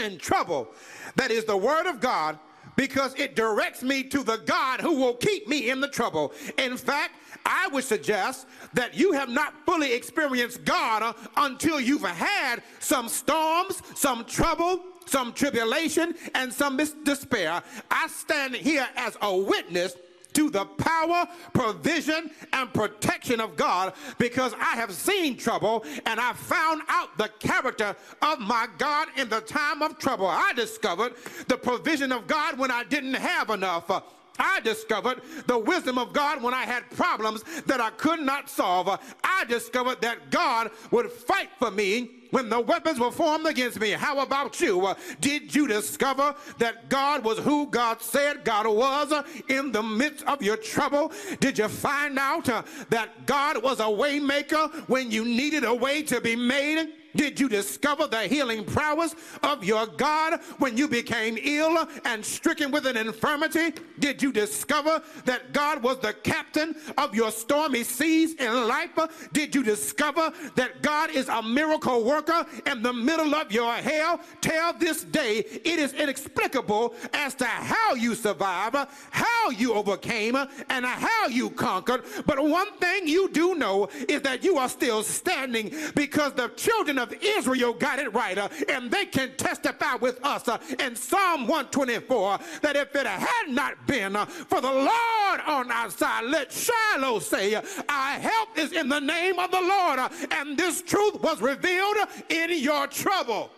in 0.00 0.18
trouble. 0.18 0.68
That 1.16 1.30
is 1.30 1.44
the 1.44 1.56
word 1.56 1.86
of 1.86 2.00
God 2.00 2.38
because 2.76 3.14
it 3.14 3.36
directs 3.36 3.82
me 3.82 4.02
to 4.04 4.22
the 4.22 4.38
God 4.38 4.80
who 4.80 4.96
will 4.96 5.14
keep 5.14 5.48
me 5.48 5.70
in 5.70 5.80
the 5.80 5.88
trouble. 5.88 6.32
In 6.58 6.76
fact, 6.76 7.12
I 7.46 7.68
would 7.68 7.84
suggest 7.84 8.46
that 8.72 8.94
you 8.94 9.12
have 9.12 9.28
not 9.28 9.54
fully 9.66 9.92
experienced 9.92 10.64
God 10.64 11.02
uh, 11.02 11.12
until 11.36 11.78
you've 11.78 12.02
had 12.02 12.62
some 12.80 13.08
storms, 13.08 13.82
some 13.94 14.24
trouble, 14.24 14.80
some 15.06 15.32
tribulation, 15.32 16.14
and 16.34 16.52
some 16.52 16.76
despair. 16.76 17.62
I 17.90 18.06
stand 18.08 18.54
here 18.54 18.88
as 18.96 19.18
a 19.20 19.36
witness 19.36 19.94
to 20.34 20.50
the 20.50 20.64
power, 20.64 21.26
provision, 21.52 22.30
and 22.52 22.72
protection 22.72 23.40
of 23.40 23.56
God 23.56 23.94
because 24.18 24.52
I 24.54 24.76
have 24.76 24.92
seen 24.92 25.36
trouble 25.36 25.84
and 26.06 26.20
I 26.20 26.32
found 26.32 26.82
out 26.88 27.16
the 27.18 27.28
character 27.38 27.96
of 28.22 28.40
my 28.40 28.66
God 28.78 29.08
in 29.16 29.28
the 29.28 29.40
time 29.40 29.82
of 29.82 29.98
trouble. 29.98 30.26
I 30.26 30.52
discovered 30.54 31.14
the 31.48 31.56
provision 31.56 32.12
of 32.12 32.26
God 32.26 32.58
when 32.58 32.70
I 32.70 32.84
didn't 32.84 33.14
have 33.14 33.50
enough. 33.50 33.90
I 34.38 34.60
discovered 34.60 35.22
the 35.46 35.58
wisdom 35.58 35.98
of 35.98 36.12
God 36.12 36.42
when 36.42 36.54
I 36.54 36.64
had 36.64 36.90
problems 36.90 37.44
that 37.66 37.80
I 37.80 37.90
could 37.90 38.20
not 38.20 38.50
solve. 38.50 38.88
I 39.22 39.44
discovered 39.44 40.00
that 40.00 40.30
God 40.30 40.70
would 40.90 41.10
fight 41.10 41.50
for 41.58 41.70
me 41.70 42.10
when 42.30 42.48
the 42.48 42.60
weapons 42.60 42.98
were 42.98 43.12
formed 43.12 43.46
against 43.46 43.78
me. 43.78 43.90
How 43.90 44.18
about 44.18 44.60
you? 44.60 44.92
Did 45.20 45.54
you 45.54 45.68
discover 45.68 46.34
that 46.58 46.88
God 46.88 47.22
was 47.22 47.38
who 47.38 47.68
God 47.68 48.02
said 48.02 48.44
God 48.44 48.66
was 48.66 49.12
in 49.48 49.70
the 49.70 49.82
midst 49.82 50.24
of 50.26 50.42
your 50.42 50.56
trouble? 50.56 51.12
Did 51.38 51.58
you 51.58 51.68
find 51.68 52.18
out 52.18 52.46
that 52.90 53.26
God 53.26 53.62
was 53.62 53.78
a 53.78 53.84
waymaker 53.84 54.88
when 54.88 55.12
you 55.12 55.24
needed 55.24 55.62
a 55.62 55.74
way 55.74 56.02
to 56.02 56.20
be 56.20 56.34
made? 56.34 56.94
Did 57.16 57.38
you 57.38 57.48
discover 57.48 58.06
the 58.06 58.22
healing 58.22 58.64
prowess 58.64 59.14
of 59.42 59.64
your 59.64 59.86
God 59.86 60.40
when 60.58 60.76
you 60.76 60.88
became 60.88 61.38
ill 61.40 61.88
and 62.04 62.24
stricken 62.24 62.70
with 62.70 62.86
an 62.86 62.96
infirmity? 62.96 63.72
Did 63.98 64.22
you 64.22 64.32
discover 64.32 65.02
that 65.24 65.52
God 65.52 65.82
was 65.82 65.98
the 65.98 66.12
captain 66.12 66.74
of 66.98 67.14
your 67.14 67.30
stormy 67.30 67.84
seas 67.84 68.34
in 68.34 68.68
life? 68.68 68.90
Did 69.32 69.54
you 69.54 69.62
discover 69.62 70.32
that 70.56 70.82
God 70.82 71.10
is 71.10 71.28
a 71.28 71.42
miracle 71.42 72.04
worker 72.04 72.46
in 72.66 72.82
the 72.82 72.92
middle 72.92 73.34
of 73.34 73.52
your 73.52 73.72
hell? 73.74 74.20
Till 74.40 74.72
this 74.74 75.04
day, 75.04 75.38
it 75.38 75.78
is 75.78 75.92
inexplicable 75.92 76.94
as 77.12 77.34
to 77.36 77.44
how 77.44 77.94
you 77.94 78.14
survived, 78.14 78.76
how 79.10 79.50
you 79.50 79.74
overcame, 79.74 80.36
and 80.36 80.84
how 80.84 81.26
you 81.28 81.50
conquered. 81.50 82.04
But 82.26 82.42
one 82.42 82.72
thing 82.78 83.06
you 83.06 83.28
do 83.30 83.54
know 83.54 83.88
is 84.08 84.22
that 84.22 84.44
you 84.44 84.58
are 84.58 84.68
still 84.68 85.02
standing 85.02 85.74
because 85.94 86.32
the 86.32 86.48
children 86.48 86.98
of 86.98 87.03
of 87.04 87.14
Israel 87.22 87.72
got 87.72 87.98
it 87.98 88.12
right, 88.12 88.36
uh, 88.36 88.48
and 88.68 88.90
they 88.90 89.04
can 89.04 89.30
testify 89.36 89.94
with 89.96 90.24
us 90.24 90.48
uh, 90.48 90.58
in 90.80 90.96
Psalm 90.96 91.42
124 91.42 92.38
that 92.62 92.76
if 92.76 92.94
it 92.94 93.06
had 93.06 93.48
not 93.48 93.86
been 93.86 94.16
uh, 94.16 94.24
for 94.24 94.60
the 94.60 94.72
Lord 94.72 95.40
on 95.46 95.70
our 95.70 95.90
side, 95.90 96.24
let 96.24 96.50
Shiloh 96.50 97.18
say, 97.20 97.54
uh, 97.54 97.62
Our 97.88 98.18
help 98.18 98.58
is 98.58 98.72
in 98.72 98.88
the 98.88 99.00
name 99.00 99.38
of 99.38 99.50
the 99.50 99.60
Lord, 99.60 99.98
uh, 99.98 100.08
and 100.32 100.56
this 100.56 100.82
truth 100.82 101.20
was 101.20 101.40
revealed 101.40 101.96
in 102.28 102.58
your 102.58 102.86
trouble. 102.86 103.50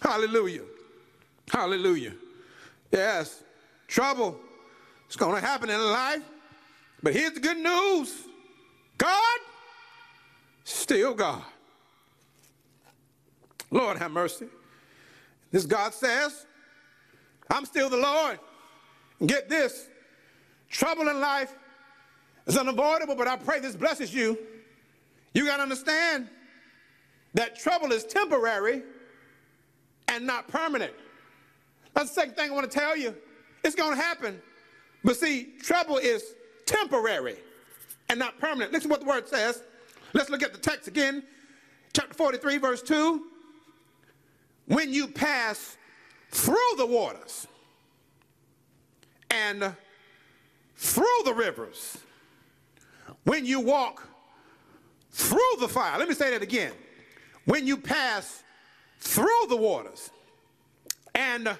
Hallelujah. 0.00 0.62
Hallelujah. 1.50 2.12
Yes, 2.92 3.42
trouble 3.86 4.38
is 5.08 5.16
going 5.16 5.34
to 5.40 5.46
happen 5.46 5.70
in 5.70 5.80
life, 5.80 6.22
but 7.02 7.14
here's 7.14 7.32
the 7.32 7.40
good 7.40 7.58
news 7.58 8.24
God, 8.96 9.38
still 10.64 11.14
God. 11.14 11.42
Lord 13.70 13.98
have 13.98 14.10
mercy. 14.10 14.46
This 15.50 15.66
God 15.66 15.94
says, 15.94 16.46
I'm 17.50 17.64
still 17.64 17.88
the 17.88 17.96
Lord. 17.96 18.38
Get 19.26 19.48
this 19.48 19.88
trouble 20.68 21.08
in 21.08 21.20
life 21.20 21.54
is 22.46 22.56
unavoidable, 22.56 23.14
but 23.14 23.26
I 23.26 23.36
pray 23.36 23.60
this 23.60 23.76
blesses 23.76 24.12
you. 24.12 24.38
You 25.34 25.46
got 25.46 25.56
to 25.56 25.62
understand 25.62 26.28
that 27.34 27.58
trouble 27.58 27.92
is 27.92 28.04
temporary 28.04 28.82
and 30.08 30.26
not 30.26 30.48
permanent. 30.48 30.92
That's 31.94 32.10
the 32.10 32.14
second 32.14 32.34
thing 32.34 32.50
I 32.50 32.54
want 32.54 32.70
to 32.70 32.78
tell 32.78 32.96
you. 32.96 33.14
It's 33.64 33.74
going 33.74 33.94
to 33.94 34.02
happen. 34.02 34.40
But 35.04 35.16
see, 35.16 35.48
trouble 35.62 35.98
is 35.98 36.34
temporary 36.64 37.36
and 38.08 38.18
not 38.18 38.38
permanent. 38.38 38.72
Listen 38.72 38.88
to 38.88 38.94
what 38.94 39.00
the 39.00 39.06
word 39.06 39.28
says. 39.28 39.62
Let's 40.12 40.30
look 40.30 40.42
at 40.42 40.52
the 40.52 40.58
text 40.58 40.88
again. 40.88 41.22
Chapter 41.92 42.14
43, 42.14 42.58
verse 42.58 42.82
2 42.82 43.24
when 44.68 44.92
you 44.92 45.08
pass 45.08 45.76
through 46.30 46.56
the 46.76 46.86
waters 46.86 47.46
and 49.30 49.74
through 50.76 51.22
the 51.24 51.34
rivers, 51.34 51.98
when 53.24 53.44
you 53.44 53.60
walk 53.60 54.06
through 55.10 55.40
the 55.58 55.68
fire, 55.68 55.98
let 55.98 56.08
me 56.08 56.14
say 56.14 56.30
that 56.30 56.42
again. 56.42 56.72
When 57.46 57.66
you 57.66 57.78
pass 57.78 58.44
through 59.00 59.46
the 59.48 59.56
waters 59.56 60.10
and 61.14 61.56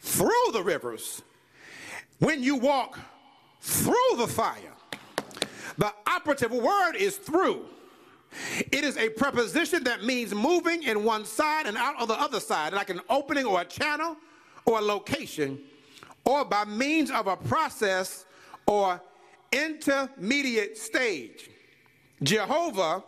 through 0.00 0.52
the 0.52 0.62
rivers, 0.62 1.22
when 2.18 2.42
you 2.42 2.56
walk 2.56 2.98
through 3.60 4.16
the 4.16 4.26
fire, 4.26 4.74
the 5.76 5.92
operative 6.06 6.50
word 6.50 6.94
is 6.96 7.16
through. 7.16 7.66
It 8.70 8.84
is 8.84 8.96
a 8.96 9.08
preposition 9.08 9.84
that 9.84 10.04
means 10.04 10.34
moving 10.34 10.82
in 10.82 11.04
one 11.04 11.24
side 11.24 11.66
and 11.66 11.76
out 11.76 12.00
of 12.00 12.08
the 12.08 12.20
other 12.20 12.40
side, 12.40 12.72
like 12.72 12.90
an 12.90 13.00
opening 13.08 13.46
or 13.46 13.60
a 13.60 13.64
channel 13.64 14.16
or 14.64 14.78
a 14.78 14.82
location, 14.82 15.58
or 16.24 16.44
by 16.44 16.64
means 16.64 17.10
of 17.10 17.26
a 17.26 17.36
process 17.36 18.26
or 18.66 19.00
intermediate 19.50 20.76
stage. 20.76 21.50
Jehovah 22.22 23.02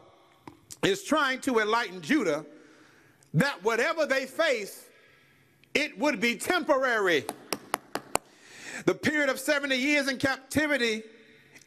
is 0.83 1.03
trying 1.03 1.41
to 1.41 1.59
enlighten 1.59 2.01
Judah 2.01 2.47
that 3.35 3.63
whatever 3.63 4.07
they 4.07 4.27
face, 4.27 4.87
it 5.75 5.97
would 5.99 6.21
be 6.21 6.37
temporary. 6.37 7.25
The 8.87 8.95
period 8.95 9.29
of 9.29 9.39
70 9.39 9.77
years 9.77 10.09
in 10.09 10.17
captivity 10.17 11.03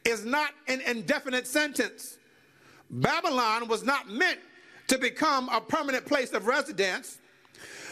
is 0.04 0.26
not 0.26 0.52
an 0.68 0.82
indefinite 0.82 1.48
sentence. 1.48 2.18
Babylon 2.94 3.68
was 3.68 3.84
not 3.84 4.08
meant 4.08 4.40
to 4.88 5.00
become 5.00 5.50
a 5.50 5.60
permanent 5.60 6.06
place 6.06 6.32
of 6.34 6.46
residence. 6.46 7.18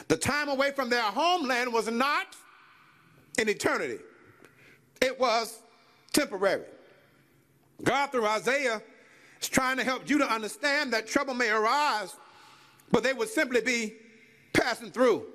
The 0.08 0.16
time 0.16 0.48
away 0.48 0.72
from 0.72 0.90
their 0.90 1.02
homeland 1.02 1.74
was 1.74 1.90
not 1.90 2.28
an 3.40 3.50
eternity. 3.50 3.98
it 5.02 5.20
was 5.20 5.60
temporary. 6.14 6.66
God, 7.84 8.08
through 8.12 8.28
Isaiah, 8.28 8.82
is 9.42 9.50
trying 9.50 9.78
to 9.78 9.84
help 9.84 10.08
you 10.08 10.20
to 10.20 10.32
understand 10.32 10.94
that 10.94 11.08
trouble 11.08 11.34
may 11.34 11.50
arise, 11.50 12.16
but 12.92 13.02
they 13.02 13.14
would 13.14 13.30
simply 13.30 13.62
be 13.62 13.96
passing 14.54 14.92
through. 14.92 15.26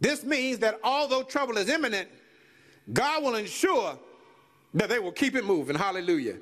This 0.00 0.24
means 0.24 0.58
that 0.60 0.80
although 0.82 1.22
trouble 1.22 1.58
is 1.58 1.68
imminent, 1.68 2.08
God 2.92 3.22
will 3.22 3.36
ensure 3.36 3.96
that 4.74 4.88
they 4.88 4.98
will 4.98 5.12
keep 5.12 5.36
it 5.36 5.44
moving. 5.44 5.76
Hallelujah. 5.76 6.36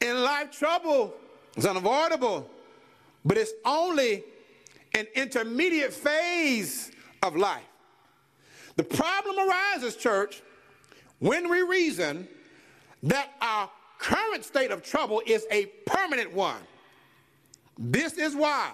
In 0.00 0.22
life, 0.22 0.52
trouble 0.52 1.14
is 1.56 1.66
unavoidable, 1.66 2.48
but 3.24 3.36
it's 3.36 3.52
only 3.64 4.24
an 4.94 5.06
intermediate 5.14 5.92
phase 5.92 6.90
of 7.22 7.36
life. 7.36 7.62
The 8.76 8.84
problem 8.84 9.36
arises, 9.38 9.96
church, 9.96 10.42
when 11.18 11.48
we 11.48 11.62
reason 11.62 12.26
that 13.02 13.32
our 13.40 13.70
current 13.98 14.44
state 14.44 14.70
of 14.70 14.82
trouble 14.82 15.22
is 15.26 15.46
a 15.50 15.66
permanent 15.86 16.32
one. 16.32 16.60
This 17.78 18.14
is 18.14 18.34
why 18.34 18.70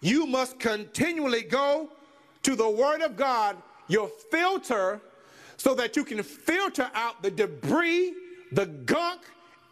you 0.00 0.26
must 0.26 0.58
continually 0.58 1.42
go 1.42 1.90
to 2.42 2.56
the 2.56 2.68
Word 2.68 3.02
of 3.02 3.16
God, 3.16 3.56
your 3.88 4.08
filter, 4.30 5.00
so 5.56 5.74
that 5.74 5.96
you 5.96 6.04
can 6.04 6.22
filter 6.22 6.90
out 6.94 7.22
the 7.22 7.30
debris, 7.30 8.14
the 8.52 8.66
gunk, 8.66 9.22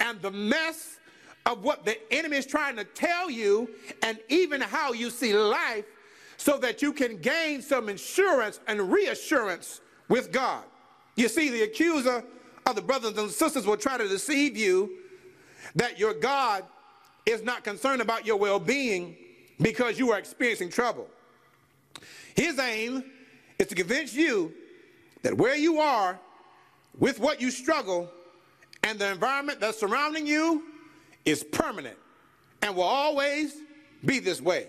and 0.00 0.20
the 0.20 0.30
mess 0.30 0.98
of 1.46 1.62
what 1.62 1.84
the 1.84 1.96
enemy 2.12 2.36
is 2.36 2.44
trying 2.44 2.76
to 2.76 2.84
tell 2.84 3.30
you, 3.30 3.70
and 4.02 4.18
even 4.28 4.60
how 4.60 4.92
you 4.92 5.08
see 5.08 5.32
life, 5.32 5.84
so 6.36 6.58
that 6.58 6.82
you 6.82 6.92
can 6.92 7.16
gain 7.18 7.62
some 7.62 7.88
insurance 7.88 8.60
and 8.66 8.92
reassurance 8.92 9.80
with 10.08 10.32
God. 10.32 10.64
You 11.14 11.28
see, 11.28 11.48
the 11.48 11.62
accuser 11.62 12.22
of 12.66 12.74
the 12.74 12.82
brothers 12.82 13.16
and 13.16 13.30
sisters 13.30 13.64
will 13.64 13.76
try 13.76 13.96
to 13.96 14.08
deceive 14.08 14.56
you 14.56 14.98
that 15.76 15.98
your 15.98 16.12
God 16.12 16.64
is 17.24 17.42
not 17.42 17.64
concerned 17.64 18.02
about 18.02 18.26
your 18.26 18.36
well 18.36 18.58
being 18.58 19.16
because 19.60 19.98
you 19.98 20.10
are 20.12 20.18
experiencing 20.18 20.68
trouble. 20.68 21.08
His 22.34 22.58
aim 22.58 23.04
is 23.58 23.68
to 23.68 23.74
convince 23.74 24.14
you 24.14 24.52
that 25.22 25.36
where 25.36 25.56
you 25.56 25.78
are 25.80 26.18
with 26.98 27.18
what 27.18 27.40
you 27.40 27.50
struggle 27.50 28.10
and 28.82 28.98
the 28.98 29.10
environment 29.10 29.60
that's 29.60 29.80
surrounding 29.80 30.26
you 30.26 30.62
is 31.26 31.42
permanent 31.44 31.98
and 32.62 32.74
will 32.74 32.84
always 32.84 33.56
be 34.04 34.20
this 34.20 34.40
way. 34.40 34.68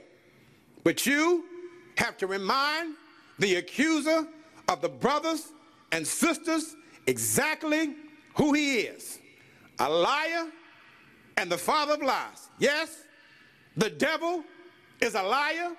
But 0.83 1.05
you 1.05 1.45
have 1.97 2.17
to 2.17 2.27
remind 2.27 2.95
the 3.39 3.55
accuser 3.55 4.27
of 4.67 4.81
the 4.81 4.89
brothers 4.89 5.53
and 5.91 6.05
sisters 6.05 6.75
exactly 7.05 7.95
who 8.35 8.53
he 8.53 8.79
is 8.81 9.19
a 9.79 9.89
liar 9.89 10.47
and 11.37 11.51
the 11.51 11.57
father 11.57 11.93
of 11.93 12.01
lies. 12.01 12.49
Yes, 12.57 13.03
the 13.75 13.91
devil 13.91 14.43
is 15.01 15.13
a 15.13 15.21
liar 15.21 15.71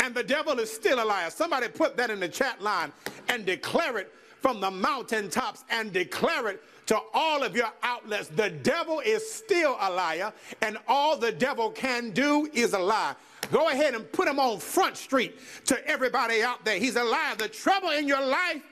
and 0.00 0.14
the 0.14 0.22
devil 0.22 0.58
is 0.58 0.70
still 0.70 1.02
a 1.02 1.06
liar. 1.06 1.30
Somebody 1.30 1.68
put 1.68 1.96
that 1.96 2.10
in 2.10 2.20
the 2.20 2.28
chat 2.28 2.60
line 2.60 2.92
and 3.28 3.46
declare 3.46 3.96
it 3.98 4.12
from 4.40 4.60
the 4.60 4.70
mountaintops 4.70 5.64
and 5.70 5.92
declare 5.92 6.48
it 6.48 6.62
to 6.86 6.98
all 7.14 7.42
of 7.42 7.54
your 7.54 7.72
outlets. 7.82 8.28
The 8.28 8.50
devil 8.50 9.00
is 9.00 9.28
still 9.30 9.76
a 9.80 9.90
liar, 9.90 10.32
and 10.60 10.78
all 10.88 11.16
the 11.16 11.32
devil 11.32 11.70
can 11.70 12.10
do 12.10 12.48
is 12.52 12.72
a 12.72 12.78
lie. 12.78 13.14
Go 13.50 13.68
ahead 13.68 13.94
and 13.94 14.10
put 14.12 14.28
him 14.28 14.38
on 14.38 14.58
Front 14.58 14.96
Street 14.96 15.38
to 15.66 15.86
everybody 15.86 16.42
out 16.42 16.64
there. 16.64 16.78
He's 16.78 16.96
a 16.96 17.04
liar. 17.04 17.36
The 17.36 17.48
trouble 17.48 17.90
in 17.90 18.08
your 18.08 18.24
life 18.24 18.62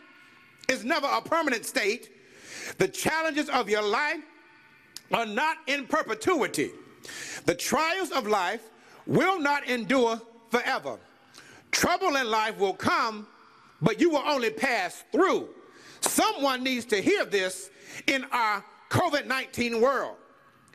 is 0.69 0.85
never 0.85 1.07
a 1.07 1.21
permanent 1.21 1.65
state. 1.65 2.11
The 2.79 2.89
challenges 2.89 3.49
of 3.49 3.69
your 3.69 3.83
life 3.83 4.21
are 5.13 5.27
not 5.27 5.59
in 5.67 5.87
perpetuity. 5.87 6.71
The 7.47 7.55
trials 7.55 8.11
of 8.11 8.27
life 8.27 8.63
will 9.07 9.41
not 9.41 9.69
endure 9.69 10.21
forever. 10.51 10.99
Trouble 11.71 12.17
in 12.17 12.31
life 12.31 12.59
will 12.59 12.75
come, 12.75 13.27
but 13.83 14.01
you 14.01 14.11
will 14.11 14.25
only 14.27 14.51
pass 14.51 15.05
through. 15.13 15.49
Someone 16.01 16.63
needs 16.63 16.85
to 16.87 17.01
hear 17.01 17.25
this 17.25 17.71
in 18.07 18.25
our 18.33 18.65
COVID 18.91 19.27
19 19.27 19.81
world. 19.81 20.17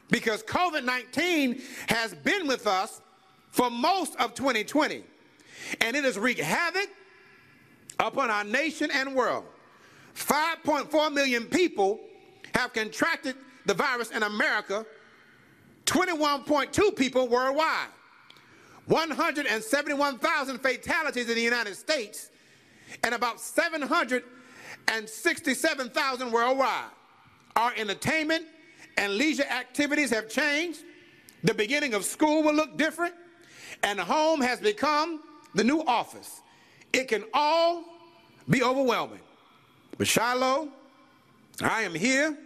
Because 0.10 0.44
COVID 0.44 0.84
19 0.84 1.62
has 1.88 2.14
been 2.14 2.48
with 2.48 2.68
us 2.68 3.02
for 3.50 3.70
most 3.70 4.16
of 4.18 4.34
2020 4.34 5.04
and 5.82 5.96
it 5.96 6.04
has 6.04 6.18
wreaked 6.18 6.42
havoc 6.42 6.90
upon 8.00 8.30
our 8.30 8.44
nation 8.44 8.90
and 8.94 9.16
world. 9.16 9.46
5.4 10.16 11.14
million 11.14 11.46
people 11.46 12.00
have 12.54 12.74
contracted 12.74 13.36
the 13.66 13.74
virus 13.74 14.12
in 14.12 14.22
America, 14.24 14.86
21.2 15.86 16.96
people 16.96 17.28
worldwide, 17.28 17.90
171,000 18.86 20.60
fatalities 20.60 21.30
in 21.30 21.36
the 21.36 21.42
United 21.42 21.76
States, 21.76 22.30
and 23.04 23.14
about 23.14 23.42
767,000 23.42 26.32
worldwide. 26.32 26.92
Our 27.56 27.74
entertainment 27.78 28.46
and 28.98 29.16
leisure 29.16 29.44
activities 29.44 30.10
have 30.10 30.30
changed. 30.30 30.82
The 31.44 31.54
beginning 31.54 31.94
of 31.94 32.04
school 32.04 32.44
will 32.44 32.54
look 32.54 32.78
different, 32.78 33.14
and 33.84 34.00
home 34.00 34.42
has 34.42 34.60
become 34.60 35.22
the 35.54 35.64
new 35.64 35.82
office. 35.82 36.42
It 36.92 37.08
can 37.08 37.24
all 37.34 37.84
be 38.50 38.64
overwhelming. 38.64 39.20
But 39.98 40.08
Shiloh, 40.08 40.70
I 41.62 41.82
am 41.84 41.94
here 41.94 42.38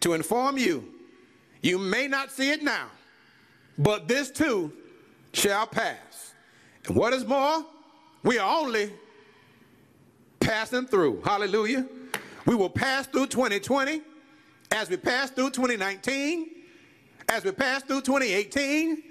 to 0.00 0.14
inform 0.14 0.58
you. 0.58 0.92
You 1.62 1.78
may 1.78 2.06
not 2.06 2.30
see 2.30 2.50
it 2.50 2.62
now, 2.62 2.86
but 3.78 4.08
this 4.08 4.30
too 4.30 4.72
shall 5.32 5.66
pass. 5.66 6.34
And 6.86 6.96
what 6.96 7.12
is 7.12 7.26
more, 7.26 7.64
we 8.22 8.38
are 8.38 8.60
only 8.60 8.92
passing 10.40 10.86
through. 10.86 11.20
Hallelujah. 11.22 11.86
We 12.46 12.54
will 12.54 12.70
pass 12.70 13.06
through 13.06 13.26
2020 13.26 14.02
as 14.72 14.90
we 14.90 14.96
pass 14.96 15.30
through 15.30 15.50
2019, 15.50 16.50
as 17.28 17.44
we 17.44 17.52
pass 17.52 17.82
through 17.82 18.02
2018, 18.02 19.02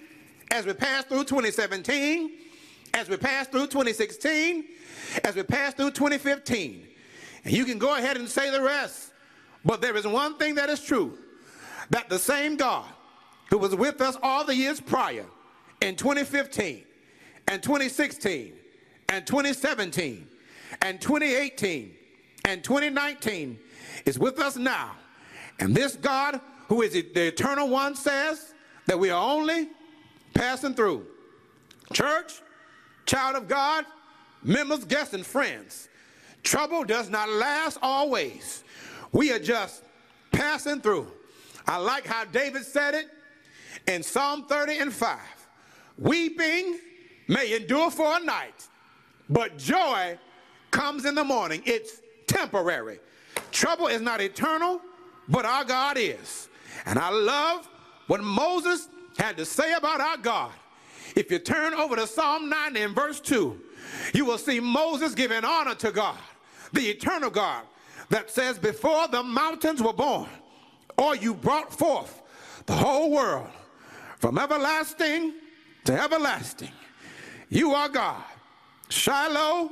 as 0.51 0.65
we 0.65 0.73
pass 0.73 1.03
through 1.05 1.23
2017, 1.23 2.31
as 2.93 3.09
we 3.09 3.17
pass 3.17 3.47
through 3.47 3.67
2016, 3.67 4.65
as 5.23 5.35
we 5.35 5.43
pass 5.43 5.73
through 5.73 5.91
2015. 5.91 6.87
And 7.43 7.53
you 7.53 7.65
can 7.65 7.77
go 7.77 7.95
ahead 7.95 8.17
and 8.17 8.27
say 8.27 8.49
the 8.51 8.61
rest. 8.61 9.11
But 9.63 9.81
there 9.81 9.95
is 9.95 10.05
one 10.05 10.37
thing 10.37 10.55
that 10.55 10.69
is 10.69 10.81
true 10.81 11.17
that 11.89 12.09
the 12.09 12.19
same 12.19 12.55
God 12.55 12.85
who 13.49 13.57
was 13.57 13.75
with 13.75 14.01
us 14.01 14.17
all 14.23 14.43
the 14.43 14.55
years 14.55 14.79
prior 14.79 15.25
in 15.81 15.95
2015 15.95 16.83
and 17.47 17.61
2016 17.61 18.53
and 19.09 19.25
2017 19.25 20.27
and 20.81 20.99
2018 20.99 21.93
and 22.45 22.63
2019 22.63 23.59
is 24.05 24.17
with 24.17 24.39
us 24.39 24.55
now. 24.57 24.91
And 25.59 25.75
this 25.75 25.95
God 25.95 26.39
who 26.67 26.81
is 26.81 26.93
the 26.93 27.27
eternal 27.27 27.69
one 27.69 27.95
says 27.95 28.53
that 28.87 28.99
we 28.99 29.09
are 29.09 29.21
only 29.21 29.69
passing 30.33 30.73
through. 30.73 31.05
Church, 31.93 32.41
child 33.05 33.35
of 33.35 33.47
God, 33.47 33.85
members, 34.43 34.83
guests, 34.83 35.13
and 35.13 35.25
friends. 35.25 35.89
Trouble 36.43 36.83
does 36.83 37.09
not 37.09 37.29
last 37.29 37.77
always. 37.81 38.63
We 39.11 39.31
are 39.31 39.39
just 39.39 39.83
passing 40.31 40.81
through. 40.81 41.11
I 41.67 41.77
like 41.77 42.05
how 42.05 42.25
David 42.25 42.63
said 42.63 42.93
it 42.93 43.09
in 43.87 44.03
Psalm 44.03 44.45
30 44.45 44.77
and 44.79 44.93
5. 44.93 45.19
Weeping 45.97 46.79
may 47.27 47.55
endure 47.55 47.89
for 47.89 48.17
a 48.17 48.19
night, 48.19 48.67
but 49.29 49.57
joy 49.57 50.17
comes 50.71 51.05
in 51.05 51.15
the 51.15 51.23
morning. 51.23 51.61
It's 51.65 52.01
temporary. 52.27 52.99
Trouble 53.51 53.87
is 53.87 54.01
not 54.01 54.21
eternal, 54.21 54.81
but 55.27 55.45
our 55.45 55.63
God 55.63 55.97
is. 55.97 56.49
And 56.85 56.99
I 56.99 57.09
love 57.09 57.67
what 58.07 58.21
Moses 58.21 58.89
had 59.17 59.37
to 59.37 59.45
say 59.45 59.73
about 59.73 60.01
our 60.01 60.17
God. 60.17 60.51
If 61.15 61.31
you 61.31 61.39
turn 61.39 61.73
over 61.73 61.95
to 61.95 62.07
Psalm 62.07 62.49
90 62.49 62.81
and 62.81 62.95
verse 62.95 63.19
2, 63.21 63.59
you 64.13 64.25
will 64.25 64.37
see 64.37 64.59
Moses 64.59 65.13
giving 65.13 65.43
honor 65.43 65.75
to 65.75 65.91
God 65.91 66.17
the 66.73 66.89
eternal 66.89 67.29
God 67.29 67.63
that 68.09 68.29
says, 68.29 68.57
Before 68.57 69.07
the 69.07 69.23
mountains 69.23 69.81
were 69.81 69.93
born, 69.93 70.29
or 70.97 71.15
you 71.15 71.33
brought 71.33 71.73
forth 71.73 72.21
the 72.65 72.73
whole 72.73 73.11
world 73.11 73.49
from 74.17 74.37
everlasting 74.37 75.33
to 75.85 75.93
everlasting, 75.93 76.71
you 77.49 77.71
are 77.71 77.89
God. 77.89 78.23
Shiloh, 78.89 79.71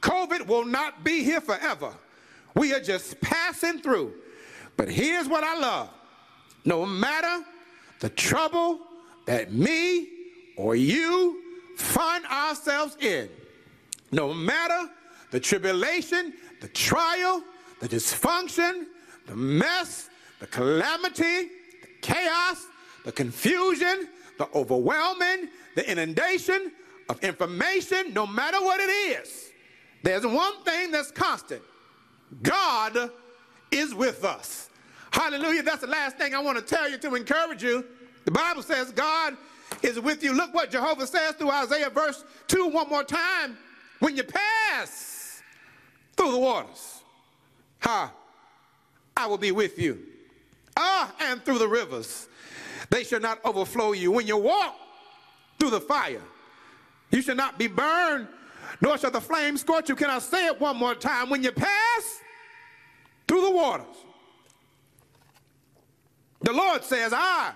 COVID 0.00 0.46
will 0.46 0.64
not 0.64 1.04
be 1.04 1.22
here 1.22 1.40
forever. 1.40 1.92
We 2.54 2.72
are 2.72 2.80
just 2.80 3.20
passing 3.20 3.80
through. 3.80 4.14
But 4.80 4.88
here's 4.88 5.28
what 5.28 5.44
I 5.44 5.58
love 5.58 5.90
no 6.64 6.86
matter 6.86 7.44
the 7.98 8.08
trouble 8.08 8.78
that 9.26 9.52
me 9.52 10.08
or 10.56 10.74
you 10.74 11.42
find 11.76 12.24
ourselves 12.24 12.96
in, 12.98 13.28
no 14.10 14.32
matter 14.32 14.88
the 15.32 15.38
tribulation, 15.38 16.32
the 16.62 16.68
trial, 16.68 17.42
the 17.80 17.90
dysfunction, 17.90 18.86
the 19.26 19.36
mess, 19.36 20.08
the 20.38 20.46
calamity, 20.46 21.50
the 21.82 21.88
chaos, 22.00 22.66
the 23.04 23.12
confusion, 23.12 24.08
the 24.38 24.48
overwhelming, 24.54 25.50
the 25.76 25.90
inundation 25.90 26.72
of 27.10 27.22
information, 27.22 28.14
no 28.14 28.26
matter 28.26 28.58
what 28.62 28.80
it 28.80 28.88
is, 28.88 29.50
there's 30.02 30.24
one 30.24 30.64
thing 30.64 30.90
that's 30.90 31.10
constant 31.10 31.60
God 32.42 33.10
is 33.70 33.94
with 33.94 34.24
us. 34.24 34.69
Hallelujah. 35.12 35.62
That's 35.62 35.80
the 35.80 35.86
last 35.86 36.16
thing 36.16 36.34
I 36.34 36.38
want 36.38 36.58
to 36.58 36.64
tell 36.64 36.88
you 36.88 36.98
to 36.98 37.14
encourage 37.14 37.62
you. 37.62 37.84
The 38.24 38.30
Bible 38.30 38.62
says 38.62 38.92
God 38.92 39.36
is 39.82 39.98
with 39.98 40.22
you. 40.22 40.32
Look 40.32 40.54
what 40.54 40.70
Jehovah 40.70 41.06
says 41.06 41.34
through 41.34 41.50
Isaiah 41.50 41.90
verse 41.90 42.24
2 42.48 42.68
one 42.68 42.88
more 42.88 43.04
time. 43.04 43.56
When 43.98 44.16
you 44.16 44.22
pass 44.22 45.42
through 46.16 46.32
the 46.32 46.38
waters, 46.38 47.02
ha, 47.80 48.12
I 49.16 49.26
will 49.26 49.38
be 49.38 49.52
with 49.52 49.78
you. 49.78 49.98
Ah, 50.76 51.12
and 51.20 51.44
through 51.44 51.58
the 51.58 51.68
rivers, 51.68 52.28
they 52.88 53.04
shall 53.04 53.20
not 53.20 53.44
overflow 53.44 53.92
you. 53.92 54.10
When 54.10 54.26
you 54.26 54.36
walk 54.38 54.76
through 55.58 55.70
the 55.70 55.80
fire, 55.80 56.22
you 57.10 57.20
shall 57.20 57.36
not 57.36 57.58
be 57.58 57.66
burned, 57.66 58.28
nor 58.80 58.96
shall 58.96 59.10
the 59.10 59.20
flame 59.20 59.56
scorch 59.58 59.88
you. 59.88 59.96
Can 59.96 60.08
I 60.08 60.18
say 60.18 60.46
it 60.46 60.60
one 60.60 60.76
more 60.76 60.94
time? 60.94 61.28
When 61.28 61.42
you 61.42 61.52
pass 61.52 62.20
through 63.28 63.42
the 63.42 63.50
waters, 63.50 63.96
the 66.42 66.52
Lord 66.52 66.84
says, 66.84 67.12
I, 67.14 67.52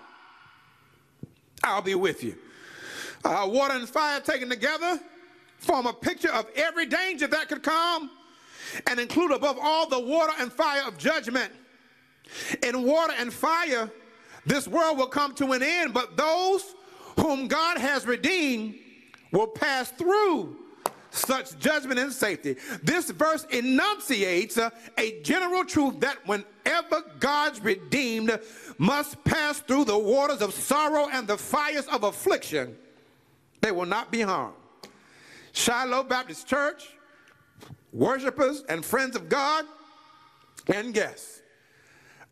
I'll 1.62 1.82
be 1.82 1.94
with 1.94 2.22
you. 2.22 2.36
Uh, 3.24 3.48
water 3.50 3.74
and 3.74 3.88
fire 3.88 4.20
taken 4.20 4.50
together 4.50 5.00
form 5.58 5.86
a 5.86 5.92
picture 5.92 6.30
of 6.30 6.46
every 6.54 6.86
danger 6.86 7.26
that 7.26 7.48
could 7.48 7.62
come 7.62 8.10
and 8.86 9.00
include 9.00 9.32
above 9.32 9.58
all 9.60 9.88
the 9.88 9.98
water 9.98 10.32
and 10.38 10.52
fire 10.52 10.82
of 10.86 10.98
judgment. 10.98 11.50
In 12.62 12.82
water 12.82 13.14
and 13.18 13.32
fire, 13.32 13.90
this 14.46 14.68
world 14.68 14.98
will 14.98 15.06
come 15.06 15.34
to 15.36 15.52
an 15.52 15.62
end, 15.62 15.94
but 15.94 16.16
those 16.16 16.74
whom 17.18 17.48
God 17.48 17.78
has 17.78 18.06
redeemed 18.06 18.74
will 19.32 19.46
pass 19.46 19.90
through 19.90 20.56
such 21.10 21.58
judgment 21.58 21.98
and 21.98 22.12
safety. 22.12 22.56
This 22.82 23.10
verse 23.10 23.46
enunciates 23.50 24.58
uh, 24.58 24.70
a 24.98 25.20
general 25.22 25.64
truth 25.64 26.00
that 26.00 26.26
whenever 26.64 27.02
God's 27.20 27.60
redeemed 27.62 28.38
must 28.78 29.22
pass 29.24 29.60
through 29.60 29.84
the 29.84 29.98
waters 29.98 30.40
of 30.40 30.52
sorrow 30.54 31.08
and 31.12 31.26
the 31.26 31.36
fires 31.36 31.86
of 31.86 32.04
affliction, 32.04 32.76
they 33.60 33.70
will 33.70 33.86
not 33.86 34.10
be 34.10 34.20
harmed. 34.20 34.54
Shiloh 35.52 36.02
Baptist 36.02 36.46
Church, 36.46 36.88
worshipers 37.92 38.64
and 38.68 38.84
friends 38.84 39.14
of 39.16 39.28
God, 39.28 39.64
and 40.72 40.94
guests, 40.94 41.42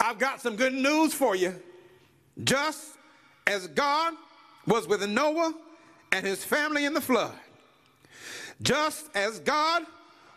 I've 0.00 0.18
got 0.18 0.40
some 0.40 0.56
good 0.56 0.72
news 0.72 1.14
for 1.14 1.36
you. 1.36 1.54
Just 2.42 2.96
as 3.46 3.68
God 3.68 4.14
was 4.66 4.88
with 4.88 5.06
Noah 5.08 5.54
and 6.10 6.26
his 6.26 6.44
family 6.44 6.86
in 6.86 6.94
the 6.94 7.00
flood, 7.00 7.34
just 8.62 9.06
as 9.14 9.38
God 9.40 9.84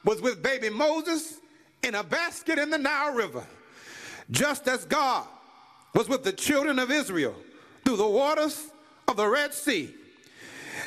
was 0.03 0.21
with 0.21 0.43
baby 0.43 0.69
Moses 0.69 1.39
in 1.83 1.95
a 1.95 2.03
basket 2.03 2.59
in 2.59 2.69
the 2.69 2.77
Nile 2.77 3.13
River, 3.13 3.45
just 4.31 4.67
as 4.67 4.85
God 4.85 5.25
was 5.93 6.09
with 6.09 6.23
the 6.23 6.31
children 6.31 6.79
of 6.79 6.91
Israel 6.91 7.35
through 7.83 7.97
the 7.97 8.07
waters 8.07 8.67
of 9.07 9.17
the 9.17 9.27
Red 9.27 9.53
Sea, 9.53 9.93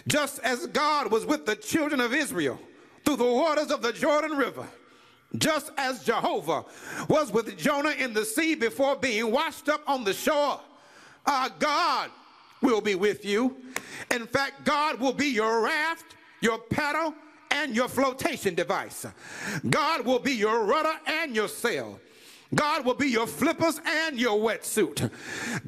just 0.07 0.39
as 0.41 0.66
God 0.66 1.11
was 1.11 1.24
with 1.24 1.47
the 1.47 1.57
children 1.57 2.01
of 2.01 2.12
Israel 2.12 2.59
through 3.05 3.16
the 3.16 3.24
waters 3.24 3.70
of 3.70 3.82
the 3.82 3.93
Jordan 3.93 4.36
River, 4.36 4.66
just 5.36 5.70
as 5.76 6.05
Jehovah 6.05 6.64
was 7.09 7.32
with 7.32 7.57
Jonah 7.59 7.91
in 7.91 8.12
the 8.12 8.24
sea 8.24 8.55
before 8.55 8.97
being 8.97 9.30
washed 9.30 9.68
up 9.68 9.82
on 9.86 10.05
the 10.05 10.14
shore, 10.14 10.61
our 11.26 11.51
God 11.59 12.11
will 12.62 12.80
be 12.80 12.95
with 12.95 13.24
you. 13.24 13.57
In 14.11 14.26
fact, 14.26 14.64
God 14.64 14.99
will 14.99 15.12
be 15.12 15.26
your 15.26 15.61
raft, 15.61 16.16
your 16.41 16.59
paddle, 16.59 17.14
and 17.51 17.74
your 17.74 17.89
flotation 17.89 18.55
device. 18.55 19.07
God 19.68 20.05
will 20.05 20.18
be 20.18 20.32
your 20.32 20.64
rudder 20.64 20.99
and 21.07 21.34
your 21.34 21.49
sail. 21.49 22.01
God 22.55 22.87
will 22.87 22.95
be 22.95 23.09
your 23.09 23.27
flippers 23.27 23.81
and 23.85 24.19
your 24.19 24.39
wetsuit. 24.39 25.11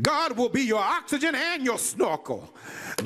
God 0.01 0.37
will 0.37 0.49
be 0.49 0.63
your 0.63 0.81
oxygen 0.81 1.35
and 1.35 1.63
your 1.63 1.79
snorkel. 1.79 2.55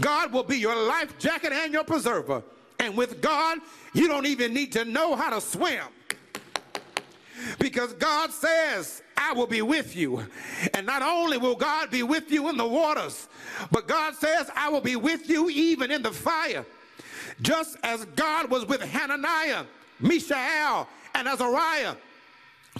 God 0.00 0.32
will 0.32 0.44
be 0.44 0.58
your 0.58 0.76
life 0.76 1.18
jacket 1.18 1.52
and 1.52 1.72
your 1.72 1.84
preserver. 1.84 2.42
And 2.78 2.96
with 2.96 3.20
God, 3.20 3.58
you 3.92 4.06
don't 4.06 4.26
even 4.26 4.54
need 4.54 4.72
to 4.72 4.84
know 4.84 5.16
how 5.16 5.30
to 5.30 5.40
swim. 5.40 5.82
Because 7.58 7.92
God 7.94 8.30
says, 8.30 9.02
I 9.16 9.32
will 9.32 9.46
be 9.46 9.62
with 9.62 9.96
you. 9.96 10.24
And 10.72 10.86
not 10.86 11.02
only 11.02 11.36
will 11.36 11.56
God 11.56 11.90
be 11.90 12.02
with 12.02 12.30
you 12.30 12.48
in 12.48 12.56
the 12.56 12.66
waters, 12.66 13.28
but 13.72 13.88
God 13.88 14.14
says, 14.14 14.50
I 14.54 14.68
will 14.68 14.80
be 14.80 14.96
with 14.96 15.28
you 15.28 15.50
even 15.50 15.90
in 15.90 16.02
the 16.02 16.12
fire. 16.12 16.64
Just 17.42 17.76
as 17.82 18.04
God 18.16 18.50
was 18.50 18.66
with 18.66 18.80
Hananiah, 18.80 19.64
Mishael, 19.98 20.88
and 21.14 21.26
Azariah 21.26 21.94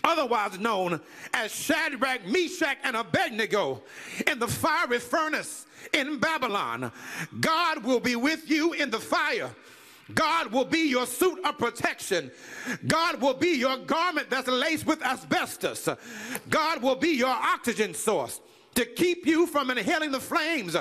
otherwise 0.02 0.58
known 0.58 1.00
as 1.32 1.54
Shadrach, 1.54 2.26
Meshach, 2.26 2.78
and 2.82 2.96
Abednego, 2.96 3.82
in 4.26 4.38
the 4.38 4.48
fiery 4.48 4.98
furnace 4.98 5.66
in 5.92 6.18
Babylon. 6.18 6.90
God 7.40 7.84
will 7.84 8.00
be 8.00 8.16
with 8.16 8.50
you 8.50 8.72
in 8.72 8.90
the 8.90 8.98
fire. 8.98 9.50
God 10.14 10.52
will 10.52 10.66
be 10.66 10.90
your 10.90 11.06
suit 11.06 11.42
of 11.44 11.56
protection. 11.56 12.30
God 12.86 13.20
will 13.20 13.34
be 13.34 13.56
your 13.56 13.78
garment 13.78 14.28
that's 14.28 14.48
laced 14.48 14.86
with 14.86 15.02
asbestos. 15.02 15.88
God 16.50 16.82
will 16.82 16.96
be 16.96 17.10
your 17.10 17.28
oxygen 17.28 17.94
source 17.94 18.40
to 18.74 18.84
keep 18.84 19.24
you 19.26 19.46
from 19.46 19.70
inhaling 19.70 20.10
the 20.10 20.20
flames 20.20 20.76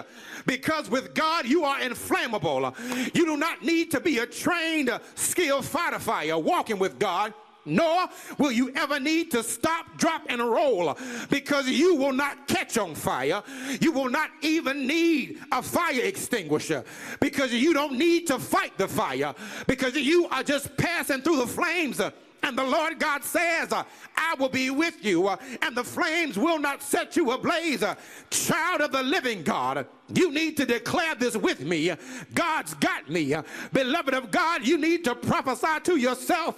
because 0.46 0.90
with 0.90 1.14
God 1.14 1.46
you 1.46 1.64
are 1.64 1.80
inflammable. 1.82 2.74
You 3.14 3.26
do 3.26 3.38
not 3.38 3.64
need 3.64 3.92
to 3.92 4.00
be 4.00 4.18
a 4.18 4.26
trained, 4.26 4.92
skilled 5.16 5.66
fighter 5.66 6.00
fire 6.00 6.38
walking 6.38 6.80
with 6.80 7.00
God 7.00 7.34
nor 7.66 8.08
will 8.38 8.52
you 8.52 8.72
ever 8.76 9.00
need 9.00 9.32
to 9.32 9.44
stop, 9.44 9.98
drop, 9.98 10.24
and 10.30 10.42
roll 10.42 10.98
because 11.30 11.68
you 11.68 11.96
will 11.96 12.14
not 12.14 12.48
catch 12.48 12.78
on 12.78 12.96
fire. 12.96 13.42
You 13.80 13.92
will 13.92 14.10
not 14.10 14.30
even 14.42 14.88
need 14.88 15.40
a 15.52 15.62
fire 15.62 16.02
extinguisher 16.02 16.84
because 17.20 17.54
you 17.54 17.74
don't 17.74 17.94
need 17.94 18.28
to 18.28 18.40
fight 18.40 18.78
the 18.78 18.88
fire 18.88 19.34
because 19.68 19.96
you 19.96 20.28
are 20.30 20.44
just 20.44 20.76
passing 20.78 21.22
through 21.22 21.38
the 21.38 21.48
flames 21.48 22.02
and 22.44 22.58
the 22.58 22.64
Lord 22.64 23.00
God 23.00 23.24
says, 23.24 23.72
I 23.72 24.36
will 24.38 24.50
be 24.50 24.70
with 24.70 25.04
you, 25.04 25.30
and 25.30 25.76
the 25.76 25.84
flames 25.84 26.38
will 26.38 26.60
not 26.60 26.84
set 26.84 27.16
you 27.16 27.32
ablaze. 27.32 27.84
Child 28.30 28.82
of 28.82 28.92
the 28.92 29.02
living 29.02 29.44
God, 29.44 29.88
you 30.14 30.32
need 30.32 30.58
to 30.58 30.66
declare 30.66 31.16
this 31.16 31.36
with 31.36 31.62
me. 31.62 31.92
God's 32.34 32.74
got 32.76 33.10
me. 33.10 33.34
Beloved 33.72 34.14
of 34.14 34.30
God, 34.30 34.68
you 34.68 34.78
need 34.78 35.04
to 35.06 35.16
prophesy 35.16 35.80
to 35.84 35.96
yourself. 35.96 36.58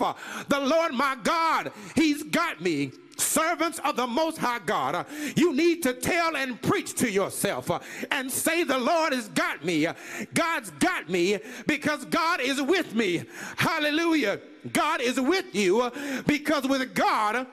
The 0.49 0.59
Lord 0.59 0.93
my 0.93 1.15
God, 1.23 1.71
He's 1.95 2.23
got 2.23 2.61
me 2.61 2.91
servants 3.17 3.79
of 3.79 3.95
the 3.95 4.07
Most 4.07 4.37
High 4.37 4.59
God, 4.65 4.95
uh, 4.95 5.03
you 5.35 5.53
need 5.53 5.83
to 5.83 5.93
tell 5.93 6.35
and 6.35 6.61
preach 6.61 6.93
to 6.95 7.09
yourself 7.09 7.71
uh, 7.71 7.79
and 8.11 8.31
say, 8.31 8.63
The 8.63 8.77
Lord 8.77 9.13
has 9.13 9.27
got 9.29 9.63
me. 9.63 9.87
Uh, 9.87 9.93
God's 10.33 10.71
got 10.71 11.09
me 11.09 11.39
because 11.67 12.05
God 12.05 12.41
is 12.41 12.61
with 12.61 12.95
me. 12.95 13.23
Hallelujah. 13.57 14.39
God 14.73 15.01
is 15.01 15.19
with 15.19 15.53
you 15.53 15.91
because 16.25 16.67
with 16.67 16.93
God, 16.95 17.47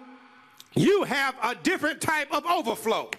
you 0.74 1.04
have 1.04 1.34
a 1.42 1.54
different 1.54 2.00
type 2.00 2.32
of 2.32 2.46
overflow. 2.46 3.10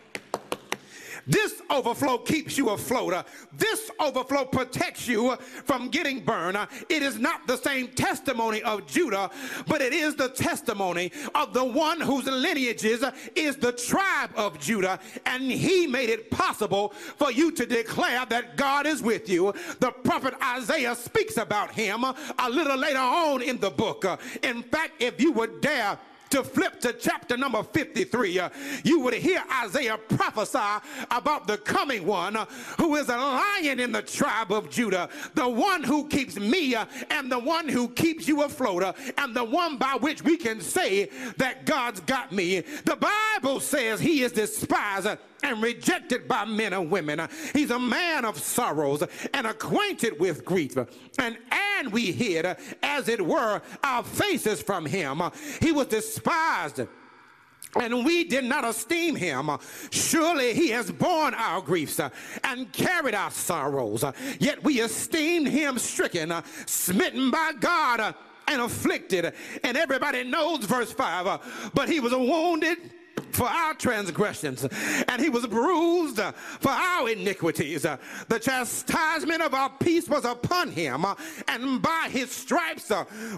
This 1.26 1.62
overflow 1.70 2.18
keeps 2.18 2.58
you 2.58 2.70
afloat. 2.70 3.26
This 3.54 3.90
overflow 4.00 4.46
protects 4.46 5.08
you 5.08 5.36
from 5.66 5.90
getting 5.90 6.20
burned. 6.20 6.58
It 6.90 7.02
is 7.02 7.18
not 7.18 7.48
the 7.48 7.58
same 7.58 7.90
testimony 7.90 8.62
of 8.64 8.86
Judah, 8.88 9.30
but 9.68 9.82
it 9.82 9.94
is 9.94 10.16
the 10.16 10.30
testimony 10.30 11.12
of 11.36 11.54
the 11.54 11.64
one 11.64 12.02
whose 12.02 12.26
lineages 12.26 13.04
is 13.36 13.56
the 13.58 13.72
tribe 13.72 14.32
of 14.36 14.60
Judah. 14.60 15.00
And 15.26 15.44
he 15.44 15.88
made 15.88 16.10
it 16.10 16.30
possible 16.30 16.90
for 16.90 17.32
you 17.32 17.52
to 17.52 17.66
declare 17.66 18.26
that 18.28 18.58
God 18.58 18.86
is 18.86 19.02
with 19.02 19.30
you. 19.30 19.54
The 19.80 19.92
prophet 19.92 20.34
Isaiah 20.42 20.96
speaks 20.96 21.38
about 21.38 21.72
him 21.72 22.04
a 22.04 22.50
little 22.50 22.78
later 22.78 23.00
on 23.00 23.42
in 23.42 23.60
the 23.60 23.70
book. 23.70 24.06
In 24.44 24.64
fact, 24.64 25.02
if 25.02 25.20
you 25.22 25.32
would 25.32 25.62
dare 25.62 25.98
to 26.34 26.44
flip 26.44 26.82
to 26.82 26.92
chapter 26.94 27.38
number 27.38 27.62
53, 27.62 28.40
uh, 28.40 28.50
you 28.84 29.02
would 29.02 29.14
hear 29.14 29.44
Isaiah 29.64 30.00
prophesy 30.00 30.58
about 31.12 31.46
the 31.46 31.58
coming 31.60 32.08
one 32.08 32.36
uh, 32.36 32.46
who 32.80 32.96
is 32.96 33.08
a 33.08 33.16
lion 33.16 33.80
in 33.80 33.92
the 33.92 34.02
tribe 34.02 34.52
of 34.52 34.68
Judah, 34.72 35.10
the 35.36 35.48
one 35.48 35.84
who 35.84 36.08
keeps 36.08 36.40
me 36.40 36.74
uh, 36.74 36.86
and 37.12 37.32
the 37.32 37.38
one 37.38 37.70
who 37.70 37.88
keeps 37.90 38.28
you 38.28 38.42
afloat, 38.42 38.82
uh, 38.82 38.94
and 39.20 39.36
the 39.36 39.44
one 39.44 39.78
by 39.78 39.96
which 40.00 40.24
we 40.24 40.36
can 40.36 40.60
say 40.60 41.06
that 41.38 41.68
God's 41.68 42.00
got 42.00 42.32
me. 42.32 42.62
The 42.62 42.96
Bible 42.96 43.60
says 43.60 44.00
he 44.00 44.24
is 44.24 44.32
despised 44.32 45.08
and 45.44 45.62
rejected 45.62 46.28
by 46.28 46.46
men 46.46 46.74
and 46.74 46.90
women. 46.90 47.28
He's 47.54 47.70
a 47.70 47.78
man 47.78 48.26
of 48.26 48.40
sorrows 48.40 49.04
and 49.34 49.46
acquainted 49.46 50.20
with 50.20 50.44
grief. 50.44 50.78
And 51.20 51.38
and 51.80 51.92
we 51.92 52.12
hid, 52.12 52.58
as 52.82 53.08
it 53.08 53.26
were, 53.26 53.62
our 53.84 54.04
faces 54.04 54.62
from 54.62 54.86
him. 54.86 55.22
He 55.62 55.72
was 55.72 55.88
despised 55.88 56.82
and 57.76 58.06
we 58.06 58.24
did 58.24 58.44
not 58.44 58.66
esteem 58.66 59.16
him. 59.16 59.50
Surely 59.90 60.54
he 60.54 60.70
has 60.70 60.92
borne 60.92 61.34
our 61.34 61.62
griefs 61.62 62.00
and 62.44 62.72
carried 62.72 63.16
our 63.16 63.32
sorrows. 63.32 64.04
Yet 64.40 64.64
we 64.64 64.82
esteemed 64.82 65.48
him 65.48 65.80
stricken, 65.80 66.34
smitten 66.66 67.32
by 67.32 67.54
God, 67.60 68.16
and 68.48 68.62
afflicted. 68.62 69.34
And 69.64 69.78
everybody 69.78 70.24
knows 70.24 70.66
verse 70.66 70.92
5 70.92 71.72
but 71.74 71.90
he 71.90 72.00
was 72.00 72.14
wounded 72.14 72.78
for 73.32 73.48
our 73.48 73.74
transgressions, 73.74 74.64
and 75.08 75.22
he 75.22 75.30
was 75.30 75.48
bruised 75.48 76.20
for 76.60 76.70
our 76.70 77.10
iniquities. 77.10 77.82
The 77.82 78.40
chastisement 78.40 79.42
of 79.42 79.54
our 79.54 79.70
peace 79.70 80.08
was 80.08 80.26
upon 80.26 80.72
him, 80.72 81.06
and 81.48 81.82
by 81.82 82.10
his 82.12 82.32
stripes 82.32 82.92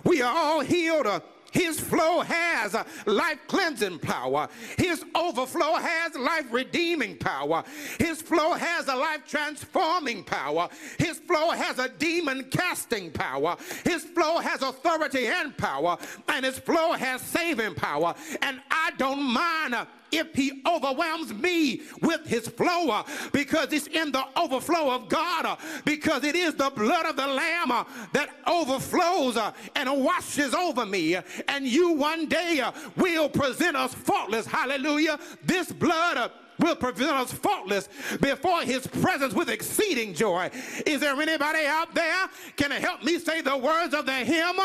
we 0.03 0.21
are 0.21 0.35
all 0.35 0.59
healed. 0.59 1.21
His 1.55 1.79
flow 1.79 2.19
has 2.19 2.75
life 3.05 3.39
cleansing 3.47 3.99
power. 3.99 4.49
His 4.77 5.03
overflow 5.15 5.75
has 5.75 6.13
life 6.15 6.51
redeeming 6.51 7.17
power. 7.17 7.63
His 7.97 8.21
flow 8.21 8.53
has 8.53 8.89
a 8.89 8.95
life 8.95 9.21
transforming 9.25 10.25
power. 10.25 10.67
His 10.99 11.17
flow 11.19 11.51
has 11.51 11.79
a 11.79 11.87
demon 11.87 12.43
casting 12.51 13.09
power. 13.09 13.55
His 13.85 14.03
flow 14.03 14.39
has 14.39 14.61
authority 14.61 15.27
and 15.27 15.57
power. 15.57 15.97
And 16.27 16.45
his 16.45 16.59
flow 16.59 16.91
has 16.91 17.21
saving 17.21 17.75
power. 17.75 18.13
And 18.41 18.59
I 18.69 18.91
don't 18.97 19.23
mind 19.23 19.75
if 20.17 20.33
he 20.33 20.61
overwhelms 20.65 21.33
me 21.33 21.81
with 22.01 22.25
his 22.25 22.47
flow 22.47 22.89
uh, 22.89 23.03
because 23.31 23.71
it's 23.73 23.87
in 23.87 24.11
the 24.11 24.23
overflow 24.37 24.91
of 24.91 25.09
God 25.09 25.45
uh, 25.45 25.55
because 25.83 26.23
it 26.23 26.35
is 26.35 26.55
the 26.55 26.69
blood 26.69 27.05
of 27.05 27.15
the 27.15 27.27
lamb 27.27 27.71
uh, 27.71 27.83
that 28.13 28.29
overflows 28.47 29.37
and 29.75 30.03
washes 30.03 30.53
over 30.53 30.85
me 30.85 31.17
and 31.47 31.65
you 31.65 31.93
one 31.93 32.27
day 32.27 32.63
will 32.95 33.29
present 33.29 33.75
us 33.75 33.93
faultless. 33.93 34.45
Hallelujah. 34.45 35.19
This 35.43 35.71
blood 35.71 36.31
will 36.59 36.75
present 36.75 37.11
us 37.11 37.31
faultless 37.31 37.89
before 38.21 38.61
his 38.61 38.87
presence 38.87 39.33
with 39.33 39.49
exceeding 39.49 40.13
joy. 40.13 40.49
Is 40.85 41.01
there 41.01 41.19
anybody 41.19 41.65
out 41.65 41.93
there 41.93 42.29
can 42.55 42.71
help 42.71 43.03
me 43.03 43.19
say 43.19 43.41
the 43.41 43.57
words 43.57 43.93
of 43.93 44.05
the 44.05 44.13
hymn? 44.13 44.55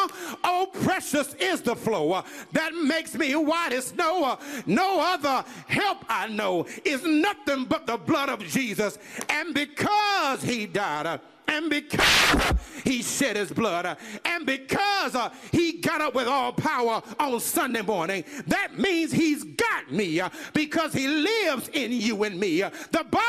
Oh, 0.44 0.68
precious 0.82 1.34
is 1.34 1.62
the 1.62 1.76
flow 1.76 2.12
uh, 2.12 2.22
that 2.52 2.74
makes 2.74 3.14
me 3.14 3.34
white 3.34 3.72
as 3.72 3.86
snow. 3.86 4.24
Uh, 4.24 4.36
no 4.66 5.00
other 5.00 5.44
help 5.66 6.04
I 6.08 6.28
know 6.28 6.66
is 6.84 7.04
nothing 7.04 7.64
but 7.64 7.86
the 7.86 7.96
blood 7.96 8.28
of 8.28 8.40
Jesus. 8.40 8.98
And 9.28 9.54
because 9.54 10.42
he 10.42 10.66
died, 10.66 11.06
uh, 11.06 11.18
and 11.50 11.68
because 11.68 12.54
he 12.84 13.02
shed 13.02 13.36
his 13.36 13.50
blood, 13.50 13.96
and 14.24 14.46
because 14.46 15.14
uh, 15.14 15.30
he 15.50 15.72
got 15.72 16.00
up 16.00 16.14
with 16.14 16.28
all 16.28 16.52
power 16.52 17.02
on 17.18 17.40
Sunday 17.40 17.82
morning, 17.82 18.24
that 18.46 18.78
means 18.78 19.10
he's 19.10 19.42
got 19.42 19.90
me 19.90 20.20
uh, 20.20 20.30
because 20.54 20.92
he 20.92 21.08
lives 21.08 21.68
in 21.72 21.92
you 21.92 22.22
and 22.22 22.38
me. 22.38 22.60
The 22.60 23.20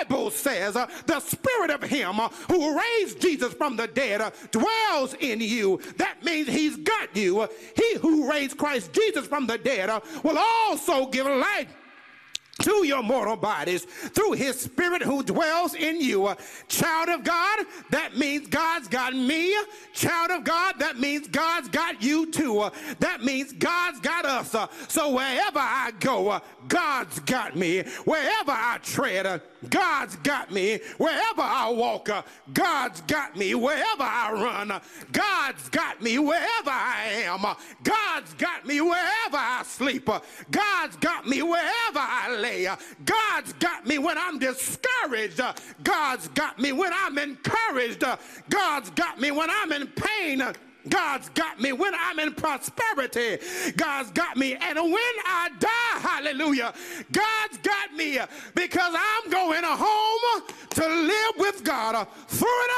Bible 0.00 0.30
says 0.30 0.74
uh, 0.74 0.86
the 1.06 1.20
spirit 1.20 1.70
of 1.70 1.82
him 1.84 2.14
who 2.50 2.78
raised 2.78 3.20
Jesus 3.20 3.54
from 3.54 3.76
the 3.76 3.86
dead 3.86 4.32
dwells 4.50 5.14
in 5.20 5.40
you. 5.40 5.80
That 5.96 6.24
means 6.24 6.48
he's 6.48 6.76
got 6.76 7.16
you. 7.16 7.48
He 7.76 7.96
who 7.98 8.28
raised 8.28 8.58
Christ 8.58 8.92
Jesus 8.92 9.26
from 9.26 9.46
the 9.46 9.58
dead 9.58 9.88
will 10.24 10.38
also 10.38 11.06
give 11.06 11.26
life 11.26 11.68
to 12.68 12.86
your 12.86 13.02
mortal 13.02 13.36
bodies 13.36 13.84
through 13.84 14.32
his 14.32 14.60
spirit 14.60 15.00
who 15.00 15.22
dwells 15.22 15.74
in 15.74 16.00
you. 16.00 16.34
Child 16.68 17.08
of 17.08 17.24
God, 17.24 17.64
that 17.90 18.16
means 18.16 18.46
God's 18.46 18.88
got 18.88 19.14
me. 19.14 19.56
Child 19.94 20.30
of 20.32 20.44
God, 20.44 20.74
that 20.78 20.98
means 20.98 21.28
God's 21.28 21.68
got 21.68 22.02
you 22.02 22.30
too. 22.30 22.68
That 23.00 23.24
means 23.24 23.52
God's 23.54 24.00
got 24.00 24.26
us. 24.26 24.54
So 24.88 25.14
wherever 25.14 25.58
I 25.58 25.92
go, 25.98 26.40
God's 26.68 27.20
got 27.20 27.56
me. 27.56 27.82
Wherever 28.04 28.52
I 28.52 28.78
tread, 28.82 29.40
God's 29.70 30.16
got 30.16 30.52
me. 30.52 30.78
Wherever 30.98 31.42
I 31.42 31.70
walk, 31.70 32.10
God's 32.52 33.00
got 33.02 33.34
me. 33.36 33.54
Wherever 33.54 34.02
I 34.02 34.32
run, 34.32 34.80
God's 35.10 35.68
got 35.70 36.02
me. 36.02 36.18
Wherever 36.18 36.70
I 36.70 37.22
am, 37.24 37.44
God's 37.82 38.34
got 38.34 38.66
me. 38.66 38.80
Wherever 38.80 39.36
I 39.36 39.62
sleep, 39.64 40.08
God's 40.50 40.96
got 40.96 41.26
me. 41.26 41.42
Wherever 41.42 41.98
I 41.98 42.36
live, 42.58 42.78
uh, 42.78 42.82
God's 43.04 43.52
got 43.54 43.86
me 43.86 43.98
when 43.98 44.18
I'm 44.18 44.38
discouraged. 44.38 45.40
Uh, 45.40 45.52
God's 45.82 46.28
got 46.28 46.58
me 46.58 46.72
when 46.72 46.92
I'm 46.92 47.18
encouraged. 47.18 48.04
Uh, 48.04 48.16
God's 48.48 48.90
got 48.90 49.20
me 49.20 49.30
when 49.30 49.48
I'm 49.50 49.72
in 49.72 49.86
pain. 49.88 50.42
God's 50.88 51.28
got 51.30 51.60
me 51.60 51.72
when 51.72 51.92
I'm 51.94 52.18
in 52.18 52.34
prosperity. 52.34 53.38
God's 53.76 54.10
got 54.12 54.36
me. 54.36 54.54
And 54.54 54.78
when 54.78 55.14
I 55.26 55.50
die, 55.58 56.00
hallelujah, 56.00 56.72
God's 57.12 57.58
got 57.58 57.92
me 57.94 58.18
because 58.54 58.94
I'm 58.94 59.30
going 59.30 59.64
home 59.64 60.42
to 60.70 60.88
live 60.88 61.34
with 61.36 61.64
God 61.64 62.06
through 62.28 62.48
it 62.48 62.70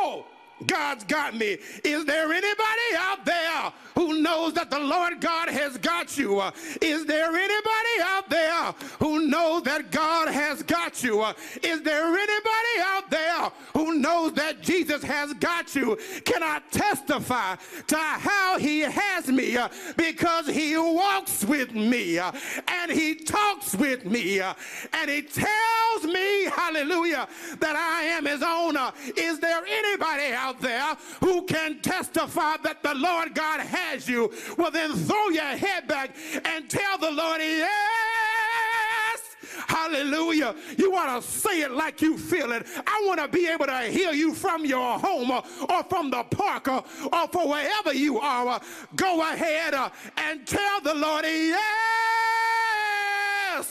all. 0.00 0.26
God's 0.66 1.04
got 1.04 1.36
me. 1.36 1.58
Is 1.84 2.04
there 2.04 2.32
anybody 2.32 2.88
out 2.96 3.24
there 3.24 3.72
who 3.94 4.20
knows 4.20 4.54
that 4.54 4.70
the 4.70 4.78
Lord 4.78 5.20
God 5.20 5.48
has 5.48 5.78
got 5.78 6.18
you? 6.18 6.40
Uh, 6.40 6.50
is 6.82 7.06
there 7.06 7.34
anybody 7.34 7.77
out 8.00 8.28
there 8.28 8.74
who 8.98 9.26
knows 9.26 9.62
that 9.64 9.90
God 9.90 10.28
has 10.28 10.62
got 10.62 11.02
you? 11.02 11.24
Is 11.62 11.82
there 11.82 12.06
anybody 12.06 12.74
out 12.80 13.10
there 13.10 13.50
who 13.74 13.94
knows 13.94 14.32
that 14.34 14.60
Jesus 14.60 15.02
has 15.02 15.32
got 15.34 15.74
you? 15.74 15.98
Can 16.24 16.42
I 16.42 16.60
testify 16.70 17.56
to 17.86 17.96
how 17.96 18.58
he 18.58 18.80
has 18.80 19.28
me? 19.28 19.56
Because 19.96 20.46
he 20.46 20.76
walks 20.76 21.44
with 21.44 21.74
me 21.74 22.18
and 22.18 22.90
he 22.90 23.14
talks 23.14 23.74
with 23.74 24.04
me 24.04 24.40
and 24.40 25.10
he 25.10 25.22
tells 25.22 26.04
me, 26.04 26.44
hallelujah, 26.44 27.28
that 27.60 27.76
I 27.76 28.02
am 28.04 28.26
his 28.26 28.42
owner. 28.42 28.92
Is 29.16 29.38
there 29.38 29.62
anybody 29.66 30.32
out 30.32 30.60
there 30.60 30.96
who 31.20 31.42
can 31.42 31.80
testify 31.80 32.56
that 32.62 32.82
the 32.82 32.94
Lord 32.94 33.34
God 33.34 33.60
has 33.60 34.08
you, 34.08 34.32
well, 34.56 34.70
then 34.70 34.92
throw 34.94 35.28
your 35.28 35.42
head 35.42 35.86
back 35.86 36.14
and 36.44 36.68
tell 36.68 36.98
the 36.98 37.10
Lord, 37.10 37.40
yes. 37.88 39.22
Hallelujah. 39.66 40.54
You 40.76 40.90
want 40.90 41.22
to 41.22 41.28
say 41.28 41.62
it 41.62 41.70
like 41.70 42.00
you 42.02 42.16
feel 42.18 42.52
it. 42.52 42.66
I 42.86 43.04
want 43.06 43.20
to 43.20 43.28
be 43.28 43.48
able 43.48 43.66
to 43.66 43.80
hear 43.82 44.12
you 44.12 44.34
from 44.34 44.64
your 44.64 44.98
home 44.98 45.30
or, 45.30 45.42
or 45.68 45.82
from 45.84 46.10
the 46.10 46.22
park 46.24 46.68
or, 46.68 46.84
or 47.12 47.28
for 47.28 47.48
wherever 47.48 47.92
you 47.92 48.18
are. 48.18 48.60
Go 48.96 49.20
ahead 49.22 49.74
uh, 49.74 49.90
and 50.16 50.46
tell 50.46 50.80
the 50.80 50.94
Lord, 50.94 51.24
yes. 51.24 51.64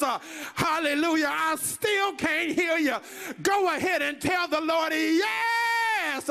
Uh, 0.01 0.19
hallelujah. 0.55 1.29
I 1.31 1.55
still 1.55 2.13
can't 2.13 2.51
hear 2.51 2.77
you. 2.77 2.95
Go 3.41 3.75
ahead 3.75 4.01
and 4.01 4.21
tell 4.21 4.47
the 4.47 4.61
Lord, 4.61 4.93
yes 4.93 5.23
yes, 6.25 6.29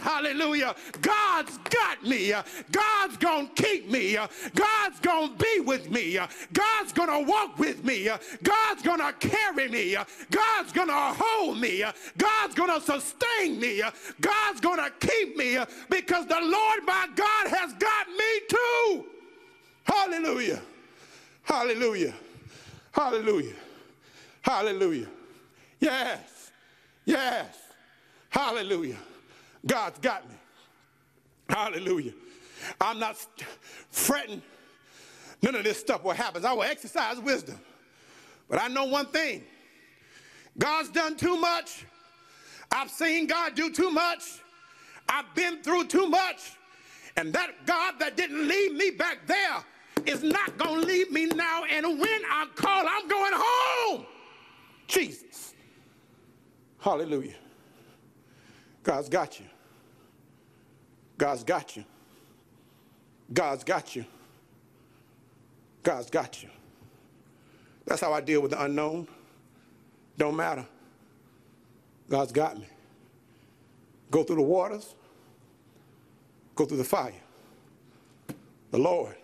hallelujah. 0.00 0.74
God's 1.00 1.58
got 1.58 2.04
me. 2.04 2.32
God's 2.70 3.16
going 3.16 3.48
to 3.48 3.62
keep 3.62 3.90
me. 3.90 4.16
God's 4.54 5.00
going 5.00 5.36
to 5.36 5.44
be 5.44 5.60
with 5.60 5.90
me. 5.90 6.18
God's 6.52 6.92
going 6.92 7.08
to 7.08 7.30
walk 7.30 7.58
with 7.58 7.84
me. 7.84 8.08
God's 8.42 8.82
going 8.82 9.00
to 9.00 9.12
carry 9.14 9.68
me. 9.68 9.96
God's 10.30 10.72
going 10.72 10.88
to 10.88 10.94
hold 10.94 11.58
me. 11.58 11.84
God's 12.16 12.54
going 12.54 12.80
to 12.80 12.84
sustain 12.84 13.60
me. 13.60 13.82
God's 14.20 14.60
going 14.60 14.78
to 14.78 14.90
keep 15.06 15.36
me 15.36 15.58
because 15.90 16.26
the 16.26 16.40
Lord 16.40 16.84
my 16.86 17.08
God 17.14 17.48
has 17.48 17.72
got 17.74 18.08
me 18.08 18.40
too. 18.48 19.04
Hallelujah. 19.84 20.62
Hallelujah. 21.42 22.14
Hallelujah. 22.92 23.54
Hallelujah. 24.42 25.08
Yes. 25.80 26.50
Yes. 27.04 27.56
Hallelujah. 28.30 28.96
God's 29.66 29.98
got 29.98 30.28
me. 30.28 30.36
Hallelujah. 31.48 32.12
I'm 32.80 32.98
not 32.98 33.16
fretting. 33.90 34.42
None 35.42 35.54
of 35.54 35.64
this 35.64 35.78
stuff 35.78 36.04
will 36.04 36.12
happen. 36.12 36.44
I 36.44 36.52
will 36.52 36.62
exercise 36.62 37.18
wisdom. 37.18 37.58
But 38.48 38.60
I 38.60 38.68
know 38.68 38.84
one 38.84 39.06
thing 39.06 39.44
God's 40.58 40.90
done 40.90 41.16
too 41.16 41.36
much. 41.36 41.84
I've 42.70 42.90
seen 42.90 43.26
God 43.26 43.54
do 43.54 43.70
too 43.70 43.90
much. 43.90 44.40
I've 45.08 45.32
been 45.34 45.62
through 45.62 45.86
too 45.86 46.08
much. 46.08 46.52
And 47.16 47.32
that 47.32 47.66
God 47.66 47.94
that 48.00 48.16
didn't 48.16 48.48
leave 48.48 48.72
me 48.72 48.90
back 48.90 49.26
there 49.26 49.64
is 50.06 50.22
not 50.22 50.56
going 50.58 50.80
to 50.80 50.86
leave 50.86 51.10
me 51.12 51.26
now. 51.26 51.64
And 51.64 51.86
when 52.00 52.22
I 52.30 52.46
call, 52.54 52.84
I'm 52.88 53.08
going 53.08 53.32
home. 53.34 54.06
Jesus. 54.86 55.54
Hallelujah. 56.78 57.34
God's 58.82 59.08
got 59.08 59.40
you. 59.40 59.46
God's 61.24 61.42
got 61.42 61.74
you. 61.74 61.84
God's 63.32 63.64
got 63.64 63.96
you. 63.96 64.04
God's 65.82 66.10
got 66.10 66.42
you. 66.42 66.50
That's 67.86 68.02
how 68.02 68.12
I 68.12 68.20
deal 68.20 68.42
with 68.42 68.50
the 68.50 68.62
unknown. 68.62 69.08
Don't 70.18 70.36
matter. 70.36 70.66
God's 72.10 72.30
got 72.30 72.58
me. 72.58 72.66
Go 74.10 74.22
through 74.22 74.36
the 74.36 74.42
waters, 74.42 74.94
go 76.56 76.66
through 76.66 76.76
the 76.76 76.84
fire. 76.84 77.14
The 78.70 78.78
Lord 78.78 79.16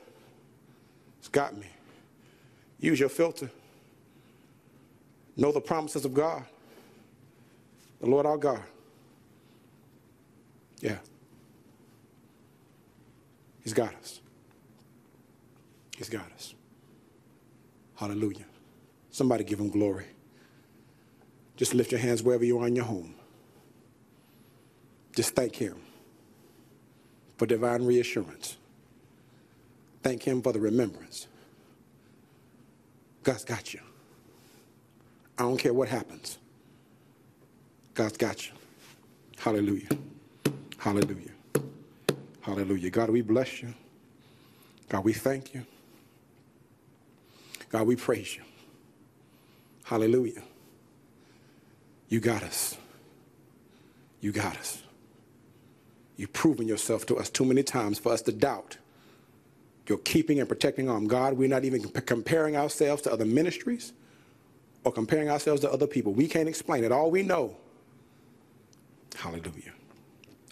has 1.18 1.28
got 1.28 1.54
me. 1.54 1.66
Use 2.78 2.98
your 2.98 3.10
filter. 3.10 3.50
Know 5.36 5.52
the 5.52 5.60
promises 5.60 6.06
of 6.06 6.14
God. 6.14 6.44
The 8.00 8.06
Lord 8.06 8.24
our 8.24 8.38
God. 8.38 8.62
Yeah. 10.80 10.96
He's 13.62 13.74
got 13.74 13.94
us. 13.94 14.20
He's 15.96 16.08
got 16.08 16.30
us. 16.32 16.54
Hallelujah. 17.96 18.46
Somebody 19.10 19.44
give 19.44 19.60
him 19.60 19.68
glory. 19.68 20.06
Just 21.56 21.74
lift 21.74 21.92
your 21.92 22.00
hands 22.00 22.22
wherever 22.22 22.44
you 22.44 22.58
are 22.60 22.66
in 22.66 22.74
your 22.74 22.86
home. 22.86 23.14
Just 25.14 25.34
thank 25.34 25.54
him 25.54 25.76
for 27.36 27.44
divine 27.46 27.84
reassurance. 27.84 28.56
Thank 30.02 30.22
him 30.22 30.40
for 30.40 30.52
the 30.52 30.60
remembrance. 30.60 31.26
God's 33.22 33.44
got 33.44 33.74
you. 33.74 33.80
I 35.36 35.42
don't 35.42 35.58
care 35.58 35.74
what 35.74 35.88
happens. 35.88 36.38
God's 37.92 38.16
got 38.16 38.46
you. 38.46 38.52
Hallelujah. 39.38 39.88
Hallelujah. 40.78 41.32
Hallelujah. 42.42 42.90
God, 42.90 43.10
we 43.10 43.20
bless 43.20 43.62
you. 43.62 43.74
God, 44.88 45.04
we 45.04 45.12
thank 45.12 45.54
you. 45.54 45.64
God, 47.68 47.86
we 47.86 47.96
praise 47.96 48.36
you. 48.36 48.42
Hallelujah. 49.84 50.42
You 52.08 52.20
got 52.20 52.42
us. 52.42 52.76
You 54.20 54.32
got 54.32 54.56
us. 54.56 54.82
You've 56.16 56.32
proven 56.32 56.66
yourself 56.68 57.06
to 57.06 57.16
us 57.16 57.30
too 57.30 57.44
many 57.44 57.62
times 57.62 57.98
for 57.98 58.12
us 58.12 58.22
to 58.22 58.32
doubt 58.32 58.76
your 59.86 59.98
keeping 59.98 60.38
and 60.38 60.48
protecting 60.48 60.88
arm. 60.88 61.06
God, 61.08 61.34
we're 61.34 61.48
not 61.48 61.64
even 61.64 61.82
comparing 61.82 62.56
ourselves 62.56 63.02
to 63.02 63.12
other 63.12 63.24
ministries 63.24 63.92
or 64.84 64.92
comparing 64.92 65.28
ourselves 65.28 65.60
to 65.62 65.70
other 65.72 65.86
people. 65.86 66.12
We 66.12 66.28
can't 66.28 66.48
explain 66.48 66.84
it. 66.84 66.92
All 66.92 67.10
we 67.10 67.22
know, 67.22 67.56
hallelujah, 69.16 69.72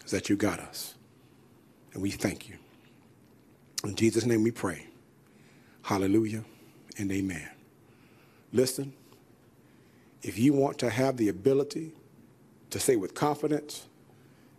is 0.05 0.11
that 0.11 0.29
you 0.29 0.37
got 0.37 0.59
us. 0.61 0.95
And 1.99 2.03
we 2.05 2.11
thank 2.13 2.49
you. 2.49 2.55
In 3.83 3.97
Jesus' 3.97 4.25
name 4.25 4.45
we 4.45 4.53
pray. 4.53 4.87
Hallelujah 5.83 6.45
and 6.97 7.11
amen. 7.11 7.51
Listen, 8.53 8.93
if 10.23 10.39
you 10.39 10.53
want 10.53 10.79
to 10.79 10.91
have 10.91 11.17
the 11.17 11.29
ability 11.29 11.91
to 12.71 12.79
say 12.79 12.95
with 12.95 13.15
confidence 13.15 13.89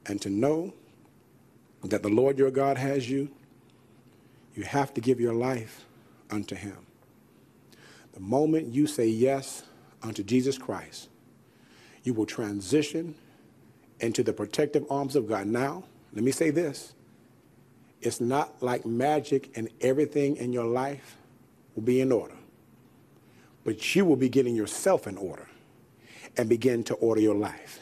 and 0.05 0.21
to 0.21 0.29
know 0.29 0.73
that 1.81 2.03
the 2.03 2.09
Lord 2.09 2.37
your 2.37 2.51
God 2.51 2.77
has 2.77 3.09
you, 3.09 3.29
you 4.53 4.63
have 4.63 4.93
to 4.95 4.99
give 4.99 5.21
your 5.21 5.33
life 5.33 5.85
unto 6.29 6.55
him. 6.55 6.75
The 8.11 8.19
moment 8.19 8.73
you 8.73 8.85
say 8.85 9.07
yes 9.07 9.63
unto 10.03 10.23
Jesus 10.23 10.57
Christ, 10.57 11.07
you 12.03 12.13
will 12.13 12.25
transition 12.25 13.15
into 14.01 14.23
the 14.23 14.33
protective 14.33 14.85
arms 14.89 15.15
of 15.15 15.29
God. 15.29 15.47
Now, 15.47 15.85
let 16.13 16.25
me 16.25 16.31
say 16.31 16.49
this. 16.49 16.95
It's 18.01 18.21
not 18.21 18.61
like 18.61 18.85
magic 18.85 19.51
and 19.57 19.69
everything 19.81 20.37
in 20.37 20.53
your 20.53 20.65
life 20.65 21.17
will 21.75 21.83
be 21.83 22.01
in 22.01 22.11
order. 22.11 22.35
But 23.63 23.95
you 23.95 24.05
will 24.05 24.15
be 24.15 24.29
getting 24.29 24.55
yourself 24.55 25.05
in 25.05 25.17
order 25.17 25.47
and 26.37 26.47
begin 26.47 26.83
to 26.85 26.93
order 26.95 27.19
your 27.19 27.35
life. 27.35 27.79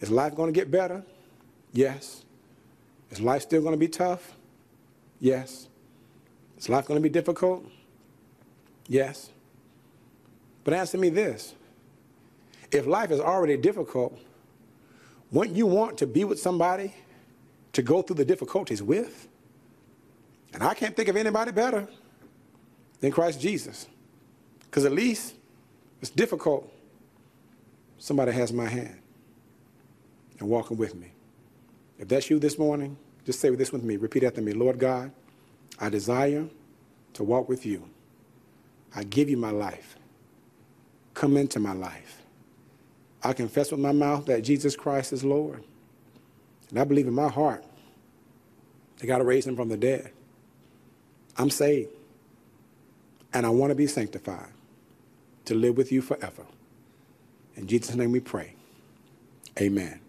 Is 0.00 0.10
life 0.10 0.34
going 0.34 0.52
to 0.52 0.58
get 0.58 0.70
better? 0.70 1.02
Yes. 1.72 2.24
Is 3.10 3.20
life 3.20 3.42
still 3.42 3.60
going 3.60 3.74
to 3.74 3.78
be 3.78 3.88
tough? 3.88 4.34
Yes. 5.18 5.68
Is 6.56 6.68
life 6.68 6.86
going 6.86 6.98
to 6.98 7.02
be 7.02 7.12
difficult? 7.12 7.66
Yes. 8.86 9.30
But 10.64 10.74
answer 10.74 10.98
me 10.98 11.08
this. 11.10 11.54
If 12.70 12.86
life 12.86 13.10
is 13.10 13.20
already 13.20 13.56
difficult, 13.56 14.16
wouldn't 15.32 15.56
you 15.56 15.66
want 15.66 15.98
to 15.98 16.06
be 16.06 16.24
with 16.24 16.38
somebody 16.38 16.94
to 17.72 17.82
go 17.82 18.02
through 18.02 18.16
the 18.16 18.24
difficulties 18.24 18.82
with? 18.82 19.28
And 20.52 20.62
I 20.62 20.74
can't 20.74 20.96
think 20.96 21.08
of 21.08 21.16
anybody 21.16 21.52
better 21.52 21.88
than 23.00 23.12
Christ 23.12 23.40
Jesus. 23.40 23.86
Because 24.60 24.84
at 24.84 24.92
least 24.92 25.34
it's 26.00 26.10
difficult. 26.10 26.72
Somebody 27.98 28.32
has 28.32 28.52
my 28.52 28.66
hand 28.66 29.00
and 30.38 30.48
walking 30.48 30.76
with 30.76 30.94
me. 30.94 31.12
If 31.98 32.08
that's 32.08 32.30
you 32.30 32.38
this 32.38 32.58
morning, 32.58 32.96
just 33.24 33.40
say 33.40 33.50
this 33.50 33.72
with 33.72 33.82
me. 33.82 33.96
Repeat 33.96 34.24
after 34.24 34.40
me. 34.40 34.52
Lord 34.52 34.78
God, 34.78 35.12
I 35.78 35.88
desire 35.88 36.48
to 37.14 37.24
walk 37.24 37.48
with 37.48 37.66
you. 37.66 37.88
I 38.94 39.04
give 39.04 39.28
you 39.28 39.36
my 39.36 39.50
life. 39.50 39.96
Come 41.14 41.36
into 41.36 41.60
my 41.60 41.72
life. 41.72 42.22
I 43.22 43.34
confess 43.34 43.70
with 43.70 43.80
my 43.80 43.92
mouth 43.92 44.26
that 44.26 44.42
Jesus 44.42 44.74
Christ 44.74 45.12
is 45.12 45.22
Lord. 45.22 45.62
And 46.70 46.78
I 46.78 46.84
believe 46.84 47.06
in 47.06 47.14
my 47.14 47.28
heart 47.28 47.64
they 49.00 49.06
got 49.06 49.18
to 49.18 49.24
raise 49.24 49.46
him 49.46 49.56
from 49.56 49.68
the 49.68 49.78
dead. 49.78 50.12
I'm 51.36 51.50
saved. 51.50 51.90
And 53.32 53.46
I 53.46 53.48
want 53.48 53.70
to 53.70 53.74
be 53.74 53.86
sanctified 53.86 54.52
to 55.46 55.54
live 55.54 55.76
with 55.76 55.90
you 55.90 56.02
forever. 56.02 56.44
In 57.56 57.66
Jesus' 57.66 57.94
name 57.94 58.12
we 58.12 58.20
pray. 58.20 58.54
Amen. 59.58 60.00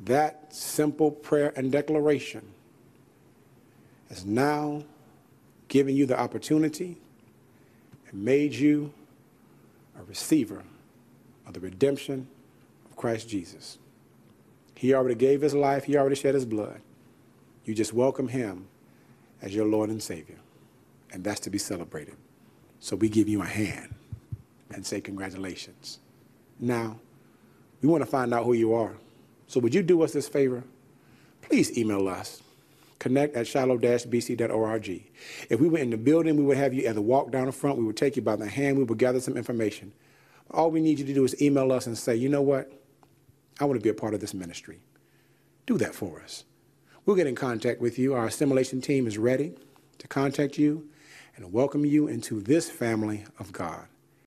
That 0.00 0.52
simple 0.52 1.12
prayer 1.12 1.52
and 1.54 1.70
declaration 1.70 2.42
has 4.08 4.26
now 4.26 4.82
given 5.68 5.94
you 5.94 6.04
the 6.04 6.18
opportunity 6.18 6.98
and 8.10 8.24
made 8.24 8.52
you 8.52 8.92
a 9.98 10.02
receiver 10.02 10.64
of 11.46 11.54
the 11.54 11.60
redemption 11.60 12.26
of 12.84 12.96
Christ 12.96 13.28
Jesus. 13.28 13.78
He 14.82 14.94
already 14.94 15.14
gave 15.14 15.42
his 15.42 15.54
life, 15.54 15.84
he 15.84 15.96
already 15.96 16.16
shed 16.16 16.34
his 16.34 16.44
blood. 16.44 16.80
You 17.64 17.72
just 17.72 17.92
welcome 17.92 18.26
him 18.26 18.66
as 19.40 19.54
your 19.54 19.64
Lord 19.64 19.90
and 19.90 20.02
Savior. 20.02 20.40
And 21.12 21.22
that's 21.22 21.38
to 21.42 21.50
be 21.50 21.58
celebrated. 21.58 22.16
So 22.80 22.96
we 22.96 23.08
give 23.08 23.28
you 23.28 23.42
a 23.42 23.46
hand 23.46 23.94
and 24.74 24.84
say 24.84 25.00
congratulations. 25.00 26.00
Now, 26.58 26.98
we 27.80 27.88
want 27.88 28.02
to 28.02 28.10
find 28.10 28.34
out 28.34 28.44
who 28.44 28.54
you 28.54 28.74
are. 28.74 28.96
So 29.46 29.60
would 29.60 29.72
you 29.72 29.84
do 29.84 30.02
us 30.02 30.12
this 30.12 30.26
favor? 30.26 30.64
Please 31.42 31.78
email 31.78 32.08
us, 32.08 32.42
connect 32.98 33.36
at 33.36 33.46
shiloh-bc.org. 33.46 35.02
If 35.48 35.60
we 35.60 35.68
were 35.68 35.78
in 35.78 35.90
the 35.90 35.96
building, 35.96 36.36
we 36.36 36.42
would 36.42 36.56
have 36.56 36.74
you 36.74 36.88
either 36.88 37.00
walk 37.00 37.30
down 37.30 37.46
the 37.46 37.52
front, 37.52 37.78
we 37.78 37.84
would 37.84 37.96
take 37.96 38.16
you 38.16 38.22
by 38.22 38.34
the 38.34 38.48
hand, 38.48 38.78
we 38.78 38.82
would 38.82 38.98
gather 38.98 39.20
some 39.20 39.36
information. 39.36 39.92
All 40.50 40.72
we 40.72 40.80
need 40.80 40.98
you 40.98 41.06
to 41.06 41.14
do 41.14 41.22
is 41.22 41.40
email 41.40 41.70
us 41.70 41.86
and 41.86 41.96
say, 41.96 42.16
you 42.16 42.28
know 42.28 42.42
what? 42.42 42.81
I 43.62 43.64
want 43.64 43.78
to 43.78 43.82
be 43.82 43.90
a 43.90 43.94
part 43.94 44.12
of 44.12 44.20
this 44.20 44.34
ministry. 44.34 44.80
Do 45.66 45.78
that 45.78 45.94
for 45.94 46.20
us. 46.20 46.42
We'll 47.06 47.14
get 47.14 47.28
in 47.28 47.36
contact 47.36 47.80
with 47.80 47.96
you. 47.96 48.12
Our 48.12 48.26
assimilation 48.26 48.80
team 48.80 49.06
is 49.06 49.18
ready 49.18 49.54
to 49.98 50.08
contact 50.08 50.58
you 50.58 50.88
and 51.36 51.52
welcome 51.52 51.86
you 51.86 52.08
into 52.08 52.40
this 52.40 52.68
family 52.68 53.24
of 53.38 53.52
God. 53.52 53.86